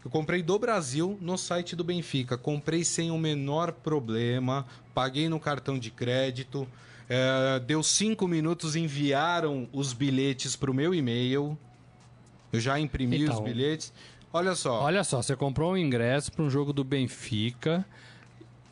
Eu 0.03 0.11
comprei 0.11 0.43
do 0.43 0.59
Brasil 0.59 1.17
no 1.19 1.35
site 1.35 1.75
do 1.75 1.83
Benfica. 1.83 2.37
Comprei 2.37 2.83
sem 2.83 3.09
o 3.09 3.17
menor 3.17 3.71
problema. 3.71 4.65
Paguei 4.93 5.27
no 5.27 5.39
cartão 5.39 5.79
de 5.79 5.89
crédito. 5.89 6.67
É, 7.09 7.59
deu 7.59 7.81
cinco 7.81 8.27
minutos, 8.27 8.75
enviaram 8.75 9.67
os 9.73 9.93
bilhetes 9.93 10.55
para 10.55 10.69
o 10.69 10.73
meu 10.73 10.93
e-mail. 10.93 11.57
Eu 12.53 12.59
já 12.59 12.79
imprimi 12.79 13.23
então, 13.23 13.33
os 13.33 13.39
bilhetes. 13.39 13.91
Olha 14.31 14.53
só. 14.53 14.81
Olha 14.81 15.03
só, 15.03 15.23
você 15.23 15.35
comprou 15.35 15.73
um 15.73 15.77
ingresso 15.77 16.31
para 16.31 16.43
um 16.43 16.49
jogo 16.49 16.71
do 16.71 16.83
Benfica 16.83 17.83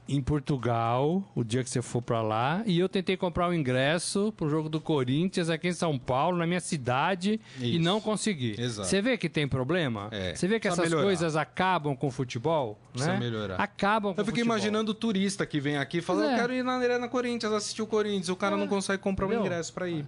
em 0.08 0.22
Portugal, 0.22 1.24
o 1.34 1.44
dia 1.44 1.64
que 1.64 1.70
você 1.70 1.82
for 1.82 2.02
para 2.02 2.22
lá, 2.22 2.62
e 2.66 2.78
eu 2.78 2.90
tentei 2.90 3.16
comprar 3.16 3.48
o 3.48 3.52
um 3.52 3.54
ingresso 3.54 4.34
pro 4.36 4.50
jogo 4.50 4.68
do 4.68 4.82
Corinthians 4.82 5.50
aqui 5.50 5.70
em 5.70 5.74
São 5.74 5.98
Paulo, 5.98 6.38
na 6.38 6.46
minha 6.46 6.60
cidade, 6.60 7.40
Isso. 7.56 7.66
e 7.66 7.80
não 7.80 8.02
consegui. 8.02 8.56
Exato. 8.60 8.88
Você 8.88 9.02
vê 9.02 9.18
que 9.18 9.30
tem 9.30 9.48
problema? 9.48 10.10
É. 10.12 10.36
Você 10.36 10.48
vê 10.48 10.60
que 10.60 10.68
essas 10.68 10.84
melhorar. 10.86 11.04
coisas 11.04 11.36
acabam 11.36 11.96
com 11.96 12.08
o 12.08 12.12
futebol, 12.12 12.78
Precisa 12.92 13.14
né? 13.14 13.20
melhorar. 13.20 13.56
Acabam 13.56 14.14
com 14.14 14.20
Eu 14.20 14.26
fiquei 14.26 14.44
futebol. 14.44 14.58
imaginando 14.58 14.92
o 14.92 14.96
turista 14.96 15.46
que 15.46 15.60
vem 15.60 15.78
aqui 15.78 16.00
e 16.00 16.02
fala, 16.02 16.26
é. 16.26 16.34
eu 16.34 16.38
quero 16.38 16.54
ir 16.54 16.64
na 16.64 16.74
Arena 16.74 17.08
Corinthians 17.08 17.54
assistir 17.54 17.82
o 17.82 17.88
Corinthians, 17.88 18.30
o 18.30 18.36
cara 18.36 18.56
é. 18.56 18.60
não 18.60 18.68
consegue 18.68 19.02
comprar 19.02 19.28
o 19.28 19.30
um 19.30 19.40
ingresso 19.40 19.72
para 19.74 19.88
ir. 19.88 20.06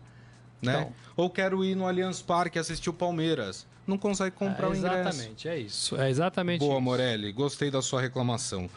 Né? 0.62 0.74
Então. 0.74 0.94
Ou 1.16 1.30
quero 1.30 1.64
ir 1.64 1.76
no 1.76 1.88
Allianz 1.88 2.22
Parque 2.22 2.60
assistir 2.60 2.90
o 2.90 2.94
Palmeiras. 2.94 3.66
Não 3.88 3.98
consegue 3.98 4.36
comprar 4.36 4.68
é, 4.68 4.70
o 4.70 4.76
ingresso. 4.76 4.98
Exatamente, 4.98 5.48
é 5.48 5.58
isso. 5.60 5.96
É 6.02 6.10
exatamente 6.10 6.60
Boa, 6.60 6.74
isso. 6.74 6.82
Morelli. 6.82 7.32
Gostei 7.32 7.70
da 7.70 7.82
sua 7.82 8.02
reclamação. 8.02 8.70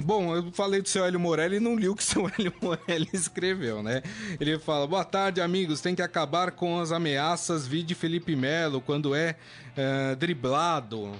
Bom, 0.00 0.34
eu 0.34 0.50
falei 0.52 0.82
do 0.82 0.88
seu 0.88 1.04
Hélio 1.04 1.20
Morelli 1.20 1.56
e 1.56 1.60
não 1.60 1.76
li 1.76 1.88
o 1.88 1.94
que 1.94 2.02
seu 2.02 2.28
Hélio 2.36 2.52
Morelli 2.60 3.08
escreveu, 3.12 3.82
né? 3.82 4.02
Ele 4.40 4.58
fala: 4.58 4.86
Boa 4.86 5.04
tarde, 5.04 5.40
amigos. 5.40 5.80
Tem 5.80 5.94
que 5.94 6.02
acabar 6.02 6.50
com 6.50 6.80
as 6.80 6.90
ameaças. 6.90 7.66
Vi 7.66 7.82
de 7.82 7.94
Felipe 7.94 8.34
Melo 8.34 8.80
quando 8.80 9.14
é 9.14 9.36
uh, 9.76 10.16
driblado. 10.16 11.12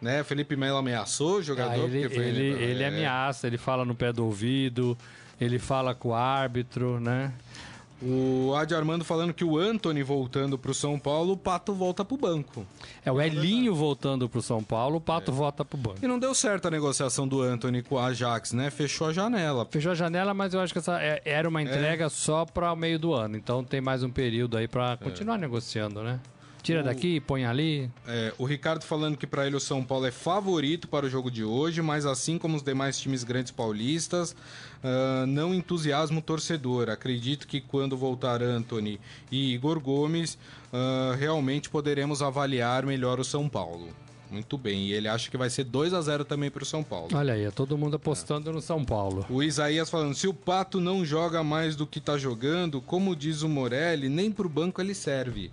Né? 0.00 0.22
Felipe 0.22 0.56
Melo 0.56 0.76
ameaçou 0.76 1.36
o 1.36 1.42
jogador? 1.42 1.72
Ah, 1.72 1.78
ele, 1.78 2.02
ele, 2.02 2.16
ele, 2.16 2.62
ele 2.62 2.82
é... 2.82 2.88
ameaça, 2.88 3.46
ele 3.46 3.56
fala 3.56 3.86
no 3.86 3.94
pé 3.94 4.12
do 4.12 4.24
ouvido, 4.24 4.98
ele 5.40 5.58
fala 5.58 5.94
com 5.94 6.10
o 6.10 6.14
árbitro, 6.14 7.00
né? 7.00 7.32
O 8.02 8.54
Adi 8.54 8.74
Armando 8.74 9.04
falando 9.04 9.32
que 9.32 9.44
o 9.44 9.56
Anthony 9.56 10.02
voltando 10.02 10.58
para 10.58 10.70
o 10.70 10.74
São 10.74 10.98
Paulo, 10.98 11.32
o 11.32 11.36
Pato 11.36 11.72
volta 11.72 12.04
para 12.04 12.14
o 12.14 12.18
banco. 12.18 12.66
É, 13.04 13.10
o 13.10 13.20
Elinho 13.20 13.74
voltando 13.74 14.28
para 14.28 14.38
o 14.38 14.42
São 14.42 14.62
Paulo, 14.62 14.96
o 14.96 15.00
Pato 15.00 15.30
é. 15.30 15.34
volta 15.34 15.64
para 15.64 15.76
o 15.76 15.80
banco. 15.80 15.98
E 16.02 16.06
não 16.06 16.18
deu 16.18 16.34
certo 16.34 16.66
a 16.66 16.70
negociação 16.70 17.26
do 17.26 17.40
Anthony 17.40 17.82
com 17.82 17.98
a 17.98 18.06
Ajax, 18.06 18.52
né? 18.52 18.70
Fechou 18.70 19.06
a 19.06 19.12
janela. 19.12 19.66
Fechou 19.70 19.92
a 19.92 19.94
janela, 19.94 20.34
mas 20.34 20.52
eu 20.52 20.60
acho 20.60 20.72
que 20.72 20.78
essa 20.78 21.00
é, 21.00 21.22
era 21.24 21.48
uma 21.48 21.60
é. 21.60 21.64
entrega 21.64 22.06
é. 22.06 22.08
só 22.08 22.44
para 22.44 22.72
o 22.72 22.76
meio 22.76 22.98
do 22.98 23.14
ano. 23.14 23.36
Então 23.36 23.64
tem 23.64 23.80
mais 23.80 24.02
um 24.02 24.10
período 24.10 24.56
aí 24.56 24.68
para 24.68 24.96
continuar 24.96 25.38
negociando, 25.38 26.02
né? 26.02 26.20
Tira 26.64 26.80
o, 26.80 26.82
daqui, 26.84 27.20
põe 27.20 27.44
ali. 27.44 27.90
É, 28.08 28.32
o 28.38 28.46
Ricardo 28.46 28.82
falando 28.84 29.18
que 29.18 29.26
para 29.26 29.46
ele 29.46 29.54
o 29.54 29.60
São 29.60 29.84
Paulo 29.84 30.06
é 30.06 30.10
favorito 30.10 30.88
para 30.88 31.04
o 31.04 31.10
jogo 31.10 31.30
de 31.30 31.44
hoje, 31.44 31.82
mas 31.82 32.06
assim 32.06 32.38
como 32.38 32.56
os 32.56 32.62
demais 32.62 32.98
times 32.98 33.22
grandes 33.22 33.52
paulistas, 33.52 34.32
uh, 34.32 35.26
não 35.26 35.54
entusiasma 35.54 36.20
o 36.20 36.22
torcedor. 36.22 36.88
Acredito 36.88 37.46
que 37.46 37.60
quando 37.60 37.98
voltar 37.98 38.42
Anthony 38.42 38.98
e 39.30 39.52
Igor 39.52 39.78
Gomes, 39.78 40.38
uh, 40.72 41.14
realmente 41.18 41.68
poderemos 41.68 42.22
avaliar 42.22 42.86
melhor 42.86 43.20
o 43.20 43.24
São 43.24 43.46
Paulo. 43.46 43.88
Muito 44.30 44.56
bem, 44.56 44.86
e 44.86 44.94
ele 44.94 45.06
acha 45.06 45.30
que 45.30 45.36
vai 45.36 45.50
ser 45.50 45.64
2 45.64 45.92
a 45.92 46.00
0 46.00 46.24
também 46.24 46.50
para 46.50 46.62
o 46.62 46.66
São 46.66 46.82
Paulo. 46.82 47.08
Olha 47.14 47.34
aí, 47.34 47.44
é 47.44 47.50
todo 47.50 47.76
mundo 47.76 47.96
apostando 47.96 48.48
é. 48.48 48.52
no 48.54 48.62
São 48.62 48.82
Paulo. 48.82 49.26
O 49.28 49.42
Isaías 49.42 49.90
falando: 49.90 50.14
se 50.14 50.26
o 50.26 50.32
Pato 50.32 50.80
não 50.80 51.04
joga 51.04 51.44
mais 51.44 51.76
do 51.76 51.86
que 51.86 51.98
está 51.98 52.16
jogando, 52.16 52.80
como 52.80 53.14
diz 53.14 53.42
o 53.42 53.48
Morelli, 53.50 54.08
nem 54.08 54.32
para 54.32 54.46
o 54.46 54.50
banco 54.50 54.80
ele 54.80 54.94
serve. 54.94 55.52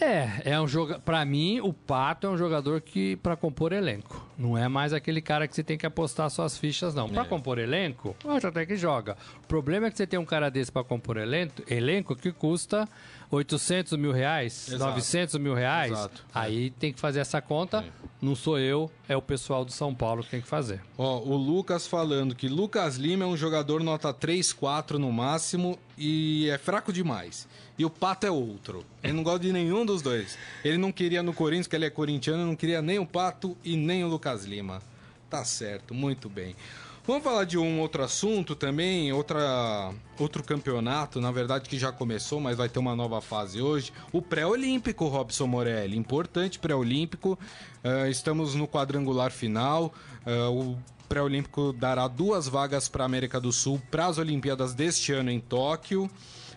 É, 0.00 0.52
é 0.52 0.60
um 0.60 0.68
jogo. 0.68 0.98
Para 1.00 1.24
mim, 1.24 1.60
o 1.60 1.72
Pato 1.72 2.26
é 2.26 2.30
um 2.30 2.36
jogador 2.36 2.80
que 2.80 3.16
para 3.16 3.34
compor 3.36 3.72
elenco. 3.72 4.26
Não 4.36 4.56
é 4.56 4.68
mais 4.68 4.92
aquele 4.92 5.22
cara 5.22 5.48
que 5.48 5.54
você 5.54 5.64
tem 5.64 5.78
que 5.78 5.86
apostar 5.86 6.28
suas 6.28 6.58
fichas, 6.58 6.94
não. 6.94 7.08
Para 7.08 7.22
é. 7.22 7.24
compor 7.24 7.58
elenco, 7.58 8.14
já 8.40 8.48
até 8.48 8.66
que 8.66 8.76
joga. 8.76 9.16
O 9.42 9.46
problema 9.46 9.86
é 9.86 9.90
que 9.90 9.96
você 9.96 10.06
tem 10.06 10.18
um 10.18 10.24
cara 10.24 10.50
desse 10.50 10.70
para 10.70 10.84
compor 10.84 11.16
elenco, 11.16 11.62
elenco 11.66 12.14
que 12.14 12.30
custa 12.30 12.86
800 13.30 13.98
mil 13.98 14.12
reais, 14.12 14.68
Exato. 14.68 14.90
900 14.92 15.34
mil 15.36 15.54
reais. 15.54 15.92
Exato. 15.92 16.24
Aí 16.34 16.68
é. 16.68 16.70
tem 16.78 16.92
que 16.92 17.00
fazer 17.00 17.20
essa 17.20 17.40
conta. 17.40 17.78
É. 17.78 18.06
Não 18.20 18.34
sou 18.34 18.58
eu, 18.58 18.90
é 19.08 19.16
o 19.16 19.22
pessoal 19.22 19.64
do 19.64 19.72
São 19.72 19.94
Paulo 19.94 20.24
que 20.24 20.30
tem 20.30 20.40
que 20.40 20.48
fazer. 20.48 20.80
Ó, 20.96 21.18
o 21.18 21.36
Lucas 21.36 21.86
falando 21.86 22.34
que 22.34 22.48
Lucas 22.48 22.96
Lima 22.96 23.24
é 23.24 23.26
um 23.26 23.36
jogador 23.36 23.82
nota 23.82 24.12
3, 24.12 24.52
4 24.52 24.98
no 24.98 25.12
máximo 25.12 25.78
e 25.98 26.48
é 26.48 26.56
fraco 26.56 26.92
demais. 26.92 27.46
E 27.78 27.84
o 27.84 27.90
Pato 27.90 28.26
é 28.26 28.30
outro. 28.30 28.86
Ele 29.02 29.12
não 29.12 29.22
gosta 29.22 29.40
de 29.40 29.52
nenhum 29.52 29.84
dos 29.84 30.00
dois. 30.00 30.38
Ele 30.64 30.78
não 30.78 30.90
queria 30.90 31.22
no 31.22 31.34
Corinthians, 31.34 31.66
que 31.66 31.76
ele 31.76 31.84
é 31.84 31.90
corintiano, 31.90 32.46
não 32.46 32.56
queria 32.56 32.80
nem 32.80 32.98
o 32.98 33.06
Pato 33.06 33.56
e 33.62 33.76
nem 33.76 34.02
o 34.02 34.08
Lucas 34.08 34.44
Lima. 34.44 34.80
Tá 35.28 35.44
certo, 35.44 35.92
muito 35.92 36.28
bem. 36.28 36.56
Vamos 37.06 37.22
falar 37.22 37.44
de 37.44 37.56
um 37.56 37.80
outro 37.80 38.02
assunto 38.02 38.56
também, 38.56 39.12
outra, 39.12 39.94
outro 40.18 40.42
campeonato, 40.42 41.20
na 41.20 41.30
verdade 41.30 41.68
que 41.68 41.78
já 41.78 41.92
começou, 41.92 42.40
mas 42.40 42.56
vai 42.56 42.68
ter 42.68 42.80
uma 42.80 42.96
nova 42.96 43.20
fase 43.20 43.62
hoje. 43.62 43.92
O 44.10 44.20
pré-olímpico, 44.20 45.06
Robson 45.06 45.46
Morelli, 45.46 45.96
importante 45.96 46.58
pré-olímpico. 46.58 47.38
Uh, 47.84 48.10
estamos 48.10 48.56
no 48.56 48.66
quadrangular 48.66 49.30
final. 49.30 49.94
Uh, 50.26 50.72
o 50.72 50.78
pré-olímpico 51.08 51.72
dará 51.72 52.08
duas 52.08 52.48
vagas 52.48 52.88
para 52.88 53.04
a 53.04 53.06
América 53.06 53.40
do 53.40 53.52
Sul 53.52 53.80
para 53.88 54.06
as 54.06 54.18
Olimpíadas 54.18 54.74
deste 54.74 55.12
ano 55.12 55.30
em 55.30 55.38
Tóquio. 55.38 56.10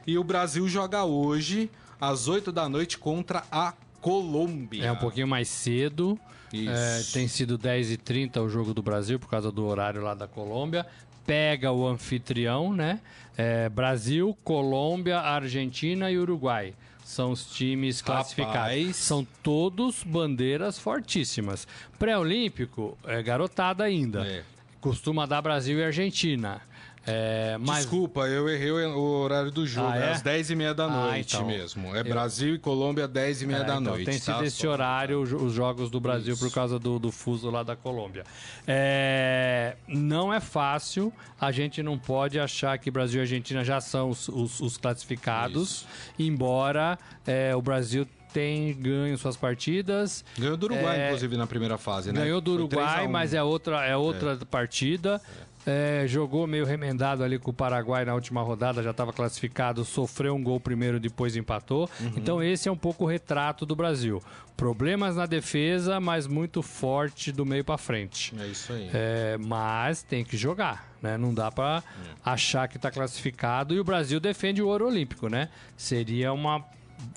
E 0.07 0.17
o 0.17 0.23
Brasil 0.23 0.67
joga 0.67 1.03
hoje, 1.03 1.69
às 2.01 2.27
8 2.27 2.51
da 2.51 2.67
noite, 2.67 2.97
contra 2.97 3.43
a 3.51 3.75
Colômbia. 4.01 4.83
É 4.83 4.91
um 4.91 4.95
pouquinho 4.95 5.27
mais 5.27 5.47
cedo. 5.47 6.19
É, 6.53 7.01
tem 7.13 7.27
sido 7.27 7.57
10h30 7.57 8.41
o 8.41 8.49
jogo 8.49 8.73
do 8.73 8.81
Brasil, 8.81 9.19
por 9.19 9.29
causa 9.29 9.51
do 9.51 9.65
horário 9.65 10.01
lá 10.01 10.13
da 10.13 10.27
Colômbia. 10.27 10.85
Pega 11.25 11.71
o 11.71 11.87
anfitrião, 11.87 12.73
né? 12.73 12.99
É, 13.37 13.69
Brasil, 13.69 14.35
Colômbia, 14.43 15.19
Argentina 15.19 16.09
e 16.11 16.17
Uruguai 16.17 16.73
são 17.09 17.31
os 17.31 17.45
times 17.45 18.03
classificados. 18.03 18.55
Rapaz. 18.55 18.95
São 18.97 19.25
todos 19.41 20.03
bandeiras 20.03 20.77
fortíssimas. 20.77 21.67
Pré-olímpico 21.97 22.95
é 23.03 23.23
garotada 23.23 23.83
ainda. 23.83 24.27
É. 24.27 24.43
Costuma 24.79 25.25
dar 25.25 25.41
Brasil 25.41 25.79
e 25.79 25.83
Argentina. 25.83 26.61
É, 27.11 27.57
mas... 27.59 27.79
Desculpa, 27.79 28.27
eu 28.27 28.47
errei 28.47 28.71
o 28.71 28.99
horário 28.99 29.49
do 29.49 29.65
jogo. 29.65 29.89
Ah, 29.89 29.97
é? 29.97 30.01
é 30.01 30.11
às 30.11 30.21
10h30 30.21 30.73
da 30.73 30.85
ah, 30.85 30.87
noite 30.87 31.35
então. 31.35 31.47
mesmo. 31.47 31.95
É 31.95 32.01
eu... 32.01 32.03
Brasil 32.03 32.53
e 32.53 32.59
Colômbia, 32.59 33.07
10h30 33.07 33.43
é, 33.43 33.57
da 33.57 33.63
então 33.63 33.81
noite. 33.81 34.05
Tem 34.05 34.19
sido 34.19 34.37
tá? 34.37 34.45
esse 34.45 34.67
horário 34.67 35.21
os 35.21 35.53
jogos 35.53 35.89
do 35.89 35.99
Brasil 35.99 36.33
Isso. 36.33 36.45
por 36.45 36.53
causa 36.53 36.77
do, 36.77 36.99
do, 36.99 37.11
fuso 37.11 37.49
lá 37.49 37.63
da 37.63 37.75
Colômbia. 37.75 38.23
É... 38.67 39.75
Não 39.87 40.31
é 40.31 40.39
fácil. 40.39 41.11
A 41.41 41.51
gente 41.51 41.81
não 41.81 41.97
pode 41.97 42.39
achar 42.39 42.77
que 42.77 42.91
Brasil 42.91 43.19
e 43.19 43.21
Argentina 43.21 43.63
já 43.63 43.81
são 43.81 44.09
os, 44.09 44.27
os, 44.27 44.59
os 44.59 44.77
classificados, 44.77 45.69
Isso. 45.69 45.87
embora 46.19 46.99
é, 47.25 47.55
o 47.55 47.61
Brasil 47.61 48.05
tem 48.31 48.73
ganho 48.73 49.17
suas 49.17 49.35
partidas. 49.35 50.23
Ganhou 50.37 50.55
do 50.55 50.65
Uruguai, 50.65 50.99
é, 50.99 51.05
inclusive, 51.07 51.37
na 51.37 51.47
primeira 51.47 51.77
fase, 51.77 52.11
né? 52.11 52.21
Ganhou 52.21 52.39
do 52.39 52.53
Uruguai, 52.53 53.07
mas 53.07 53.33
é 53.33 53.41
outra, 53.41 53.85
é 53.85 53.97
outra 53.97 54.33
é. 54.33 54.45
partida. 54.45 55.21
É. 55.65 56.05
jogou 56.07 56.47
meio 56.47 56.65
remendado 56.65 57.23
ali 57.23 57.37
com 57.37 57.51
o 57.51 57.53
Paraguai 57.53 58.05
na 58.05 58.13
última 58.13 58.41
rodada, 58.41 58.81
já 58.81 58.91
estava 58.91 59.13
classificado, 59.13 59.83
sofreu 59.83 60.35
um 60.35 60.43
gol 60.43 60.59
primeiro, 60.59 60.99
depois 60.99 61.35
empatou. 61.35 61.89
Uhum. 61.99 62.13
Então 62.15 62.43
esse 62.43 62.67
é 62.67 62.71
um 62.71 62.77
pouco 62.77 63.03
o 63.03 63.07
retrato 63.07 63.65
do 63.65 63.75
Brasil. 63.75 64.21
Problemas 64.55 65.15
na 65.15 65.25
defesa, 65.25 65.99
mas 65.99 66.27
muito 66.27 66.61
forte 66.61 67.31
do 67.31 67.45
meio 67.45 67.63
para 67.63 67.77
frente. 67.77 68.33
É 68.39 68.47
isso 68.47 68.73
aí. 68.73 68.89
É, 68.93 69.37
mas 69.37 70.03
tem 70.03 70.23
que 70.23 70.35
jogar, 70.35 70.89
né? 71.01 71.17
Não 71.17 71.33
dá 71.33 71.51
para 71.51 71.83
é. 71.83 72.15
achar 72.23 72.67
que 72.67 72.77
está 72.77 72.91
classificado 72.91 73.73
e 73.73 73.79
o 73.79 73.83
Brasil 73.83 74.19
defende 74.19 74.61
o 74.61 74.67
ouro 74.67 74.87
olímpico, 74.87 75.29
né? 75.29 75.49
Seria 75.77 76.33
uma 76.33 76.63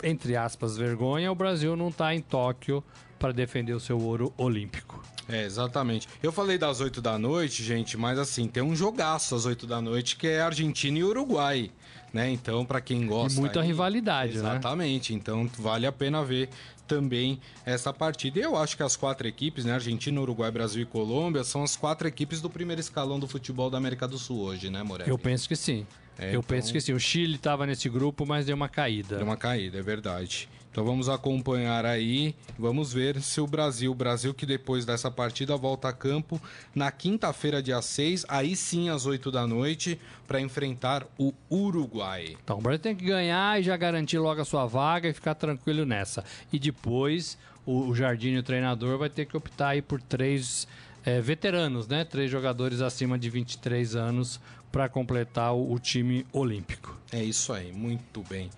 entre 0.02 0.36
aspas 0.36 0.76
vergonha 0.76 1.32
o 1.32 1.34
Brasil 1.34 1.74
não 1.76 1.88
estar 1.88 2.06
tá 2.06 2.14
em 2.14 2.20
Tóquio 2.20 2.84
para 3.18 3.32
defender 3.32 3.72
o 3.72 3.80
seu 3.80 4.00
ouro 4.00 4.32
olímpico. 4.36 5.02
É, 5.32 5.44
exatamente. 5.44 6.06
Eu 6.22 6.30
falei 6.30 6.58
das 6.58 6.80
8 6.80 7.00
da 7.00 7.18
noite, 7.18 7.64
gente, 7.64 7.96
mas 7.96 8.18
assim, 8.18 8.46
tem 8.46 8.62
um 8.62 8.76
jogaço 8.76 9.34
às 9.34 9.46
8 9.46 9.66
da 9.66 9.80
noite 9.80 10.14
que 10.16 10.28
é 10.28 10.42
Argentina 10.42 10.98
e 10.98 11.02
Uruguai. 11.02 11.70
Né? 12.12 12.30
Então, 12.30 12.62
para 12.62 12.78
quem 12.78 13.06
gosta. 13.06 13.38
E 13.38 13.40
muita 13.40 13.62
aí, 13.62 13.68
rivalidade, 13.68 14.34
exatamente. 14.34 14.52
né? 14.52 14.58
Exatamente. 14.58 15.14
Então, 15.14 15.50
vale 15.58 15.86
a 15.86 15.92
pena 15.92 16.22
ver 16.22 16.50
também 16.86 17.40
essa 17.64 17.90
partida. 17.90 18.38
E 18.38 18.42
eu 18.42 18.54
acho 18.54 18.76
que 18.76 18.82
as 18.82 18.96
quatro 18.96 19.26
equipes, 19.26 19.64
né? 19.64 19.72
Argentina, 19.72 20.20
Uruguai, 20.20 20.50
Brasil 20.50 20.82
e 20.82 20.84
Colômbia, 20.84 21.42
são 21.42 21.62
as 21.62 21.74
quatro 21.74 22.06
equipes 22.06 22.42
do 22.42 22.50
primeiro 22.50 22.80
escalão 22.80 23.18
do 23.18 23.26
futebol 23.26 23.70
da 23.70 23.78
América 23.78 24.06
do 24.06 24.18
Sul 24.18 24.40
hoje, 24.40 24.68
né, 24.68 24.82
Moreira? 24.82 25.10
Eu 25.10 25.16
penso 25.16 25.48
que 25.48 25.56
sim. 25.56 25.86
É, 26.18 26.26
eu 26.26 26.40
então... 26.40 26.42
penso 26.42 26.70
que 26.70 26.80
sim. 26.82 26.92
O 26.92 27.00
Chile 27.00 27.36
estava 27.36 27.64
nesse 27.64 27.88
grupo, 27.88 28.26
mas 28.26 28.44
deu 28.44 28.54
uma 28.54 28.68
caída. 28.68 29.16
Deu 29.16 29.24
uma 29.24 29.38
caída, 29.38 29.78
é 29.78 29.82
verdade. 29.82 30.50
Então 30.72 30.86
vamos 30.86 31.10
acompanhar 31.10 31.84
aí, 31.84 32.34
vamos 32.58 32.94
ver 32.94 33.20
se 33.20 33.42
o 33.42 33.46
Brasil, 33.46 33.92
o 33.92 33.94
Brasil 33.94 34.32
que 34.32 34.46
depois 34.46 34.86
dessa 34.86 35.10
partida 35.10 35.54
volta 35.54 35.88
a 35.88 35.92
campo 35.92 36.40
na 36.74 36.90
quinta-feira, 36.90 37.62
dia 37.62 37.82
6, 37.82 38.24
aí 38.26 38.56
sim 38.56 38.88
às 38.88 39.04
8 39.04 39.30
da 39.30 39.46
noite, 39.46 40.00
para 40.26 40.40
enfrentar 40.40 41.06
o 41.18 41.34
Uruguai. 41.50 42.38
Então 42.42 42.58
o 42.58 42.62
Brasil 42.62 42.78
tem 42.78 42.96
que 42.96 43.04
ganhar 43.04 43.60
e 43.60 43.62
já 43.62 43.76
garantir 43.76 44.18
logo 44.18 44.40
a 44.40 44.46
sua 44.46 44.64
vaga 44.64 45.10
e 45.10 45.12
ficar 45.12 45.34
tranquilo 45.34 45.84
nessa. 45.84 46.24
E 46.50 46.58
depois 46.58 47.36
o, 47.66 47.88
o 47.88 47.94
Jardim, 47.94 48.36
o 48.36 48.42
treinador, 48.42 48.96
vai 48.96 49.10
ter 49.10 49.26
que 49.26 49.36
optar 49.36 49.68
aí 49.68 49.82
por 49.82 50.00
três 50.00 50.66
é, 51.04 51.20
veteranos, 51.20 51.86
né? 51.86 52.02
Três 52.02 52.30
jogadores 52.30 52.80
acima 52.80 53.18
de 53.18 53.28
23 53.28 53.94
anos 53.94 54.40
para 54.70 54.88
completar 54.88 55.54
o, 55.54 55.70
o 55.70 55.78
time 55.78 56.26
olímpico. 56.32 56.96
É 57.12 57.22
isso 57.22 57.52
aí, 57.52 57.70
muito 57.72 58.22
bem. 58.22 58.48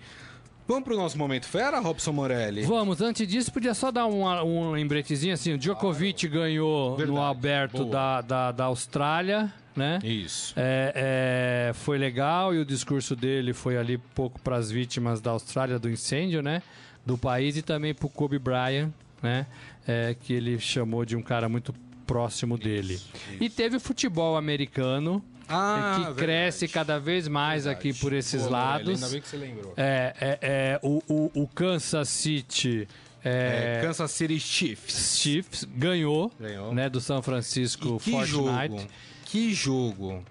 Vamos 0.66 0.84
pro 0.84 0.96
nosso 0.96 1.18
momento 1.18 1.46
fera, 1.46 1.78
Robson 1.78 2.12
Morelli? 2.12 2.62
Vamos, 2.62 3.02
antes 3.02 3.28
disso, 3.28 3.52
podia 3.52 3.74
só 3.74 3.90
dar 3.90 4.06
um, 4.06 4.24
um 4.24 4.70
lembretezinho 4.72 5.34
assim, 5.34 5.52
o 5.52 5.58
Djokovic 5.58 6.26
ganhou 6.26 6.96
Verdade. 6.96 7.18
no 7.18 7.22
aberto 7.22 7.84
da, 7.84 8.22
da, 8.22 8.50
da, 8.50 8.64
Austrália, 8.64 9.52
né? 9.76 9.98
Isso. 10.02 10.54
É, 10.56 11.68
é, 11.68 11.72
foi 11.74 11.98
legal 11.98 12.54
e 12.54 12.58
o 12.58 12.64
discurso 12.64 13.14
dele 13.14 13.52
foi 13.52 13.76
ali 13.76 13.98
pouco 13.98 14.40
para 14.40 14.56
as 14.56 14.70
vítimas 14.70 15.20
da 15.20 15.32
Austrália 15.32 15.78
do 15.78 15.90
incêndio, 15.90 16.42
né? 16.42 16.62
Do 17.04 17.18
país 17.18 17.58
e 17.58 17.62
também 17.62 17.92
pro 17.92 18.08
Kobe 18.08 18.38
Bryant, 18.38 18.90
né? 19.22 19.46
É, 19.86 20.16
que 20.18 20.32
ele 20.32 20.58
chamou 20.58 21.04
de 21.04 21.14
um 21.14 21.22
cara 21.22 21.46
muito 21.46 21.74
próximo 22.06 22.56
dele. 22.56 22.94
Isso, 22.94 23.10
isso. 23.32 23.44
E 23.44 23.50
teve 23.50 23.76
o 23.76 23.80
futebol 23.80 24.34
americano, 24.34 25.22
ah, 25.48 25.92
que 25.94 25.98
verdade. 26.00 26.18
cresce 26.18 26.68
cada 26.68 26.98
vez 26.98 27.28
mais 27.28 27.64
verdade. 27.64 27.88
aqui 27.88 27.98
por 27.98 28.12
esses 28.12 28.42
Pô, 28.42 28.50
lados. 28.50 29.02
Ainda 29.02 29.08
bem 29.08 29.20
que 29.20 29.28
você 29.28 29.36
lembrou. 29.36 29.74
É, 29.76 30.14
é, 30.20 30.38
é 30.42 30.80
o, 30.82 31.02
o, 31.08 31.42
o 31.42 31.48
Kansas 31.48 32.08
City. 32.08 32.88
É, 33.24 33.78
é, 33.78 33.80
Kansas 33.82 34.10
City 34.10 34.38
Chiefs. 34.38 35.18
Chiefs 35.18 35.64
ganhou, 35.64 36.30
ganhou. 36.38 36.74
Né, 36.74 36.88
do 36.88 37.00
São 37.00 37.22
Francisco 37.22 37.98
que 37.98 38.10
Fortnite. 38.10 38.26
Jogo? 38.26 38.86
Que 39.24 39.54
jogo! 39.54 40.24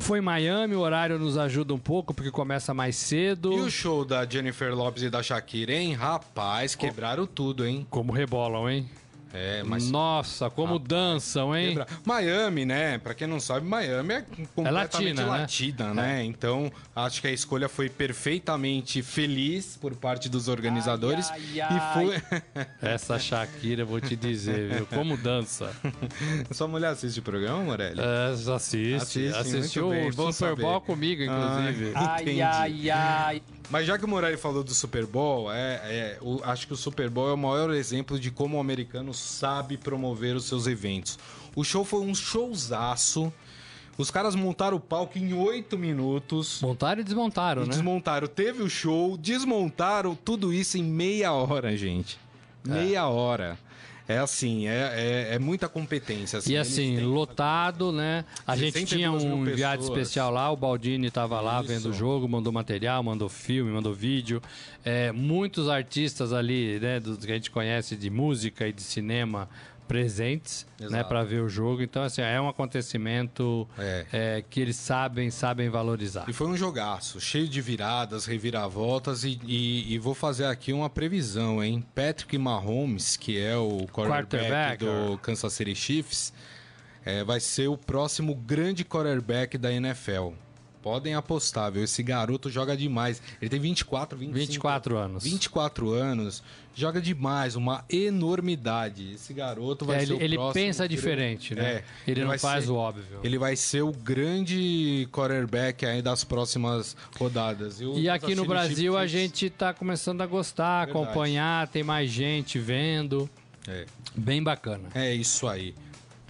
foi 0.00 0.20
Miami, 0.20 0.74
o 0.74 0.80
horário 0.80 1.18
nos 1.18 1.36
ajuda 1.36 1.74
um 1.74 1.78
pouco, 1.78 2.14
porque 2.14 2.30
começa 2.30 2.72
mais 2.72 2.96
cedo. 2.96 3.52
E 3.52 3.60
o 3.60 3.70
show 3.70 4.04
da 4.04 4.26
Jennifer 4.26 4.74
Lopes 4.74 5.02
e 5.02 5.10
da 5.10 5.22
Shakira, 5.22 5.72
hein? 5.72 5.92
Rapaz, 5.92 6.74
quebraram 6.74 7.26
tudo, 7.26 7.66
hein? 7.66 7.86
Como 7.90 8.12
rebolam, 8.12 8.70
hein? 8.70 8.88
É, 9.32 9.62
mas... 9.62 9.90
Nossa, 9.90 10.50
como 10.50 10.74
Rapaz, 10.74 10.88
dançam, 10.88 11.56
hein? 11.56 11.68
Lembra? 11.68 11.86
Miami, 12.04 12.64
né? 12.64 12.98
Pra 12.98 13.14
quem 13.14 13.26
não 13.26 13.38
sabe, 13.38 13.66
Miami 13.66 14.14
é 14.14 14.24
completamente 14.54 15.20
é 15.20 15.24
latina, 15.24 15.26
latina 15.26 15.94
né? 15.94 16.02
né? 16.02 16.24
Então, 16.24 16.70
acho 16.94 17.20
que 17.20 17.28
a 17.28 17.32
escolha 17.32 17.68
foi 17.68 17.88
perfeitamente 17.88 19.02
feliz 19.02 19.76
por 19.80 19.94
parte 19.94 20.28
dos 20.28 20.48
organizadores. 20.48 21.30
Ai, 21.30 21.60
ai, 21.60 21.76
e 21.76 21.94
foi. 21.94 22.22
Essa 22.82 23.18
Shakira, 23.18 23.84
vou 23.84 24.00
te 24.00 24.16
dizer, 24.16 24.74
viu? 24.74 24.86
Como 24.86 25.16
dança. 25.16 25.70
Sua 26.50 26.66
mulher 26.66 26.88
assiste 26.88 27.20
o 27.20 27.22
programa, 27.22 27.62
Morelli? 27.62 28.00
É, 28.00 28.52
assiste. 28.52 28.94
assiste 28.94 29.36
assistiu 29.36 29.90
o 29.90 30.32
Super 30.32 30.56
Bowl 30.56 30.80
comigo, 30.80 31.22
inclusive. 31.22 31.92
Ai, 31.94 32.40
ai, 32.40 32.90
ai. 32.90 33.42
Mas 33.70 33.86
já 33.86 33.96
que 33.96 34.04
o 34.04 34.08
Morelli 34.08 34.36
falou 34.36 34.64
do 34.64 34.74
Super 34.74 35.06
Bowl, 35.06 35.50
é, 35.52 35.80
é 35.84 36.18
o, 36.20 36.40
acho 36.42 36.66
que 36.66 36.72
o 36.72 36.76
Super 36.76 37.08
Bowl 37.08 37.30
é 37.30 37.34
o 37.34 37.38
maior 37.38 37.70
exemplo 37.72 38.18
de 38.18 38.30
como 38.30 38.56
o 38.56 38.60
americano 38.60 39.14
sabe 39.14 39.76
promover 39.76 40.34
os 40.34 40.44
seus 40.44 40.66
eventos. 40.66 41.18
O 41.54 41.62
show 41.62 41.84
foi 41.84 42.00
um 42.00 42.14
showzaço. 42.14 43.32
Os 43.96 44.10
caras 44.10 44.34
montaram 44.34 44.76
o 44.76 44.80
palco 44.80 45.18
em 45.18 45.32
oito 45.34 45.78
minutos. 45.78 46.60
Montaram 46.62 47.00
e 47.00 47.04
desmontaram, 47.04 47.62
e 47.62 47.66
né? 47.66 47.70
Desmontaram. 47.70 48.26
Teve 48.26 48.62
o 48.62 48.68
show, 48.68 49.16
desmontaram 49.16 50.16
tudo 50.16 50.52
isso 50.52 50.76
em 50.76 50.82
meia 50.82 51.32
hora, 51.32 51.76
gente. 51.76 52.18
É. 52.66 52.70
Meia 52.70 53.06
hora. 53.06 53.56
É 54.10 54.18
assim, 54.18 54.66
é, 54.66 55.28
é, 55.30 55.34
é 55.36 55.38
muita 55.38 55.68
competência. 55.68 56.40
Assim, 56.40 56.54
e 56.54 56.56
assim, 56.56 56.98
lotado, 56.98 57.92
né? 57.92 58.24
A 58.44 58.56
gente 58.56 58.84
tinha 58.84 59.12
um 59.12 59.46
enviado 59.46 59.84
especial 59.84 60.32
lá, 60.32 60.50
o 60.50 60.56
Baldini 60.56 61.06
estava 61.06 61.40
lá 61.40 61.62
vendo 61.62 61.90
o 61.90 61.92
jogo, 61.92 62.28
mandou 62.28 62.52
material, 62.52 63.04
mandou 63.04 63.28
filme, 63.28 63.70
mandou 63.70 63.94
vídeo. 63.94 64.42
É, 64.84 65.12
muitos 65.12 65.68
artistas 65.68 66.32
ali, 66.32 66.80
né, 66.80 66.98
dos 66.98 67.24
que 67.24 67.30
a 67.30 67.36
gente 67.36 67.52
conhece 67.52 67.94
de 67.94 68.10
música 68.10 68.66
e 68.66 68.72
de 68.72 68.82
cinema, 68.82 69.48
presentes, 69.90 70.68
né, 70.78 70.86
Exato. 70.86 70.92
né, 70.92 71.02
para 71.02 71.24
ver 71.24 71.42
o 71.42 71.48
jogo. 71.48 71.82
Então, 71.82 72.04
assim, 72.04 72.22
é 72.22 72.40
um 72.40 72.48
acontecimento 72.48 73.66
é. 73.76 74.06
É, 74.12 74.44
que 74.48 74.60
eles 74.60 74.76
sabem, 74.76 75.32
sabem 75.32 75.68
valorizar. 75.68 76.26
E 76.28 76.32
foi 76.32 76.46
um 76.46 76.56
jogaço, 76.56 77.20
cheio 77.20 77.48
de 77.48 77.60
viradas, 77.60 78.24
reviravoltas 78.24 79.24
e, 79.24 79.40
e, 79.44 79.92
e 79.92 79.98
vou 79.98 80.14
fazer 80.14 80.44
aqui 80.44 80.72
uma 80.72 80.88
previsão, 80.88 81.62
hein? 81.62 81.84
Patrick 81.92 82.38
Mahomes, 82.38 83.16
que 83.16 83.36
é 83.36 83.56
o 83.56 83.88
quarterback, 83.88 84.84
do 84.84 85.18
Kansas 85.18 85.52
City 85.52 85.74
Chiefs, 85.74 86.32
é, 87.04 87.24
vai 87.24 87.40
ser 87.40 87.66
o 87.66 87.76
próximo 87.76 88.32
grande 88.32 88.84
quarterback 88.84 89.58
da 89.58 89.72
NFL. 89.72 90.34
Podem 90.82 91.14
apostar, 91.14 91.70
viu? 91.70 91.84
Esse 91.84 92.02
garoto 92.02 92.48
joga 92.48 92.76
demais. 92.76 93.20
Ele 93.40 93.50
tem 93.50 93.60
24, 93.60 94.18
25... 94.18 94.38
24 94.38 94.96
anos. 94.96 95.24
24 95.24 95.90
anos. 95.90 96.42
Joga 96.74 97.00
demais, 97.00 97.56
uma 97.56 97.84
enormidade. 97.90 99.12
Esse 99.12 99.34
garoto 99.34 99.84
vai 99.84 99.96
é, 99.96 100.06
ser 100.06 100.12
ele, 100.12 100.14
o 100.14 100.22
ele 100.22 100.36
próximo... 100.36 100.58
Ele 100.58 100.66
pensa 100.66 100.88
diferente, 100.88 101.54
né? 101.54 101.62
É, 101.62 101.84
ele, 102.06 102.20
ele 102.20 102.24
não 102.24 102.38
faz 102.38 102.64
ser, 102.64 102.70
o 102.70 102.76
óbvio. 102.76 103.20
Ele 103.22 103.36
vai 103.36 103.56
ser 103.56 103.82
o 103.82 103.92
grande 103.92 105.06
quarterback 105.12 105.84
aí 105.84 106.00
das 106.00 106.24
próximas 106.24 106.96
rodadas. 107.18 107.80
E, 107.80 107.84
e 108.00 108.08
aqui 108.08 108.34
no 108.34 108.46
Brasil 108.46 108.96
a 108.96 109.06
gente 109.06 109.46
está 109.46 109.74
começando 109.74 110.22
a 110.22 110.26
gostar, 110.26 110.86
Verdade. 110.86 111.06
acompanhar, 111.06 111.68
tem 111.68 111.82
mais 111.82 112.08
gente 112.10 112.58
vendo. 112.58 113.28
É. 113.68 113.84
Bem 114.16 114.42
bacana. 114.42 114.88
É 114.94 115.14
isso 115.14 115.46
aí. 115.46 115.74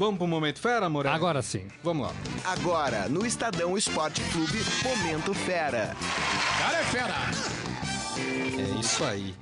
Vamos 0.00 0.16
pro 0.16 0.26
Momento 0.26 0.58
Fera, 0.60 0.88
Morelli? 0.88 1.14
Agora 1.14 1.42
sim. 1.42 1.68
Vamos 1.84 2.06
lá. 2.06 2.14
Agora, 2.46 3.06
no 3.06 3.26
Estadão 3.26 3.76
Esporte 3.76 4.22
Clube, 4.32 4.58
Momento 4.82 5.34
Fera. 5.34 5.94
Cara 6.58 6.78
é 6.78 6.84
fera! 6.84 7.14
É 8.16 8.80
isso 8.80 9.04
aí. 9.04 9.34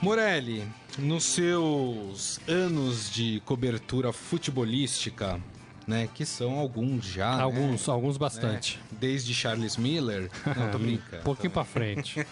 Morelli, 0.00 0.64
nos 0.96 1.24
seus 1.24 2.38
anos 2.46 3.10
de 3.10 3.42
cobertura 3.44 4.12
futebolística, 4.12 5.40
né, 5.88 6.08
que 6.14 6.24
são 6.24 6.56
alguns 6.56 7.04
já, 7.04 7.38
né? 7.38 7.42
Alguns, 7.42 7.88
né? 7.88 7.92
alguns 7.92 8.16
bastante. 8.16 8.78
Né? 8.78 8.98
Desde 9.00 9.34
Charles 9.34 9.76
Miller, 9.76 10.30
não 10.56 10.70
tô 10.70 10.78
brincando. 10.78 11.22
um 11.22 11.24
pouquinho 11.24 11.50
para 11.50 11.64
frente. 11.64 12.24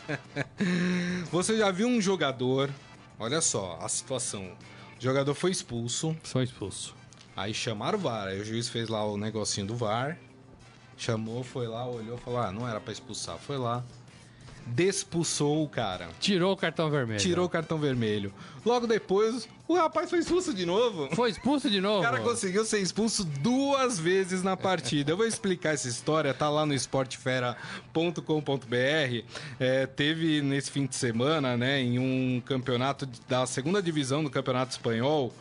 Você 1.33 1.59
já 1.59 1.73
viu 1.73 1.89
um 1.89 2.01
jogador, 2.01 2.71
olha 3.19 3.41
só 3.41 3.81
a 3.83 3.89
situação. 3.89 4.45
O 4.97 5.03
jogador 5.03 5.35
foi 5.35 5.51
expulso. 5.51 6.17
Foi 6.23 6.45
expulso. 6.45 6.95
Aí 7.37 7.53
chamaram 7.53 7.99
o 7.99 8.01
VAR, 8.01 8.29
aí 8.29 8.41
o 8.41 8.45
juiz 8.45 8.69
fez 8.69 8.89
lá 8.89 9.05
o 9.05 9.17
negocinho 9.17 9.67
do 9.67 9.77
VAR, 9.77 10.17
chamou, 10.97 11.43
foi 11.43 11.67
lá, 11.67 11.87
olhou, 11.87 12.17
falou: 12.19 12.41
"Ah, 12.41 12.53
não 12.53 12.69
era 12.69 12.81
para 12.81 12.93
expulsar". 12.93 13.37
Foi 13.39 13.59
lá, 13.59 13.85
despulsou 14.67 15.63
o 15.63 15.69
cara. 15.69 16.09
Tirou 16.21 16.53
o 16.53 16.57
cartão 16.57 16.91
vermelho. 16.91 17.21
Tirou 17.21 17.47
o 17.47 17.49
cartão 17.49 17.79
vermelho. 17.79 18.33
Logo 18.65 18.87
depois, 18.87 19.49
o 19.69 19.75
rapaz 19.75 20.09
foi 20.09 20.21
expulso 20.21 20.55
de 20.55 20.65
novo. 20.65 21.09
Foi 21.15 21.31
expulso 21.31 21.69
de 21.69 21.81
novo? 21.81 22.01
O 22.01 22.03
cara 22.03 22.21
conseguiu 22.21 22.65
ser 22.65 22.81
expulso 22.81 23.25
duas 23.25 23.99
vezes 23.99 24.43
na 24.43 24.57
partida. 24.57 25.13
Eu 25.13 25.17
vou 25.17 25.27
explicar 25.27 25.75
essa 25.75 25.89
história, 25.89 26.33
tá 26.33 26.49
lá 26.49 26.65
no 26.65 26.73
esportefera.com.br. 26.73 29.25
É, 29.61 29.87
teve 29.87 30.41
nesse 30.41 30.71
fim 30.71 30.87
de 30.87 30.97
semana, 30.97 31.57
né, 31.57 31.81
em 31.81 31.99
um 31.99 32.41
campeonato 32.41 33.07
da 33.29 33.47
segunda 33.47 33.83
divisão 33.83 34.25
do 34.25 34.31
Campeonato 34.31 34.73
Espanhol, 34.73 35.33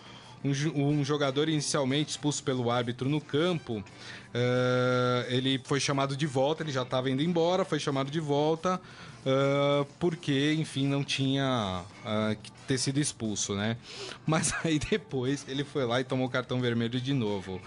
um, 0.44 1.04
jogador 1.04 1.48
inicialmente 1.48 2.12
expulso 2.12 2.44
pelo 2.44 2.70
árbitro 2.70 3.10
no 3.10 3.22
campo, 3.22 3.78
uh, 3.80 5.26
ele 5.30 5.60
foi 5.64 5.80
chamado 5.80 6.18
de 6.18 6.28
volta, 6.28 6.64
ele 6.64 6.72
já 6.72 6.82
estava 6.84 7.10
indo 7.10 7.24
embora, 7.24 7.64
foi 7.64 7.80
chamado 7.80 8.12
de 8.12 8.20
volta, 8.20 8.80
uh, 9.26 9.86
porque, 10.00 10.54
enfim, 10.58 10.88
não 10.88 11.04
tinha 11.04 11.84
uh, 12.04 12.36
que 12.42 12.52
ter 12.68 12.78
sido 12.78 13.00
expulso, 13.00 13.56
né? 13.56 13.78
Mas 14.28 14.54
aí 14.64 14.80
depois 14.80 15.46
ele 15.48 15.64
foi 15.64 15.86
lá 15.86 16.02
e 16.02 16.04
tomou 16.04 16.30
cartão 16.30 16.60
vermelho 16.60 17.00
de 17.00 17.14
novo. 17.14 17.62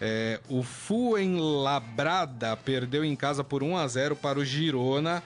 É, 0.00 0.40
o 0.48 0.62
Fuenlabrada 0.62 2.56
perdeu 2.56 3.04
em 3.04 3.16
casa 3.16 3.42
por 3.42 3.62
1 3.62 3.76
a 3.76 3.86
0 3.86 4.16
para 4.16 4.38
o 4.38 4.44
Girona 4.44 5.22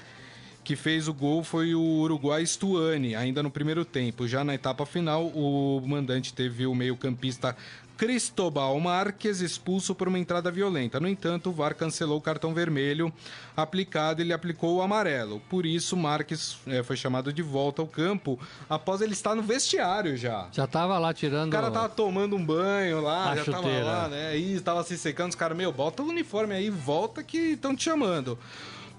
que 0.65 0.77
fez 0.77 1.09
o 1.09 1.15
gol 1.15 1.43
foi 1.43 1.75
o 1.75 1.81
Uruguai 1.81 2.45
Stuani, 2.47 3.15
ainda 3.15 3.43
no 3.43 3.51
primeiro 3.51 3.85
tempo. 3.85 4.29
Já 4.29 4.45
na 4.45 4.55
etapa 4.55 4.87
final, 4.87 5.27
o 5.27 5.83
mandante 5.85 6.33
teve 6.33 6.67
o 6.67 6.75
meio-campista 6.75 7.57
Cristobal 7.97 8.79
Marques 8.81 9.41
expulso 9.41 9.95
por 9.95 10.09
uma 10.09 10.19
entrada 10.19 10.51
violenta. 10.51 10.99
No 10.99 11.07
entanto, 11.07 11.51
o 11.51 11.53
VAR 11.53 11.75
cancelou 11.75 12.19
o 12.19 12.21
cartão 12.21 12.53
vermelho 12.53 13.13
aplicado 13.57 14.21
e 14.21 14.25
ele 14.25 14.33
aplicou 14.33 14.77
o 14.77 14.83
amarelo. 14.83 15.41
Por 15.49 15.65
isso, 15.65 15.97
Marques 15.97 16.59
é, 16.67 16.83
foi 16.83 16.97
chamado 16.97 17.33
de 17.33 17.43
volta 17.43 17.81
ao 17.81 17.87
campo 17.87 18.39
após 18.69 19.01
ele 19.01 19.13
estar 19.13 19.37
no 19.37 19.43
vestiário 19.43 20.17
já. 20.17 20.49
Já 20.51 20.65
estava 20.65 20.99
lá 20.99 21.15
tirando. 21.15 21.49
O 21.49 21.53
cara 21.53 21.71
tava 21.71 21.89
tomando 21.89 22.35
um 22.35 22.45
banho 22.45 23.01
lá, 23.01 23.37
já 23.37 23.45
chuteira. 23.45 23.85
tava 23.85 23.85
lá, 23.85 24.09
né? 24.09 24.37
E 24.37 24.55
estava 24.55 24.83
se 24.83 24.99
secando. 24.99 25.31
Os 25.31 25.37
caras, 25.37 25.57
meu, 25.57 25.71
bota 25.71 26.03
o 26.03 26.09
uniforme 26.09 26.55
aí, 26.55 26.71
volta 26.71 27.23
que 27.23 27.39
estão 27.53 27.77
te 27.77 27.85
chamando. 27.85 28.37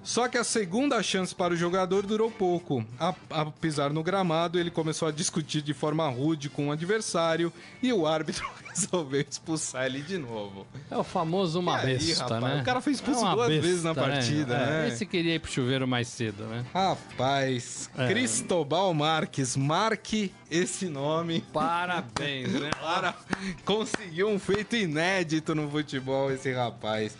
Só 0.03 0.27
que 0.27 0.37
a 0.37 0.43
segunda 0.43 1.01
chance 1.01 1.33
para 1.33 1.53
o 1.53 1.57
jogador 1.57 2.05
durou 2.05 2.29
pouco. 2.29 2.85
A, 2.99 3.15
a, 3.29 3.45
pisar 3.45 3.91
no 3.91 4.03
gramado, 4.03 4.59
ele 4.59 4.69
começou 4.69 5.07
a 5.07 5.11
discutir 5.11 5.61
de 5.61 5.73
forma 5.73 6.07
rude 6.09 6.49
com 6.49 6.67
o 6.67 6.71
adversário 6.71 7.51
e 7.81 7.91
o 7.93 8.05
árbitro 8.05 8.45
resolveu 8.69 9.21
expulsar 9.21 9.85
ele 9.85 10.01
de 10.01 10.17
novo. 10.17 10.67
É 10.91 10.97
o 10.97 11.03
famoso 11.03 11.59
uma 11.59 11.77
aí, 11.77 11.97
besta, 11.97 12.35
rapaz, 12.35 12.43
né? 12.43 12.61
O 12.61 12.65
cara 12.65 12.81
foi 12.81 12.93
expulso 12.93 13.25
é 13.25 13.31
duas 13.31 13.47
besta, 13.47 13.67
vezes 13.67 13.83
na 13.83 13.93
né? 13.93 14.01
partida, 14.01 14.57
né? 14.57 14.65
né? 14.65 14.87
Esse 14.89 15.05
queria 15.05 15.35
ir 15.35 15.39
pro 15.39 15.51
chuveiro 15.51 15.87
mais 15.87 16.07
cedo, 16.09 16.43
né? 16.45 16.65
Rapaz, 16.73 17.89
é. 17.97 18.07
Cristobal 18.07 18.93
Marques, 18.93 19.55
marque 19.55 20.33
esse 20.51 20.87
nome. 20.89 21.41
Parabéns, 21.53 22.51
né? 22.51 22.71
Para... 22.81 23.15
Conseguiu 23.63 24.27
um 24.27 24.37
feito 24.37 24.75
inédito 24.75 25.55
no 25.55 25.69
futebol 25.71 26.29
esse 26.31 26.51
rapaz. 26.51 27.15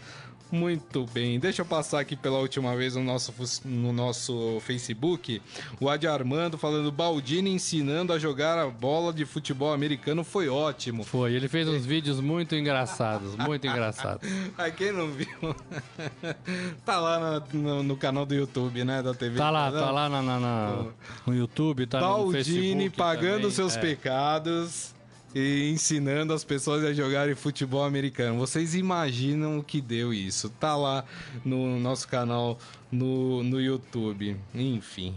Muito 0.54 1.08
bem. 1.12 1.40
Deixa 1.40 1.64
eu 1.64 1.66
passar 1.66 2.00
aqui 2.00 2.16
pela 2.16 2.38
última 2.38 2.76
vez 2.76 2.96
no 2.96 3.04
nosso, 3.04 3.34
no 3.66 3.92
nosso 3.92 4.60
Facebook. 4.60 5.42
O 5.82 5.90
Adi 5.90 6.06
Armando 6.06 6.60
falando 6.60 6.92
Baldini 6.92 7.50
ensinando 7.50 8.14
a 8.14 8.20
jogar 8.20 8.60
a 8.60 8.70
bola 8.70 9.12
de 9.12 9.26
futebol 9.26 9.74
americano 9.74 10.24
foi 10.24 10.50
ótimo. 10.50 11.04
Foi, 11.04 11.34
ele 11.34 11.48
fez 11.48 11.68
uns 11.68 11.88
vídeos 11.88 12.20
muito 12.20 12.54
engraçados, 12.54 13.36
muito 13.36 13.66
engraçados. 13.66 14.30
a 14.56 14.70
quem 14.70 14.92
não 14.92 15.10
viu, 15.10 15.56
tá 16.86 17.00
lá 17.00 17.42
no, 17.52 17.60
no, 17.60 17.82
no, 17.82 17.98
canal 17.98 18.24
do 18.24 18.36
YouTube, 18.36 18.84
né, 18.84 19.02
da 19.02 19.16
TV. 19.16 19.36
Tá 19.40 19.50
lá, 19.50 19.72
tá 19.72 19.90
lá 19.90 20.08
na, 20.08 20.22
na, 20.22 20.40
na 20.40 20.86
no 21.26 21.34
YouTube, 21.34 21.88
tá 21.88 22.00
Baldini 22.00 22.28
no 22.28 22.32
Facebook 22.32 22.90
pagando 22.96 23.36
também. 23.38 23.52
seus 23.52 23.76
é. 23.76 23.80
pecados 23.82 24.94
e 25.34 25.72
ensinando 25.72 26.34
as 26.34 26.44
pessoas 26.44 26.84
a 26.84 26.94
jogarem 26.94 27.36
futebol 27.36 27.84
americano. 27.84 28.38
Vocês 28.38 28.76
imaginam 28.76 29.58
o 29.58 29.64
que 29.64 29.82
deu 29.82 30.14
isso? 30.14 30.50
Tá 30.50 30.76
lá 30.76 31.04
no 31.44 31.80
nosso 31.80 32.08
canal 32.08 32.60
no, 32.92 33.44
no 33.44 33.60
YouTube. 33.60 34.38
Enfim, 34.54 35.16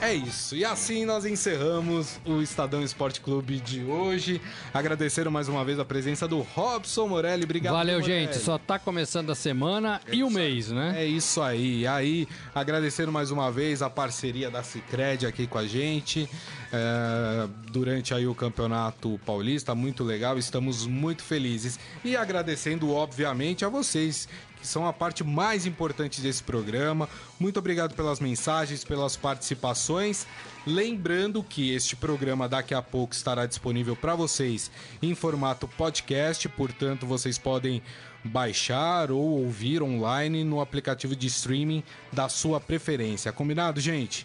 é 0.00 0.14
isso. 0.14 0.56
E 0.56 0.64
assim 0.64 1.04
nós 1.04 1.24
encerramos 1.24 2.20
o 2.24 2.40
Estadão 2.40 2.82
Esporte 2.82 3.20
Clube 3.20 3.60
de 3.60 3.82
hoje. 3.82 4.40
Agradecendo 4.72 5.30
mais 5.30 5.48
uma 5.48 5.64
vez 5.64 5.78
a 5.78 5.84
presença 5.84 6.26
do 6.26 6.40
Robson 6.40 7.06
Morelli. 7.08 7.44
Obrigado. 7.44 7.74
Valeu, 7.74 8.00
Morelli. 8.00 8.26
gente. 8.26 8.38
Só 8.38 8.58
tá 8.58 8.78
começando 8.78 9.30
a 9.30 9.34
semana 9.34 10.00
é 10.06 10.14
e 10.14 10.24
o 10.24 10.30
mês, 10.30 10.70
né? 10.70 10.94
É 10.96 11.06
isso 11.06 11.40
aí. 11.40 11.86
Aí, 11.86 12.28
agradecendo 12.54 13.12
mais 13.12 13.30
uma 13.30 13.50
vez 13.50 13.82
a 13.82 13.90
parceria 13.90 14.50
da 14.50 14.62
Cicred 14.62 15.26
aqui 15.26 15.46
com 15.46 15.58
a 15.58 15.66
gente. 15.66 16.28
É, 16.72 17.48
durante 17.70 18.14
aí 18.14 18.26
o 18.26 18.34
Campeonato 18.34 19.20
Paulista, 19.26 19.74
muito 19.74 20.02
legal, 20.02 20.38
estamos 20.38 20.86
muito 20.86 21.22
felizes. 21.22 21.78
E 22.02 22.16
agradecendo, 22.16 22.90
obviamente, 22.90 23.64
a 23.64 23.68
vocês 23.68 24.26
que 24.62 24.68
são 24.68 24.86
a 24.86 24.92
parte 24.92 25.24
mais 25.24 25.66
importante 25.66 26.20
desse 26.20 26.42
programa. 26.42 27.08
Muito 27.38 27.58
obrigado 27.58 27.94
pelas 27.94 28.20
mensagens, 28.20 28.84
pelas 28.84 29.16
participações. 29.16 30.24
Lembrando 30.64 31.42
que 31.42 31.74
este 31.74 31.96
programa 31.96 32.48
daqui 32.48 32.72
a 32.72 32.80
pouco 32.80 33.12
estará 33.12 33.44
disponível 33.44 33.96
para 33.96 34.14
vocês 34.14 34.70
em 35.02 35.14
formato 35.16 35.66
podcast, 35.66 36.48
portanto, 36.48 37.04
vocês 37.04 37.36
podem 37.36 37.82
baixar 38.24 39.10
ou 39.10 39.42
ouvir 39.42 39.82
online 39.82 40.44
no 40.44 40.60
aplicativo 40.60 41.16
de 41.16 41.26
streaming 41.26 41.82
da 42.12 42.28
sua 42.28 42.60
preferência. 42.60 43.32
Combinado, 43.32 43.80
gente? 43.80 44.24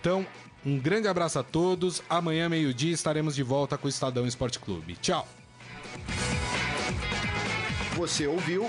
Então, 0.00 0.26
um 0.64 0.80
grande 0.80 1.06
abraço 1.06 1.38
a 1.38 1.44
todos. 1.44 2.02
Amanhã, 2.10 2.48
meio-dia, 2.48 2.92
estaremos 2.92 3.36
de 3.36 3.44
volta 3.44 3.78
com 3.78 3.86
o 3.86 3.88
Estadão 3.88 4.26
Esporte 4.26 4.58
Clube. 4.58 4.96
Tchau! 4.96 5.28
Você 7.96 8.26
ouviu 8.26 8.68